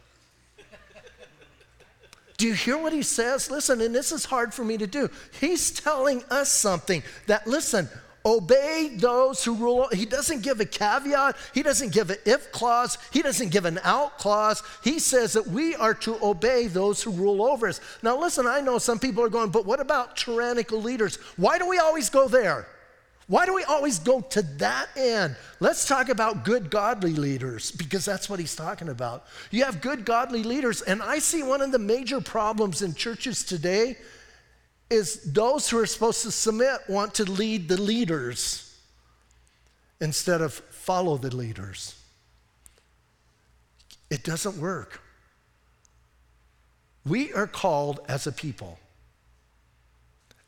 Do 2.37 2.47
you 2.47 2.55
hear 2.55 2.77
what 2.77 2.93
he 2.93 3.03
says? 3.03 3.51
Listen, 3.51 3.81
and 3.81 3.95
this 3.95 4.13
is 4.13 4.25
hard 4.25 4.53
for 4.53 4.65
me 4.65 4.77
to 4.79 4.87
do. 4.87 5.09
He's 5.41 5.71
telling 5.71 6.23
us 6.25 6.53
something 6.53 7.03
that, 7.27 7.47
listen, 7.47 7.89
Obey 8.27 8.93
those 8.97 9.45
who 9.45 9.55
rule. 9.55 9.87
He 9.93 10.07
doesn't 10.07 10.43
give 10.43 10.59
a 10.61 10.65
caveat. 10.65 11.37
He 11.53 11.63
doesn't 11.63 11.93
give 11.93 12.09
an 12.09 12.17
if 12.25 12.51
clause. 12.53 12.97
He 13.13 13.21
doesn't 13.21 13.51
give 13.51 13.67
an 13.67 13.79
out 13.83 14.19
clause. 14.19 14.63
He 14.83 14.99
says 14.99 15.35
that 15.35 15.47
we 15.47 15.75
are 15.75 15.93
to 15.95 16.17
obey 16.25 16.67
those 16.67 17.03
who 17.03 17.11
rule 17.11 17.45
over 17.45 17.69
us. 17.69 17.81
Now, 18.03 18.19
listen, 18.19 18.47
I 18.47 18.61
know 18.61 18.79
some 18.79 18.99
people 18.99 19.23
are 19.23 19.29
going, 19.29 19.51
but 19.51 19.67
what 19.67 19.79
about 19.79 20.17
tyrannical 20.17 20.81
leaders? 20.81 21.17
Why 21.37 21.59
do 21.59 21.69
we 21.69 21.79
always 21.79 22.09
go 22.09 22.27
there? 22.27 22.67
Why 23.27 23.47
do 23.47 23.55
we 23.55 23.65
always 23.65 23.99
go 23.99 24.21
to 24.21 24.43
that 24.59 24.89
end? 24.97 25.37
Let's 25.61 25.87
talk 25.87 26.09
about 26.09 26.45
good, 26.45 26.71
godly 26.71 27.15
leaders, 27.15 27.71
because 27.71 28.05
that's 28.05 28.29
what 28.29 28.39
he's 28.39 28.55
talking 28.55 28.91
about. 28.91 29.27
You 29.51 29.65
have 29.65 29.81
good, 29.81 30.05
godly 30.05 30.43
leaders, 30.43 30.83
and 30.83 31.03
I 31.03 31.19
see 31.19 31.43
one 31.43 31.63
of 31.63 31.73
the 31.73 31.79
major 31.79 32.21
problems 32.21 32.83
in 32.83 32.95
churches 32.95 33.43
today 33.43 33.97
is 34.91 35.33
those 35.33 35.69
who 35.69 35.79
are 35.79 35.87
supposed 35.87 36.23
to 36.23 36.31
submit 36.31 36.81
want 36.89 37.15
to 37.15 37.25
lead 37.25 37.69
the 37.69 37.81
leaders 37.81 38.79
instead 40.01 40.41
of 40.41 40.53
follow 40.53 41.17
the 41.17 41.35
leaders. 41.35 41.99
It 44.11 44.23
doesn't 44.23 44.59
work. 44.59 45.01
We 47.07 47.33
are 47.33 47.47
called 47.47 48.01
as 48.09 48.27
a 48.27 48.33
people, 48.33 48.79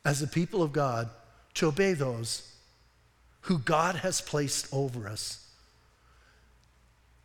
as 0.05 0.21
a 0.21 0.27
people 0.27 0.63
of 0.63 0.73
God, 0.73 1.09
to 1.55 1.67
obey 1.67 1.93
those 1.93 2.53
who 3.41 3.57
God 3.59 3.95
has 3.95 4.21
placed 4.21 4.67
over 4.73 5.07
us. 5.07 5.43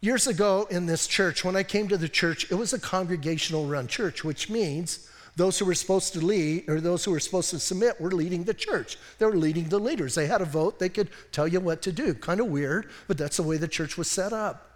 Years 0.00 0.26
ago 0.26 0.66
in 0.70 0.86
this 0.86 1.06
church, 1.06 1.44
when 1.44 1.54
I 1.54 1.62
came 1.62 1.88
to 1.88 1.96
the 1.96 2.08
church, 2.08 2.50
it 2.50 2.56
was 2.56 2.72
a 2.72 2.80
congregational 2.80 3.66
run 3.66 3.86
church, 3.86 4.24
which 4.24 4.50
means 4.50 5.08
those 5.36 5.58
who 5.58 5.64
were 5.64 5.74
supposed 5.74 6.12
to 6.12 6.20
lead, 6.20 6.68
or 6.68 6.80
those 6.80 7.04
who 7.04 7.10
were 7.10 7.20
supposed 7.20 7.50
to 7.50 7.58
submit, 7.58 8.00
were 8.00 8.10
leading 8.10 8.44
the 8.44 8.54
church. 8.54 8.98
They 9.18 9.26
were 9.26 9.36
leading 9.36 9.68
the 9.68 9.78
leaders. 9.78 10.14
They 10.14 10.26
had 10.26 10.42
a 10.42 10.46
vote, 10.46 10.78
they 10.78 10.90
could 10.90 11.08
tell 11.32 11.48
you 11.48 11.60
what 11.60 11.80
to 11.82 11.92
do. 11.92 12.14
Kind 12.14 12.40
of 12.40 12.46
weird, 12.46 12.90
but 13.08 13.16
that's 13.16 13.38
the 13.38 13.42
way 13.42 13.56
the 13.56 13.68
church 13.68 13.96
was 13.96 14.10
set 14.10 14.32
up. 14.32 14.68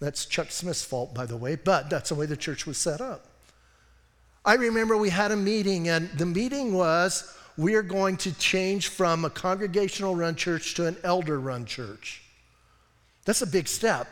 That's 0.00 0.26
Chuck 0.26 0.50
Smith's 0.50 0.84
fault, 0.84 1.14
by 1.14 1.26
the 1.26 1.36
way, 1.36 1.56
but 1.56 1.90
that's 1.90 2.10
the 2.10 2.14
way 2.14 2.26
the 2.26 2.36
church 2.36 2.66
was 2.66 2.76
set 2.78 3.00
up. 3.00 3.26
I 4.44 4.54
remember 4.54 4.96
we 4.96 5.10
had 5.10 5.32
a 5.32 5.36
meeting, 5.36 5.88
and 5.88 6.08
the 6.10 6.26
meeting 6.26 6.74
was 6.74 7.34
we 7.56 7.74
are 7.74 7.82
going 7.82 8.16
to 8.18 8.32
change 8.38 8.88
from 8.88 9.24
a 9.24 9.30
congregational 9.30 10.14
run 10.14 10.36
church 10.36 10.74
to 10.74 10.86
an 10.86 10.96
elder 11.02 11.40
run 11.40 11.64
church. 11.64 12.22
That's 13.24 13.42
a 13.42 13.46
big 13.46 13.68
step. 13.68 14.06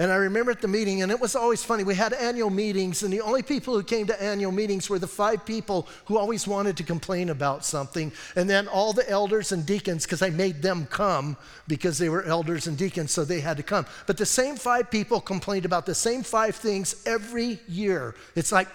And 0.00 0.12
I 0.12 0.14
remember 0.14 0.52
at 0.52 0.60
the 0.60 0.68
meeting, 0.68 1.02
and 1.02 1.10
it 1.10 1.18
was 1.18 1.34
always 1.34 1.64
funny. 1.64 1.82
We 1.82 1.96
had 1.96 2.12
annual 2.12 2.50
meetings, 2.50 3.02
and 3.02 3.12
the 3.12 3.20
only 3.20 3.42
people 3.42 3.74
who 3.74 3.82
came 3.82 4.06
to 4.06 4.22
annual 4.22 4.52
meetings 4.52 4.88
were 4.88 5.00
the 5.00 5.08
five 5.08 5.44
people 5.44 5.88
who 6.04 6.16
always 6.16 6.46
wanted 6.46 6.76
to 6.76 6.84
complain 6.84 7.30
about 7.30 7.64
something. 7.64 8.12
And 8.36 8.48
then 8.48 8.68
all 8.68 8.92
the 8.92 9.08
elders 9.10 9.50
and 9.50 9.66
deacons, 9.66 10.04
because 10.04 10.22
I 10.22 10.30
made 10.30 10.62
them 10.62 10.86
come 10.86 11.36
because 11.66 11.98
they 11.98 12.08
were 12.08 12.22
elders 12.22 12.68
and 12.68 12.78
deacons, 12.78 13.10
so 13.10 13.24
they 13.24 13.40
had 13.40 13.56
to 13.56 13.64
come. 13.64 13.86
But 14.06 14.18
the 14.18 14.26
same 14.26 14.54
five 14.54 14.88
people 14.88 15.20
complained 15.20 15.64
about 15.64 15.84
the 15.84 15.96
same 15.96 16.22
five 16.22 16.54
things 16.54 17.02
every 17.04 17.58
year. 17.66 18.14
It's 18.36 18.52
like, 18.52 18.68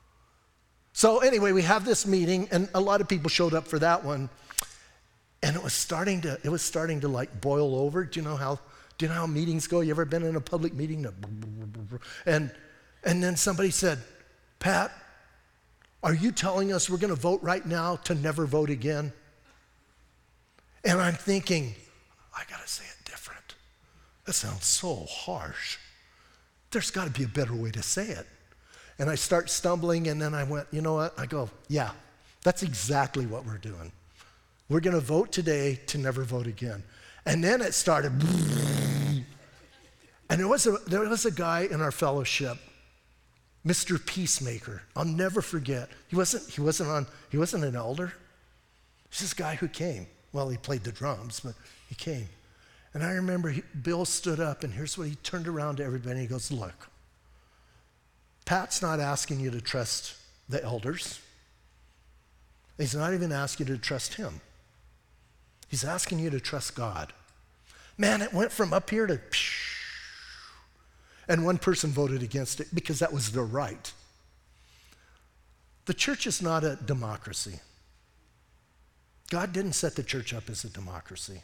so 0.92 1.20
anyway, 1.20 1.52
we 1.52 1.62
have 1.62 1.86
this 1.86 2.06
meeting, 2.06 2.48
and 2.52 2.68
a 2.74 2.80
lot 2.82 3.00
of 3.00 3.08
people 3.08 3.30
showed 3.30 3.54
up 3.54 3.66
for 3.66 3.78
that 3.78 4.04
one. 4.04 4.28
And 5.42 5.56
it 5.56 5.62
was 5.62 5.72
starting 5.72 6.20
to, 6.22 6.38
it 6.44 6.50
was 6.50 6.60
starting 6.60 7.00
to 7.00 7.08
like 7.08 7.40
boil 7.40 7.74
over. 7.76 8.04
Do 8.04 8.20
you 8.20 8.26
know 8.26 8.36
how? 8.36 8.58
Do 8.98 9.04
you 9.04 9.08
know 9.10 9.16
how 9.16 9.26
meetings 9.26 9.66
go? 9.66 9.80
You 9.80 9.90
ever 9.90 10.04
been 10.04 10.22
in 10.22 10.36
a 10.36 10.40
public 10.40 10.72
meeting? 10.74 11.06
And, 12.24 12.50
and 13.04 13.22
then 13.22 13.36
somebody 13.36 13.70
said, 13.70 13.98
Pat, 14.58 14.90
are 16.02 16.14
you 16.14 16.32
telling 16.32 16.72
us 16.72 16.88
we're 16.88 16.96
going 16.98 17.14
to 17.14 17.20
vote 17.20 17.42
right 17.42 17.64
now 17.64 17.96
to 17.96 18.14
never 18.14 18.46
vote 18.46 18.70
again? 18.70 19.12
And 20.84 21.00
I'm 21.00 21.14
thinking, 21.14 21.74
I 22.34 22.42
got 22.48 22.62
to 22.62 22.68
say 22.68 22.84
it 22.84 23.04
different. 23.04 23.54
That 24.24 24.34
sounds 24.34 24.64
so 24.64 25.04
harsh. 25.08 25.78
There's 26.70 26.90
got 26.90 27.06
to 27.06 27.10
be 27.10 27.24
a 27.24 27.28
better 27.28 27.54
way 27.54 27.70
to 27.72 27.82
say 27.82 28.08
it. 28.08 28.26
And 28.98 29.10
I 29.10 29.14
start 29.14 29.50
stumbling, 29.50 30.08
and 30.08 30.22
then 30.22 30.32
I 30.32 30.44
went, 30.44 30.68
you 30.70 30.80
know 30.80 30.94
what? 30.94 31.18
I 31.18 31.26
go, 31.26 31.50
yeah, 31.68 31.90
that's 32.42 32.62
exactly 32.62 33.26
what 33.26 33.44
we're 33.44 33.58
doing. 33.58 33.92
We're 34.68 34.80
going 34.80 34.94
to 34.94 35.02
vote 35.02 35.32
today 35.32 35.80
to 35.88 35.98
never 35.98 36.24
vote 36.24 36.46
again. 36.46 36.82
And 37.26 37.42
then 37.42 37.60
it 37.60 37.74
started. 37.74 38.12
And 40.30 40.40
there 40.40 40.48
was 40.48 40.66
a, 40.66 40.78
there 40.86 41.00
was 41.00 41.26
a 41.26 41.30
guy 41.30 41.68
in 41.70 41.80
our 41.80 41.90
fellowship, 41.90 42.56
Mr. 43.66 44.04
Peacemaker. 44.04 44.82
I'll 44.94 45.04
never 45.04 45.42
forget. 45.42 45.90
He 46.08 46.16
wasn't, 46.16 46.48
he 46.48 46.60
wasn't, 46.60 46.90
on, 46.90 47.06
he 47.30 47.36
wasn't 47.36 47.64
an 47.64 47.74
elder. 47.74 48.12
He's 49.10 49.20
this 49.20 49.34
guy 49.34 49.56
who 49.56 49.68
came. 49.68 50.06
Well, 50.32 50.48
he 50.48 50.56
played 50.56 50.84
the 50.84 50.92
drums, 50.92 51.40
but 51.40 51.54
he 51.88 51.94
came. 51.94 52.28
And 52.94 53.02
I 53.02 53.12
remember 53.12 53.50
he, 53.50 53.62
Bill 53.82 54.04
stood 54.04 54.40
up, 54.40 54.64
and 54.64 54.72
here's 54.72 54.96
what 54.96 55.08
he 55.08 55.16
turned 55.16 55.48
around 55.48 55.76
to 55.76 55.84
everybody. 55.84 56.20
He 56.20 56.26
goes, 56.26 56.50
Look, 56.50 56.88
Pat's 58.44 58.80
not 58.80 59.00
asking 59.00 59.40
you 59.40 59.50
to 59.50 59.60
trust 59.60 60.14
the 60.48 60.62
elders. 60.62 61.20
He's 62.78 62.94
not 62.94 63.14
even 63.14 63.32
asking 63.32 63.68
you 63.68 63.74
to 63.74 63.80
trust 63.80 64.14
him. 64.14 64.40
He's 65.68 65.84
asking 65.84 66.18
you 66.18 66.30
to 66.30 66.40
trust 66.40 66.74
God. 66.74 67.12
Man, 67.98 68.22
it 68.22 68.32
went 68.32 68.52
from 68.52 68.72
up 68.72 68.90
here 68.90 69.06
to 69.06 69.20
and 71.28 71.44
one 71.44 71.58
person 71.58 71.90
voted 71.90 72.22
against 72.22 72.60
it 72.60 72.68
because 72.72 73.00
that 73.00 73.12
was 73.12 73.32
their 73.32 73.44
right. 73.44 73.92
The 75.86 75.94
church 75.94 76.26
is 76.26 76.42
not 76.42 76.64
a 76.64 76.76
democracy. 76.76 77.60
God 79.30 79.52
didn't 79.52 79.72
set 79.72 79.96
the 79.96 80.02
church 80.02 80.32
up 80.32 80.48
as 80.48 80.64
a 80.64 80.68
democracy. 80.68 81.42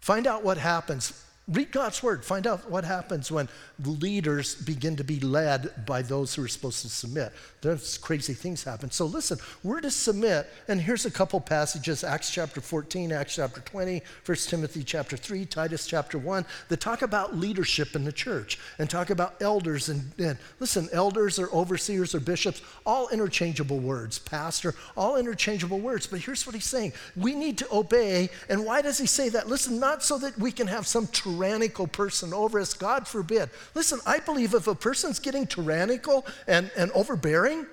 Find 0.00 0.26
out 0.26 0.44
what 0.44 0.58
happens 0.58 1.24
Read 1.48 1.72
God's 1.72 2.02
word. 2.02 2.26
Find 2.26 2.46
out 2.46 2.70
what 2.70 2.84
happens 2.84 3.32
when 3.32 3.48
leaders 3.82 4.54
begin 4.54 4.96
to 4.96 5.04
be 5.04 5.18
led 5.18 5.86
by 5.86 6.02
those 6.02 6.34
who 6.34 6.44
are 6.44 6.48
supposed 6.48 6.82
to 6.82 6.90
submit. 6.90 7.32
Those 7.62 7.96
crazy 7.96 8.34
things 8.34 8.62
happen. 8.62 8.90
So 8.90 9.06
listen, 9.06 9.38
we're 9.62 9.80
to 9.80 9.90
submit, 9.90 10.46
and 10.68 10.78
here's 10.78 11.06
a 11.06 11.10
couple 11.10 11.40
passages 11.40 12.04
Acts 12.04 12.30
chapter 12.30 12.60
14, 12.60 13.12
Acts 13.12 13.36
chapter 13.36 13.62
20, 13.62 14.02
1 14.26 14.36
Timothy 14.36 14.84
chapter 14.84 15.16
3, 15.16 15.46
Titus 15.46 15.86
chapter 15.86 16.18
1, 16.18 16.44
that 16.68 16.80
talk 16.80 17.00
about 17.00 17.34
leadership 17.34 17.96
in 17.96 18.04
the 18.04 18.12
church 18.12 18.58
and 18.78 18.90
talk 18.90 19.08
about 19.08 19.40
elders. 19.40 19.88
And, 19.88 20.12
and 20.18 20.36
listen, 20.60 20.90
elders 20.92 21.38
or 21.38 21.50
overseers 21.50 22.14
or 22.14 22.20
bishops, 22.20 22.60
all 22.84 23.08
interchangeable 23.08 23.78
words. 23.78 24.18
Pastor, 24.18 24.74
all 24.98 25.16
interchangeable 25.16 25.78
words. 25.78 26.06
But 26.06 26.20
here's 26.20 26.44
what 26.46 26.54
he's 26.54 26.66
saying 26.66 26.92
we 27.16 27.34
need 27.34 27.56
to 27.58 27.74
obey. 27.74 28.28
And 28.50 28.66
why 28.66 28.82
does 28.82 28.98
he 28.98 29.06
say 29.06 29.30
that? 29.30 29.48
Listen, 29.48 29.80
not 29.80 30.02
so 30.02 30.18
that 30.18 30.36
we 30.36 30.52
can 30.52 30.66
have 30.66 30.86
some 30.86 31.06
tyrannical 31.38 31.86
person 31.86 32.32
over 32.32 32.58
us. 32.60 32.74
God 32.74 33.06
forbid. 33.06 33.50
Listen, 33.74 34.00
I 34.06 34.18
believe 34.18 34.54
if 34.54 34.66
a 34.66 34.74
person's 34.74 35.18
getting 35.18 35.46
tyrannical 35.46 36.26
and, 36.46 36.70
and 36.76 36.90
overbearing, 36.92 37.66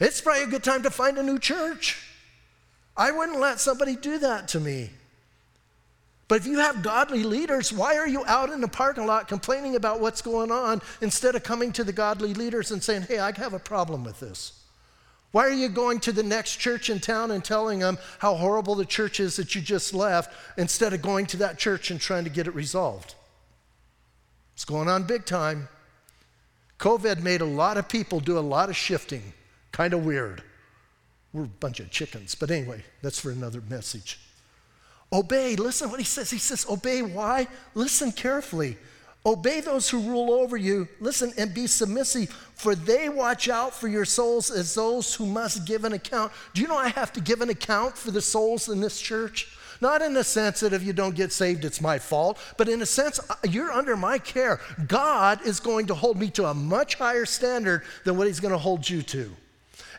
it's 0.00 0.20
probably 0.20 0.44
a 0.44 0.46
good 0.48 0.64
time 0.64 0.82
to 0.82 0.90
find 0.90 1.18
a 1.18 1.22
new 1.22 1.38
church. 1.38 2.02
I 2.96 3.10
wouldn't 3.10 3.40
let 3.40 3.60
somebody 3.60 3.96
do 3.96 4.18
that 4.18 4.48
to 4.48 4.60
me. 4.60 4.90
But 6.28 6.40
if 6.40 6.46
you 6.46 6.58
have 6.58 6.82
godly 6.82 7.22
leaders, 7.22 7.72
why 7.72 7.96
are 7.96 8.08
you 8.08 8.24
out 8.26 8.50
in 8.50 8.60
the 8.60 8.68
parking 8.68 9.06
lot 9.06 9.28
complaining 9.28 9.76
about 9.76 10.00
what's 10.00 10.22
going 10.22 10.50
on 10.50 10.82
instead 11.00 11.36
of 11.36 11.44
coming 11.44 11.72
to 11.72 11.84
the 11.84 11.92
godly 11.92 12.34
leaders 12.34 12.72
and 12.72 12.82
saying, 12.82 13.02
hey, 13.02 13.20
I 13.20 13.32
have 13.32 13.54
a 13.54 13.60
problem 13.60 14.02
with 14.02 14.18
this? 14.18 14.60
Why 15.36 15.44
are 15.44 15.52
you 15.52 15.68
going 15.68 16.00
to 16.00 16.12
the 16.12 16.22
next 16.22 16.56
church 16.56 16.88
in 16.88 16.98
town 16.98 17.30
and 17.30 17.44
telling 17.44 17.80
them 17.80 17.98
how 18.20 18.36
horrible 18.36 18.74
the 18.74 18.86
church 18.86 19.20
is 19.20 19.36
that 19.36 19.54
you 19.54 19.60
just 19.60 19.92
left 19.92 20.32
instead 20.56 20.94
of 20.94 21.02
going 21.02 21.26
to 21.26 21.36
that 21.36 21.58
church 21.58 21.90
and 21.90 22.00
trying 22.00 22.24
to 22.24 22.30
get 22.30 22.46
it 22.46 22.54
resolved? 22.54 23.14
It's 24.54 24.64
going 24.64 24.88
on 24.88 25.02
big 25.02 25.26
time. 25.26 25.68
COVID 26.78 27.22
made 27.22 27.42
a 27.42 27.44
lot 27.44 27.76
of 27.76 27.86
people 27.86 28.18
do 28.18 28.38
a 28.38 28.40
lot 28.40 28.70
of 28.70 28.76
shifting. 28.76 29.34
Kind 29.72 29.92
of 29.92 30.06
weird. 30.06 30.42
We're 31.34 31.44
a 31.44 31.48
bunch 31.48 31.80
of 31.80 31.90
chickens. 31.90 32.34
But 32.34 32.50
anyway, 32.50 32.82
that's 33.02 33.20
for 33.20 33.30
another 33.30 33.60
message. 33.68 34.18
Obey. 35.12 35.54
Listen 35.54 35.90
what 35.90 36.00
he 36.00 36.06
says. 36.06 36.30
He 36.30 36.38
says, 36.38 36.64
Obey. 36.66 37.02
Why? 37.02 37.46
Listen 37.74 38.10
carefully. 38.10 38.78
Obey 39.26 39.60
those 39.60 39.90
who 39.90 39.98
rule 39.98 40.32
over 40.32 40.56
you. 40.56 40.86
Listen 41.00 41.32
and 41.36 41.52
be 41.52 41.66
submissive, 41.66 42.30
for 42.54 42.76
they 42.76 43.08
watch 43.08 43.48
out 43.48 43.74
for 43.74 43.88
your 43.88 44.04
souls 44.04 44.52
as 44.52 44.72
those 44.72 45.16
who 45.16 45.26
must 45.26 45.66
give 45.66 45.84
an 45.84 45.92
account. 45.92 46.30
Do 46.54 46.62
you 46.62 46.68
know 46.68 46.76
I 46.76 46.88
have 46.88 47.12
to 47.14 47.20
give 47.20 47.40
an 47.40 47.50
account 47.50 47.98
for 47.98 48.12
the 48.12 48.22
souls 48.22 48.68
in 48.68 48.80
this 48.80 49.00
church? 49.00 49.48
Not 49.80 50.00
in 50.00 50.14
the 50.14 50.22
sense 50.22 50.60
that 50.60 50.72
if 50.72 50.84
you 50.84 50.92
don't 50.92 51.16
get 51.16 51.32
saved, 51.32 51.64
it's 51.64 51.80
my 51.80 51.98
fault, 51.98 52.38
but 52.56 52.68
in 52.68 52.80
a 52.80 52.86
sense, 52.86 53.18
uh, 53.28 53.34
you're 53.50 53.72
under 53.72 53.96
my 53.96 54.18
care. 54.18 54.60
God 54.86 55.44
is 55.44 55.58
going 55.58 55.88
to 55.88 55.94
hold 55.94 56.18
me 56.18 56.30
to 56.30 56.46
a 56.46 56.54
much 56.54 56.94
higher 56.94 57.26
standard 57.26 57.82
than 58.04 58.16
what 58.16 58.28
He's 58.28 58.40
going 58.40 58.52
to 58.52 58.58
hold 58.58 58.88
you 58.88 59.02
to. 59.02 59.30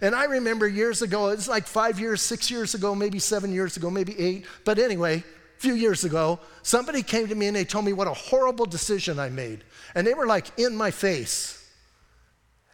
And 0.01 0.15
I 0.15 0.25
remember 0.25 0.67
years 0.67 1.01
ago, 1.01 1.29
it's 1.29 1.47
like 1.47 1.67
five 1.67 1.99
years, 1.99 2.21
six 2.21 2.49
years 2.49 2.75
ago, 2.75 2.95
maybe 2.95 3.19
seven 3.19 3.51
years 3.51 3.77
ago, 3.77 3.89
maybe 3.89 4.17
eight, 4.19 4.45
but 4.63 4.79
anyway, 4.79 5.23
few 5.59 5.73
years 5.73 6.03
ago, 6.03 6.39
somebody 6.63 7.03
came 7.03 7.27
to 7.27 7.35
me 7.35 7.47
and 7.47 7.55
they 7.55 7.65
told 7.65 7.85
me 7.85 7.93
what 7.93 8.07
a 8.07 8.13
horrible 8.13 8.65
decision 8.65 9.19
I 9.19 9.29
made. 9.29 9.63
And 9.95 10.05
they 10.05 10.13
were 10.13 10.27
like 10.27 10.47
in 10.59 10.75
my 10.75 10.91
face. 10.91 11.53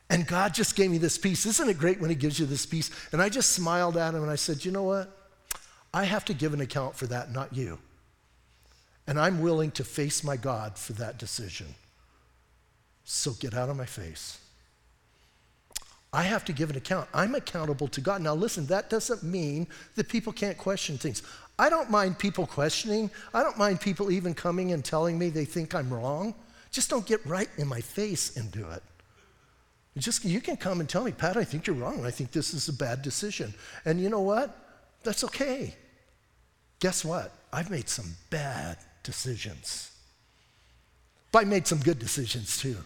And 0.10 0.28
God 0.28 0.54
just 0.54 0.76
gave 0.76 0.92
me 0.92 0.98
this 0.98 1.18
peace. 1.18 1.46
Isn't 1.46 1.70
it 1.70 1.78
great 1.78 2.00
when 2.00 2.10
He 2.10 2.16
gives 2.16 2.40
you 2.40 2.46
this 2.46 2.66
peace? 2.66 2.92
And 3.12 3.22
I 3.22 3.30
just 3.30 3.54
smiled 3.54 3.98
at 3.98 4.14
him 4.14 4.22
and 4.22 4.32
I 4.32 4.36
said, 4.36 4.64
You 4.64 4.72
know 4.72 4.84
what? 4.84 5.10
I 5.94 6.04
have 6.04 6.26
to 6.26 6.34
give 6.34 6.54
an 6.54 6.62
account 6.62 6.96
for 6.96 7.08
that, 7.08 7.32
not 7.32 7.56
you. 7.56 7.80
And 9.08 9.20
I'm 9.20 9.42
willing 9.42 9.72
to 9.72 9.84
face 9.84 10.24
my 10.24 10.38
God 10.38 10.78
for 10.78 10.94
that 10.94 11.18
decision. 11.18 11.68
So 13.04 13.32
get 13.34 13.54
out 13.54 13.70
of 13.70 13.78
my 13.78 13.86
face. 13.86 14.40
I 16.14 16.22
have 16.24 16.46
to 16.46 16.54
give 16.54 16.70
an 16.70 16.78
account. 16.78 17.10
I'm 17.12 17.34
accountable 17.34 17.88
to 17.88 18.00
God. 18.00 18.22
Now, 18.22 18.36
listen, 18.36 18.68
that 18.68 18.90
doesn't 18.90 19.24
mean 19.24 19.68
that 19.96 20.10
people 20.10 20.32
can't 20.32 20.58
question 20.58 20.98
things. 20.98 21.24
I 21.58 21.70
don't 21.70 21.90
mind 21.90 22.18
people 22.18 22.48
questioning. 22.48 23.12
I 23.34 23.44
don't 23.44 23.58
mind 23.58 23.80
people 23.80 24.12
even 24.12 24.34
coming 24.34 24.72
and 24.72 24.84
telling 24.84 25.20
me 25.20 25.30
they 25.30 25.46
think 25.46 25.76
I'm 25.76 25.94
wrong. 25.94 26.34
Just 26.72 26.90
don't 26.90 27.06
get 27.06 27.24
right 27.26 27.50
in 27.58 27.68
my 27.68 27.82
face 27.82 28.36
and 28.38 28.52
do 28.52 28.68
it. 28.70 28.82
Just 29.98 30.26
you 30.26 30.42
can 30.42 30.58
come 30.58 30.80
and 30.80 30.90
tell 30.90 31.04
me, 31.04 31.12
Pat, 31.12 31.38
I 31.38 31.44
think 31.44 31.68
you're 31.68 31.76
wrong. 31.76 32.04
I 32.04 32.10
think 32.10 32.32
this 32.32 32.54
is 32.54 32.68
a 32.68 32.74
bad 32.74 33.04
decision. 33.04 33.54
And 33.86 34.02
you 34.02 34.10
know 34.10 34.22
what? 34.22 34.58
That's 35.04 35.24
okay. 35.26 35.76
Guess 36.80 37.06
what? 37.06 37.32
I've 37.52 37.70
made 37.70 37.88
some 37.88 38.16
bad 38.32 38.78
decisions. 39.04 39.92
But 41.32 41.44
I 41.44 41.46
made 41.46 41.68
some 41.68 41.80
good 41.80 42.00
decisions 42.00 42.58
too. 42.58 42.78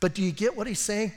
But 0.00 0.14
do 0.14 0.22
you 0.22 0.32
get 0.32 0.56
what 0.56 0.66
he's 0.66 0.80
saying? 0.80 1.12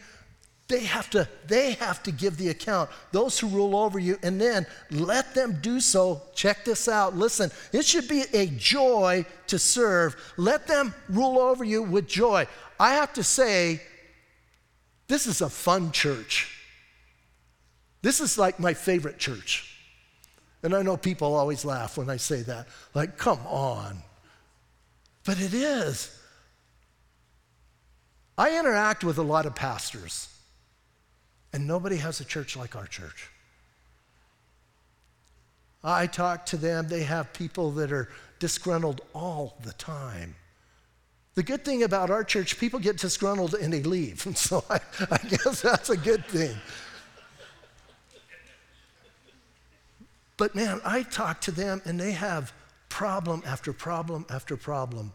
They 0.67 0.83
have 0.83 1.09
to, 1.11 1.29
they 1.45 1.73
have 1.73 2.03
to 2.03 2.11
give 2.11 2.35
the 2.35 2.49
account. 2.49 2.89
Those 3.13 3.39
who 3.39 3.47
rule 3.47 3.75
over 3.75 3.99
you, 3.99 4.17
and 4.21 4.39
then 4.39 4.65
let 4.91 5.33
them 5.33 5.59
do 5.61 5.79
so. 5.79 6.21
Check 6.35 6.65
this 6.65 6.89
out. 6.89 7.15
Listen, 7.15 7.51
it 7.71 7.85
should 7.85 8.09
be 8.09 8.25
a 8.33 8.47
joy 8.47 9.25
to 9.47 9.57
serve. 9.57 10.17
Let 10.35 10.67
them 10.67 10.93
rule 11.07 11.39
over 11.39 11.63
you 11.63 11.83
with 11.83 12.05
joy. 12.05 12.47
I 12.79 12.95
have 12.95 13.13
to 13.13 13.23
say, 13.23 13.81
this 15.07 15.25
is 15.25 15.39
a 15.39 15.49
fun 15.49 15.93
church. 15.93 16.53
This 18.01 18.19
is 18.19 18.37
like 18.37 18.59
my 18.59 18.73
favorite 18.73 19.19
church. 19.19 19.73
And 20.63 20.75
I 20.75 20.81
know 20.81 20.97
people 20.97 21.33
always 21.33 21.63
laugh 21.63 21.97
when 21.97 22.09
I 22.09 22.17
say 22.17 22.41
that. 22.41 22.67
Like, 22.93 23.17
come 23.17 23.39
on. 23.47 23.99
But 25.23 25.39
it 25.39 25.53
is. 25.53 26.13
I 28.37 28.59
interact 28.59 29.05
with 29.05 29.17
a 29.17 29.23
lot 29.23 29.45
of 29.45 29.55
pastors. 29.55 30.27
And 31.53 31.67
nobody 31.67 31.97
has 31.97 32.19
a 32.19 32.25
church 32.25 32.55
like 32.55 32.75
our 32.75 32.87
church. 32.87 33.29
I 35.83 36.07
talk 36.07 36.45
to 36.47 36.57
them, 36.57 36.87
they 36.87 37.03
have 37.03 37.31
people 37.33 37.71
that 37.71 37.91
are 37.91 38.09
disgruntled 38.39 39.01
all 39.13 39.57
the 39.63 39.73
time. 39.73 40.35
The 41.35 41.43
good 41.43 41.63
thing 41.63 41.83
about 41.83 42.09
our 42.09 42.23
church, 42.23 42.59
people 42.59 42.79
get 42.79 42.97
disgruntled 42.97 43.53
and 43.53 43.71
they 43.71 43.83
leave. 43.83 44.25
So 44.35 44.63
I, 44.69 44.79
I 45.11 45.17
guess 45.17 45.61
that's 45.61 45.89
a 45.89 45.97
good 45.97 46.25
thing. 46.25 46.55
But 50.35 50.55
man, 50.55 50.81
I 50.83 51.03
talk 51.03 51.41
to 51.41 51.51
them 51.51 51.81
and 51.85 51.99
they 51.99 52.11
have 52.11 52.53
problem 52.89 53.43
after 53.45 53.73
problem 53.73 54.25
after 54.29 54.57
problem. 54.57 55.11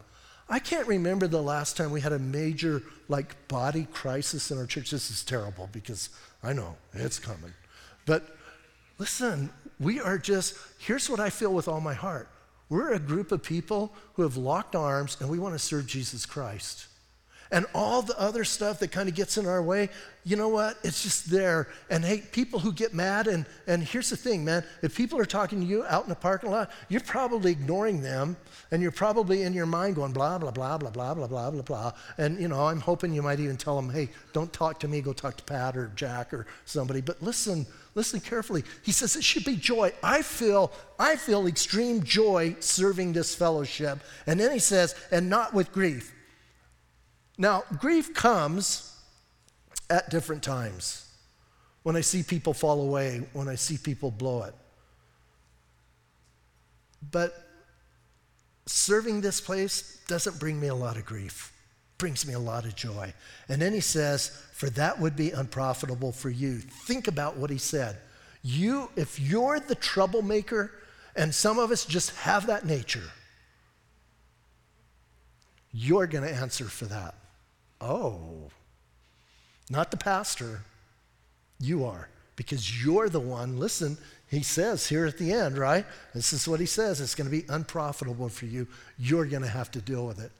I 0.53 0.59
can't 0.59 0.87
remember 0.87 1.27
the 1.27 1.43
last 1.43 1.79
time 1.79 1.91
we 1.93 2.03
had 2.03 2.13
a 2.13 2.19
major 2.19 2.83
like 3.09 3.49
body 3.49 3.89
crisis 3.91 4.51
in 4.51 4.59
our 4.59 4.67
church. 4.67 4.91
This 4.91 5.11
is 5.11 5.25
terrible 5.25 5.71
because 5.73 6.11
I 6.43 6.53
know 6.53 6.77
it's 6.93 7.19
coming. 7.19 7.55
But 8.05 8.37
listen, 8.99 9.49
we 9.81 9.99
are 9.99 10.19
just, 10.19 10.55
here's 10.79 11.09
what 11.09 11.21
I 11.21 11.31
feel 11.31 11.55
with 11.55 11.69
all 11.69 11.81
my 11.81 11.95
heart. 11.95 12.29
We're 12.69 12.93
a 12.93 12.99
group 12.99 13.33
of 13.33 13.43
people 13.43 13.95
who 14.13 14.25
have 14.25 14.37
locked 14.37 14.77
arms 14.77 15.17
and 15.21 15.31
we 15.31 15.39
want 15.39 15.55
to 15.55 15.59
serve 15.59 15.87
Jesus 15.87 16.27
Christ. 16.27 16.87
And 17.53 17.67
all 17.75 18.01
the 18.01 18.19
other 18.19 18.45
stuff 18.45 18.79
that 18.79 18.93
kind 18.93 19.11
of 19.11 19.15
gets 19.15 19.37
in 19.37 19.47
our 19.47 19.63
way, 19.63 19.91
you 20.25 20.37
know 20.37 20.49
what? 20.49 20.79
It's 20.83 21.03
just 21.03 21.31
there. 21.31 21.69
And 21.91 22.03
hey, 22.03 22.23
people 22.33 22.59
who 22.59 22.73
get 22.73 22.95
mad, 22.95 23.27
and, 23.27 23.45
and 23.67 23.83
here's 23.83 24.09
the 24.09 24.17
thing, 24.17 24.43
man 24.43 24.65
if 24.81 24.97
people 24.97 25.19
are 25.19 25.27
talking 25.27 25.61
to 25.61 25.67
you 25.67 25.85
out 25.85 26.05
in 26.05 26.09
the 26.09 26.15
parking 26.15 26.51
lot, 26.51 26.71
you're 26.89 27.03
probably 27.03 27.53
ignoring 27.53 28.01
them, 28.01 28.39
and 28.71 28.81
you're 28.81 28.91
probably 28.91 29.43
in 29.43 29.53
your 29.53 29.67
mind 29.67 29.97
going 29.97 30.13
blah, 30.13 30.39
blah, 30.39 30.51
blah, 30.51 30.79
blah, 30.79 30.91
blah, 30.91 31.13
blah, 31.15 31.27
blah, 31.27 31.51
blah, 31.51 31.63
blah. 31.63 31.93
And, 32.17 32.41
you 32.41 32.49
know, 32.49 32.67
I'm 32.67 32.81
hoping 32.81 33.13
you 33.13 33.21
might 33.21 33.39
even 33.39 33.59
tell 33.59 33.77
them, 33.77 33.91
hey, 33.91 34.09
don't 34.33 34.51
talk 34.51 34.81
to 34.81 34.89
me, 34.89 35.03
go 35.03 35.13
talk 35.13 35.37
to 35.37 35.45
Pat 35.45 35.77
or 35.77 35.93
Jack 35.95 36.33
or 36.33 36.47
somebody. 36.65 37.03
But 37.03 37.23
listen, 37.23 37.67
listen 37.95 38.21
carefully. 38.21 38.65
He 38.83 38.93
says 38.93 39.15
it 39.15 39.25
should 39.25 39.45
be 39.45 39.57
joy. 39.57 39.93
I 40.03 40.23
feel, 40.23 40.73
I 40.99 41.17
feel 41.17 41.47
extreme 41.47 42.03
joy 42.03 42.57
serving 42.61 43.13
this 43.13 43.35
fellowship. 43.35 43.99
And 44.27 44.41
then 44.41 44.53
he 44.53 44.59
says, 44.59 44.95
and 45.11 45.29
not 45.29 45.53
with 45.53 45.71
grief. 45.71 46.15
Now, 47.39 47.65
grief 47.79 48.15
comes 48.15 48.97
at 49.91 50.11
different 50.11 50.43
times. 50.43 51.09
When 51.83 51.97
I 51.97 52.01
see 52.01 52.23
people 52.23 52.55
fall 52.55 52.81
away, 52.81 53.27
when 53.33 53.49
I 53.49 53.57
see 53.57 53.77
people 53.77 54.11
blow 54.11 54.43
it. 54.45 54.55
But 57.11 57.35
serving 58.67 59.21
this 59.21 59.41
place 59.41 59.99
doesn't 60.07 60.39
bring 60.39 60.61
me 60.61 60.69
a 60.69 60.75
lot 60.75 60.97
of 60.97 61.05
grief. 61.05 61.53
brings 62.03 62.27
me 62.27 62.35
a 62.35 62.39
lot 62.41 62.65
of 62.65 62.75
joy. 62.75 63.15
And 63.49 63.63
then 63.63 63.73
he 63.73 63.79
says, 63.79 64.31
for 64.55 64.69
that 64.71 64.99
would 64.99 65.15
be 65.15 65.31
unprofitable 65.31 66.11
for 66.11 66.31
you. 66.31 66.59
Think 66.59 67.07
about 67.07 67.37
what 67.37 67.49
he 67.49 67.59
said. 67.59 67.97
You, 68.43 68.91
if 68.97 69.21
you're 69.21 69.61
the 69.61 69.77
troublemaker, 69.77 70.73
and 71.15 71.33
some 71.33 71.61
of 71.61 71.71
us 71.71 71.85
just 71.85 72.11
have 72.17 72.49
that 72.49 72.67
nature, 72.67 73.09
you're 75.73 76.09
going 76.09 76.25
to 76.25 76.35
answer 76.35 76.65
for 76.65 76.87
that. 76.87 77.15
Oh, 77.83 78.51
not 79.69 79.91
the 79.91 79.97
pastor. 79.97 80.63
You 81.59 81.85
are, 81.85 82.09
because 82.37 82.85
you're 82.85 83.09
the 83.09 83.21
one. 83.21 83.59
Listen, 83.59 83.99
he 84.31 84.43
says 84.43 84.87
here 84.87 85.05
at 85.05 85.19
the 85.19 85.33
end, 85.33 85.59
right? 85.59 85.85
This 86.15 86.33
is 86.33 86.47
what 86.47 86.61
he 86.61 86.67
says 86.67 87.01
it's 87.01 87.15
going 87.15 87.29
to 87.29 87.37
be 87.37 87.45
unprofitable 87.49 88.29
for 88.29 88.47
you. 88.47 88.69
You're 88.99 89.27
going 89.27 89.43
to 89.43 89.49
have 89.49 89.71
to 89.73 89.81
deal 89.81 90.07
with 90.07 90.21
it. 90.21 90.31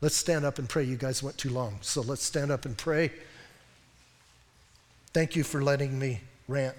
Let's 0.00 0.16
stand 0.16 0.44
up 0.44 0.58
and 0.58 0.68
pray. 0.68 0.84
You 0.84 0.96
guys 0.96 1.22
went 1.22 1.36
too 1.38 1.50
long. 1.50 1.78
So 1.80 2.00
let's 2.02 2.22
stand 2.22 2.50
up 2.50 2.64
and 2.64 2.76
pray. 2.76 3.10
Thank 5.12 5.36
you 5.36 5.42
for 5.42 5.62
letting 5.62 5.98
me 5.98 6.20
rant. 6.48 6.76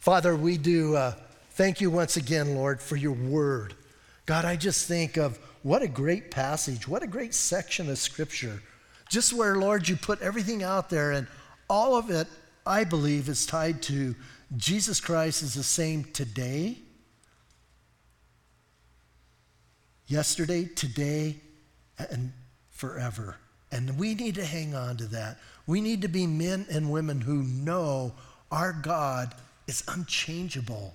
Father, 0.00 0.36
we 0.36 0.58
do 0.58 0.94
uh, 0.94 1.14
thank 1.52 1.80
you 1.80 1.90
once 1.90 2.16
again, 2.16 2.54
Lord, 2.54 2.80
for 2.80 2.96
your 2.96 3.12
word. 3.12 3.74
God, 4.26 4.44
I 4.44 4.56
just 4.56 4.86
think 4.86 5.16
of 5.16 5.38
what 5.66 5.82
a 5.82 5.88
great 5.88 6.30
passage, 6.30 6.86
what 6.86 7.02
a 7.02 7.08
great 7.08 7.34
section 7.34 7.90
of 7.90 7.98
scripture. 7.98 8.62
Just 9.10 9.32
where, 9.32 9.56
Lord, 9.56 9.88
you 9.88 9.96
put 9.96 10.22
everything 10.22 10.62
out 10.62 10.88
there, 10.88 11.10
and 11.10 11.26
all 11.68 11.96
of 11.96 12.08
it, 12.08 12.28
I 12.64 12.84
believe, 12.84 13.28
is 13.28 13.46
tied 13.46 13.82
to 13.82 14.14
Jesus 14.56 15.00
Christ 15.00 15.42
is 15.42 15.54
the 15.54 15.64
same 15.64 16.04
today, 16.04 16.78
yesterday, 20.06 20.66
today, 20.66 21.34
and 21.98 22.32
forever. 22.70 23.36
And 23.72 23.98
we 23.98 24.14
need 24.14 24.36
to 24.36 24.44
hang 24.44 24.76
on 24.76 24.96
to 24.98 25.06
that. 25.06 25.38
We 25.66 25.80
need 25.80 26.02
to 26.02 26.08
be 26.08 26.28
men 26.28 26.66
and 26.70 26.92
women 26.92 27.20
who 27.20 27.42
know 27.42 28.12
our 28.52 28.72
God 28.72 29.34
is 29.66 29.82
unchangeable. 29.88 30.94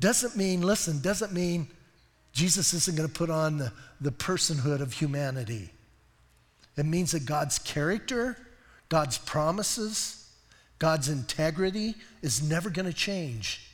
Doesn't 0.00 0.34
mean, 0.34 0.60
listen, 0.62 1.00
doesn't 1.00 1.32
mean 1.32 1.68
Jesus 2.38 2.72
isn't 2.72 2.96
going 2.96 3.08
to 3.08 3.12
put 3.12 3.30
on 3.30 3.58
the, 3.58 3.72
the 4.00 4.12
personhood 4.12 4.80
of 4.80 4.92
humanity. 4.92 5.70
It 6.76 6.86
means 6.86 7.10
that 7.10 7.26
God's 7.26 7.58
character, 7.58 8.36
God's 8.88 9.18
promises, 9.18 10.30
God's 10.78 11.08
integrity 11.08 11.96
is 12.22 12.40
never 12.40 12.70
going 12.70 12.86
to 12.86 12.92
change. 12.92 13.68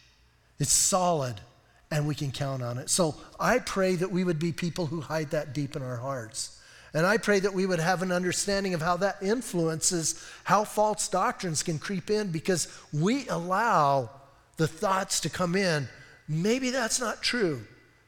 It's 0.58 0.72
solid, 0.72 1.42
and 1.90 2.08
we 2.08 2.14
can 2.14 2.32
count 2.32 2.62
on 2.62 2.78
it. 2.78 2.88
So 2.88 3.16
I 3.38 3.58
pray 3.58 3.96
that 3.96 4.10
we 4.10 4.24
would 4.24 4.38
be 4.38 4.50
people 4.50 4.86
who 4.86 5.02
hide 5.02 5.32
that 5.32 5.52
deep 5.52 5.76
in 5.76 5.82
our 5.82 5.98
hearts. 5.98 6.58
And 6.94 7.04
I 7.04 7.18
pray 7.18 7.40
that 7.40 7.52
we 7.52 7.66
would 7.66 7.80
have 7.80 8.00
an 8.00 8.12
understanding 8.12 8.72
of 8.72 8.80
how 8.80 8.96
that 8.96 9.18
influences 9.20 10.26
how 10.44 10.64
false 10.64 11.06
doctrines 11.08 11.62
can 11.62 11.78
creep 11.78 12.08
in 12.08 12.30
because 12.30 12.68
we 12.94 13.28
allow 13.28 14.08
the 14.56 14.68
thoughts 14.68 15.20
to 15.20 15.28
come 15.28 15.54
in. 15.54 15.86
Maybe 16.26 16.70
that's 16.70 16.98
not 16.98 17.22
true. 17.22 17.60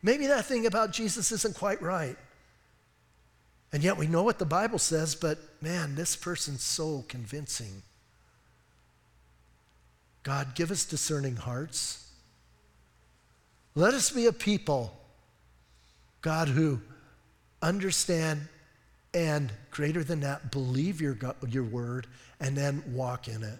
Maybe 0.06 0.28
that 0.28 0.46
thing 0.46 0.66
about 0.66 0.92
Jesus 0.92 1.32
isn't 1.32 1.56
quite 1.56 1.82
right. 1.82 2.14
And 3.72 3.82
yet 3.82 3.96
we 3.96 4.06
know 4.06 4.22
what 4.22 4.38
the 4.38 4.44
Bible 4.44 4.78
says, 4.78 5.16
but 5.16 5.36
man, 5.60 5.96
this 5.96 6.14
person's 6.14 6.62
so 6.62 7.04
convincing. 7.08 7.82
God, 10.22 10.54
give 10.54 10.70
us 10.70 10.84
discerning 10.84 11.34
hearts. 11.34 12.08
Let 13.74 13.94
us 13.94 14.10
be 14.10 14.26
a 14.26 14.32
people, 14.32 14.96
God, 16.20 16.46
who 16.46 16.80
understand 17.60 18.42
and 19.12 19.50
greater 19.72 20.04
than 20.04 20.20
that, 20.20 20.52
believe 20.52 21.00
your, 21.00 21.18
your 21.48 21.64
word 21.64 22.06
and 22.38 22.56
then 22.56 22.84
walk 22.92 23.26
in 23.26 23.42
it. 23.42 23.58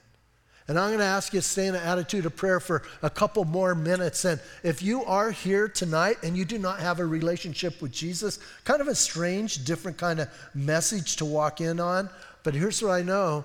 And 0.69 0.79
I'm 0.79 0.89
going 0.89 0.99
to 0.99 1.05
ask 1.05 1.33
you 1.33 1.41
to 1.41 1.47
stay 1.47 1.69
in 1.69 1.77
an 1.77 1.83
attitude 1.83 2.27
of 2.27 2.35
prayer 2.35 2.59
for 2.59 2.83
a 3.01 3.11
couple 3.11 3.45
more 3.45 3.75
minutes. 3.75 4.25
And 4.25 4.41
if 4.64 4.83
you 4.83 5.05
are 5.05 5.31
here 5.31 5.69
tonight 5.69 6.17
and 6.25 6.37
you 6.37 6.45
do 6.45 6.59
not 6.59 6.81
have 6.81 6.99
a 6.99 7.07
relationship 7.07 7.81
with 7.81 7.93
Jesus, 7.93 8.41
kind 8.64 8.81
of 8.81 8.89
a 8.89 8.95
strange, 8.95 9.64
different 9.64 9.97
kind 9.97 10.19
of 10.19 10.29
message 10.55 11.17
to 11.17 11.25
walk 11.25 11.61
in 11.61 11.79
on. 11.79 12.11
But 12.43 12.55
here's 12.55 12.83
what 12.83 12.91
I 12.91 13.03
know 13.03 13.45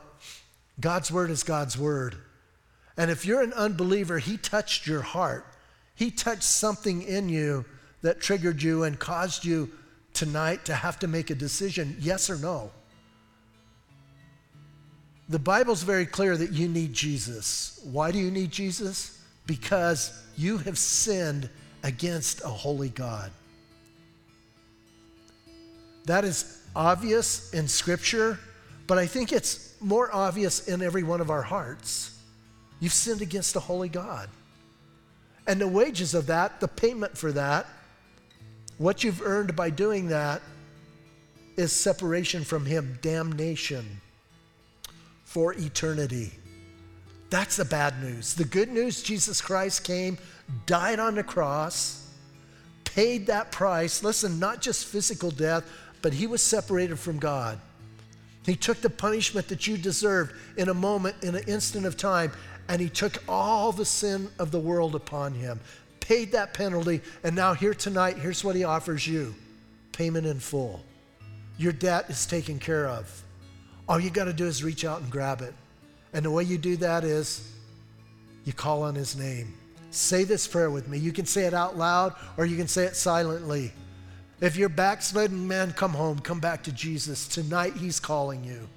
God's 0.80 1.12
word 1.12 1.30
is 1.30 1.44
God's 1.44 1.78
word. 1.78 2.16
And 2.98 3.12
if 3.12 3.26
you're 3.26 3.42
an 3.42 3.54
unbeliever, 3.54 4.18
He 4.18 4.38
touched 4.38 4.88
your 4.88 5.02
heart, 5.02 5.46
He 5.94 6.10
touched 6.10 6.44
something 6.44 7.04
in 7.04 7.30
you 7.30 7.66
that 8.02 8.20
triggered 8.20 8.64
you 8.64 8.84
and 8.84 8.98
caused 8.98 9.46
you 9.46 9.70
tonight 10.14 10.66
to 10.66 10.74
have 10.74 10.98
to 11.00 11.08
make 11.08 11.30
a 11.30 11.36
decision 11.36 11.96
yes 12.00 12.32
or 12.32 12.38
no. 12.38 12.72
The 15.32 15.40
Bible's 15.40 15.84
very 15.84 16.06
clear 16.06 16.36
that 16.36 16.52
you 16.52 16.68
need 16.68 16.94
Jesus. 16.94 17.80
Why 17.90 18.12
do 18.12 18.20
you 18.20 18.30
need 18.30 18.52
Jesus? 18.52 19.18
Because 19.48 20.12
you 20.36 20.58
have 20.58 20.78
sinned 20.78 21.50
against 21.84 22.44
a 22.44 22.50
holy 22.50 22.90
God. 22.90 23.32
That 26.04 26.26
is 26.26 26.62
obvious 26.76 27.54
in 27.54 27.70
Scripture, 27.70 28.40
but 28.88 28.98
I 28.98 29.06
think 29.06 29.32
it's 29.32 29.74
more 29.80 30.14
obvious 30.14 30.68
in 30.68 30.82
every 30.82 31.04
one 31.04 31.22
of 31.22 31.30
our 31.30 31.44
hearts. 31.44 32.20
You've 32.82 32.92
sinned 32.92 33.22
against 33.22 33.56
a 33.56 33.62
holy 33.62 33.88
God. 33.88 34.28
And 35.48 35.62
the 35.62 35.68
wages 35.68 36.14
of 36.14 36.28
that, 36.28 36.60
the 36.60 36.68
payment 36.68 37.18
for 37.18 37.32
that, 37.32 37.68
what 38.80 39.06
you've 39.06 39.22
earned 39.22 39.56
by 39.56 39.70
doing 39.70 40.10
that, 40.10 40.42
is 41.56 41.72
separation 41.72 42.44
from 42.44 42.66
Him, 42.66 43.00
damnation 43.02 44.01
for 45.32 45.54
eternity. 45.54 46.30
That's 47.30 47.56
the 47.56 47.64
bad 47.64 48.04
news. 48.04 48.34
The 48.34 48.44
good 48.44 48.70
news 48.70 49.02
Jesus 49.02 49.40
Christ 49.40 49.86
came, 49.86 50.18
died 50.66 51.00
on 51.00 51.16
the 51.16 51.24
cross, 51.24 52.06
paid 52.84 53.28
that 53.28 53.50
price. 53.50 54.04
Listen, 54.04 54.40
not 54.40 54.62
just 54.62 54.86
physical 54.86 55.32
death, 55.32 55.64
but 56.02 56.12
he 56.12 56.28
was 56.28 56.42
separated 56.42 57.00
from 57.00 57.18
God. 57.18 57.58
He 58.46 58.58
took 58.58 58.82
the 58.82 58.90
punishment 58.90 59.48
that 59.48 59.68
you 59.68 59.78
deserved 59.78 60.36
in 60.58 60.68
a 60.68 60.74
moment, 60.74 61.16
in 61.24 61.34
an 61.36 61.44
instant 61.48 61.86
of 61.86 61.96
time, 61.96 62.34
and 62.68 62.82
he 62.82 62.90
took 62.90 63.24
all 63.30 63.72
the 63.72 63.86
sin 63.86 64.28
of 64.38 64.52
the 64.52 64.60
world 64.60 64.96
upon 64.96 65.34
him, 65.34 65.62
paid 66.02 66.34
that 66.34 66.54
penalty, 66.54 67.00
and 67.24 67.34
now 67.34 67.54
here 67.54 67.74
tonight, 67.74 68.18
here's 68.18 68.44
what 68.44 68.58
he 68.58 68.66
offers 68.66 69.08
you 69.08 69.34
payment 69.94 70.28
in 70.28 70.42
full. 70.42 70.84
Your 71.58 71.72
debt 71.72 72.10
is 72.10 72.26
taken 72.26 72.60
care 72.60 72.90
of 72.90 73.24
All 73.88 74.00
you 74.00 74.10
got 74.10 74.26
to 74.26 74.34
do 74.34 74.46
is 74.46 74.64
reach 74.64 74.86
out 74.86 75.02
and 75.02 75.12
grab 75.12 75.42
it. 75.42 75.54
And 76.14 76.26
the 76.26 76.32
way 76.32 76.44
you 76.44 76.58
do 76.58 76.78
that 76.78 77.04
is 77.04 77.52
you 78.46 78.54
call 78.54 78.84
on 78.84 78.96
his 78.96 79.16
name. 79.18 79.54
Say 79.92 80.24
this 80.24 80.48
prayer 80.48 80.70
with 80.70 80.88
me. 80.88 80.98
You 80.98 81.12
can 81.12 81.26
say 81.26 81.46
it 81.46 81.54
out 81.54 81.78
loud 81.78 82.16
or 82.38 82.46
you 82.46 82.58
can 82.58 82.68
say 82.68 82.86
it 82.86 82.96
silently. 82.96 83.74
If 84.40 84.56
you're 84.56 84.70
backslidden, 84.70 85.48
man, 85.48 85.72
come 85.74 85.92
home. 85.92 86.20
Come 86.20 86.40
back 86.40 86.64
to 86.64 86.72
Jesus. 86.72 87.28
Tonight, 87.28 87.74
he's 87.76 88.00
calling 88.00 88.44
you. 88.44 88.68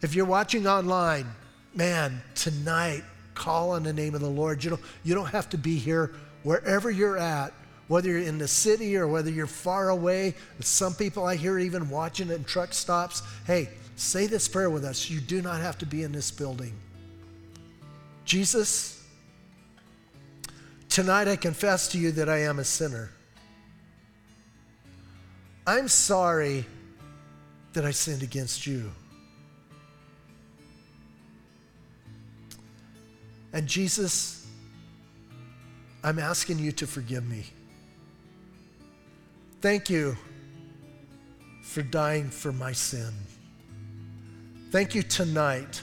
If 0.00 0.14
you're 0.14 0.24
watching 0.24 0.66
online, 0.66 1.26
man, 1.74 2.22
tonight, 2.34 3.04
call 3.34 3.70
on 3.70 3.82
the 3.82 3.92
name 3.92 4.14
of 4.14 4.20
the 4.20 4.30
Lord. 4.30 4.64
You 4.64 4.70
don't, 4.70 4.82
you 5.04 5.14
don't 5.14 5.26
have 5.26 5.48
to 5.50 5.58
be 5.58 5.76
here 5.76 6.12
wherever 6.42 6.90
you're 6.90 7.18
at, 7.18 7.52
whether 7.92 8.08
you're 8.08 8.20
in 8.20 8.38
the 8.38 8.48
city 8.48 8.96
or 8.96 9.06
whether 9.06 9.28
you're 9.28 9.46
far 9.46 9.90
away. 9.90 10.34
Some 10.60 10.94
people 10.94 11.26
I 11.26 11.36
hear 11.36 11.58
even 11.58 11.90
watching 11.90 12.30
it 12.30 12.36
in 12.36 12.44
truck 12.44 12.72
stops. 12.72 13.22
Hey, 13.46 13.68
say 13.96 14.26
this 14.26 14.48
prayer 14.48 14.70
with 14.70 14.82
us. 14.82 15.10
You 15.10 15.20
do 15.20 15.42
not 15.42 15.60
have 15.60 15.76
to 15.76 15.84
be 15.84 16.02
in 16.02 16.10
this 16.10 16.30
building. 16.30 16.72
Jesus, 18.24 19.06
tonight 20.88 21.28
I 21.28 21.36
confess 21.36 21.88
to 21.88 21.98
you 21.98 22.12
that 22.12 22.30
I 22.30 22.38
am 22.38 22.60
a 22.60 22.64
sinner. 22.64 23.10
I'm 25.66 25.86
sorry 25.86 26.64
that 27.74 27.84
I 27.84 27.90
sinned 27.90 28.22
against 28.22 28.66
you. 28.66 28.90
And 33.52 33.66
Jesus, 33.66 34.46
I'm 36.02 36.18
asking 36.18 36.58
you 36.58 36.72
to 36.72 36.86
forgive 36.86 37.28
me. 37.28 37.44
Thank 39.62 39.88
you 39.88 40.16
for 41.62 41.82
dying 41.82 42.30
for 42.30 42.50
my 42.50 42.72
sin. 42.72 43.12
Thank 44.72 44.96
you 44.96 45.04
tonight 45.04 45.80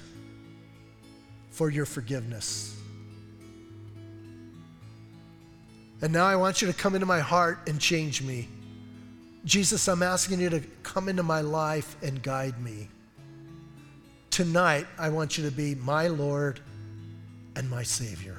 for 1.52 1.70
your 1.70 1.86
forgiveness. 1.86 2.78
And 6.02 6.12
now 6.12 6.26
I 6.26 6.36
want 6.36 6.62
you 6.62 6.68
to 6.68 6.74
come 6.74 6.94
into 6.94 7.06
my 7.06 7.22
heart 7.22 7.60
and 7.68 7.80
change 7.80 8.22
me. 8.22 8.50
Jesus, 9.46 9.88
I'm 9.88 10.04
asking 10.04 10.42
you 10.42 10.50
to 10.50 10.60
come 10.84 11.08
into 11.08 11.24
my 11.24 11.40
life 11.40 11.96
and 12.04 12.22
guide 12.22 12.62
me. 12.62 12.90
Tonight, 14.30 14.88
I 14.98 15.08
want 15.08 15.38
you 15.38 15.46
to 15.46 15.56
be 15.56 15.76
my 15.76 16.08
Lord 16.10 16.60
and 17.56 17.70
my 17.70 17.84
Savior. 17.84 18.39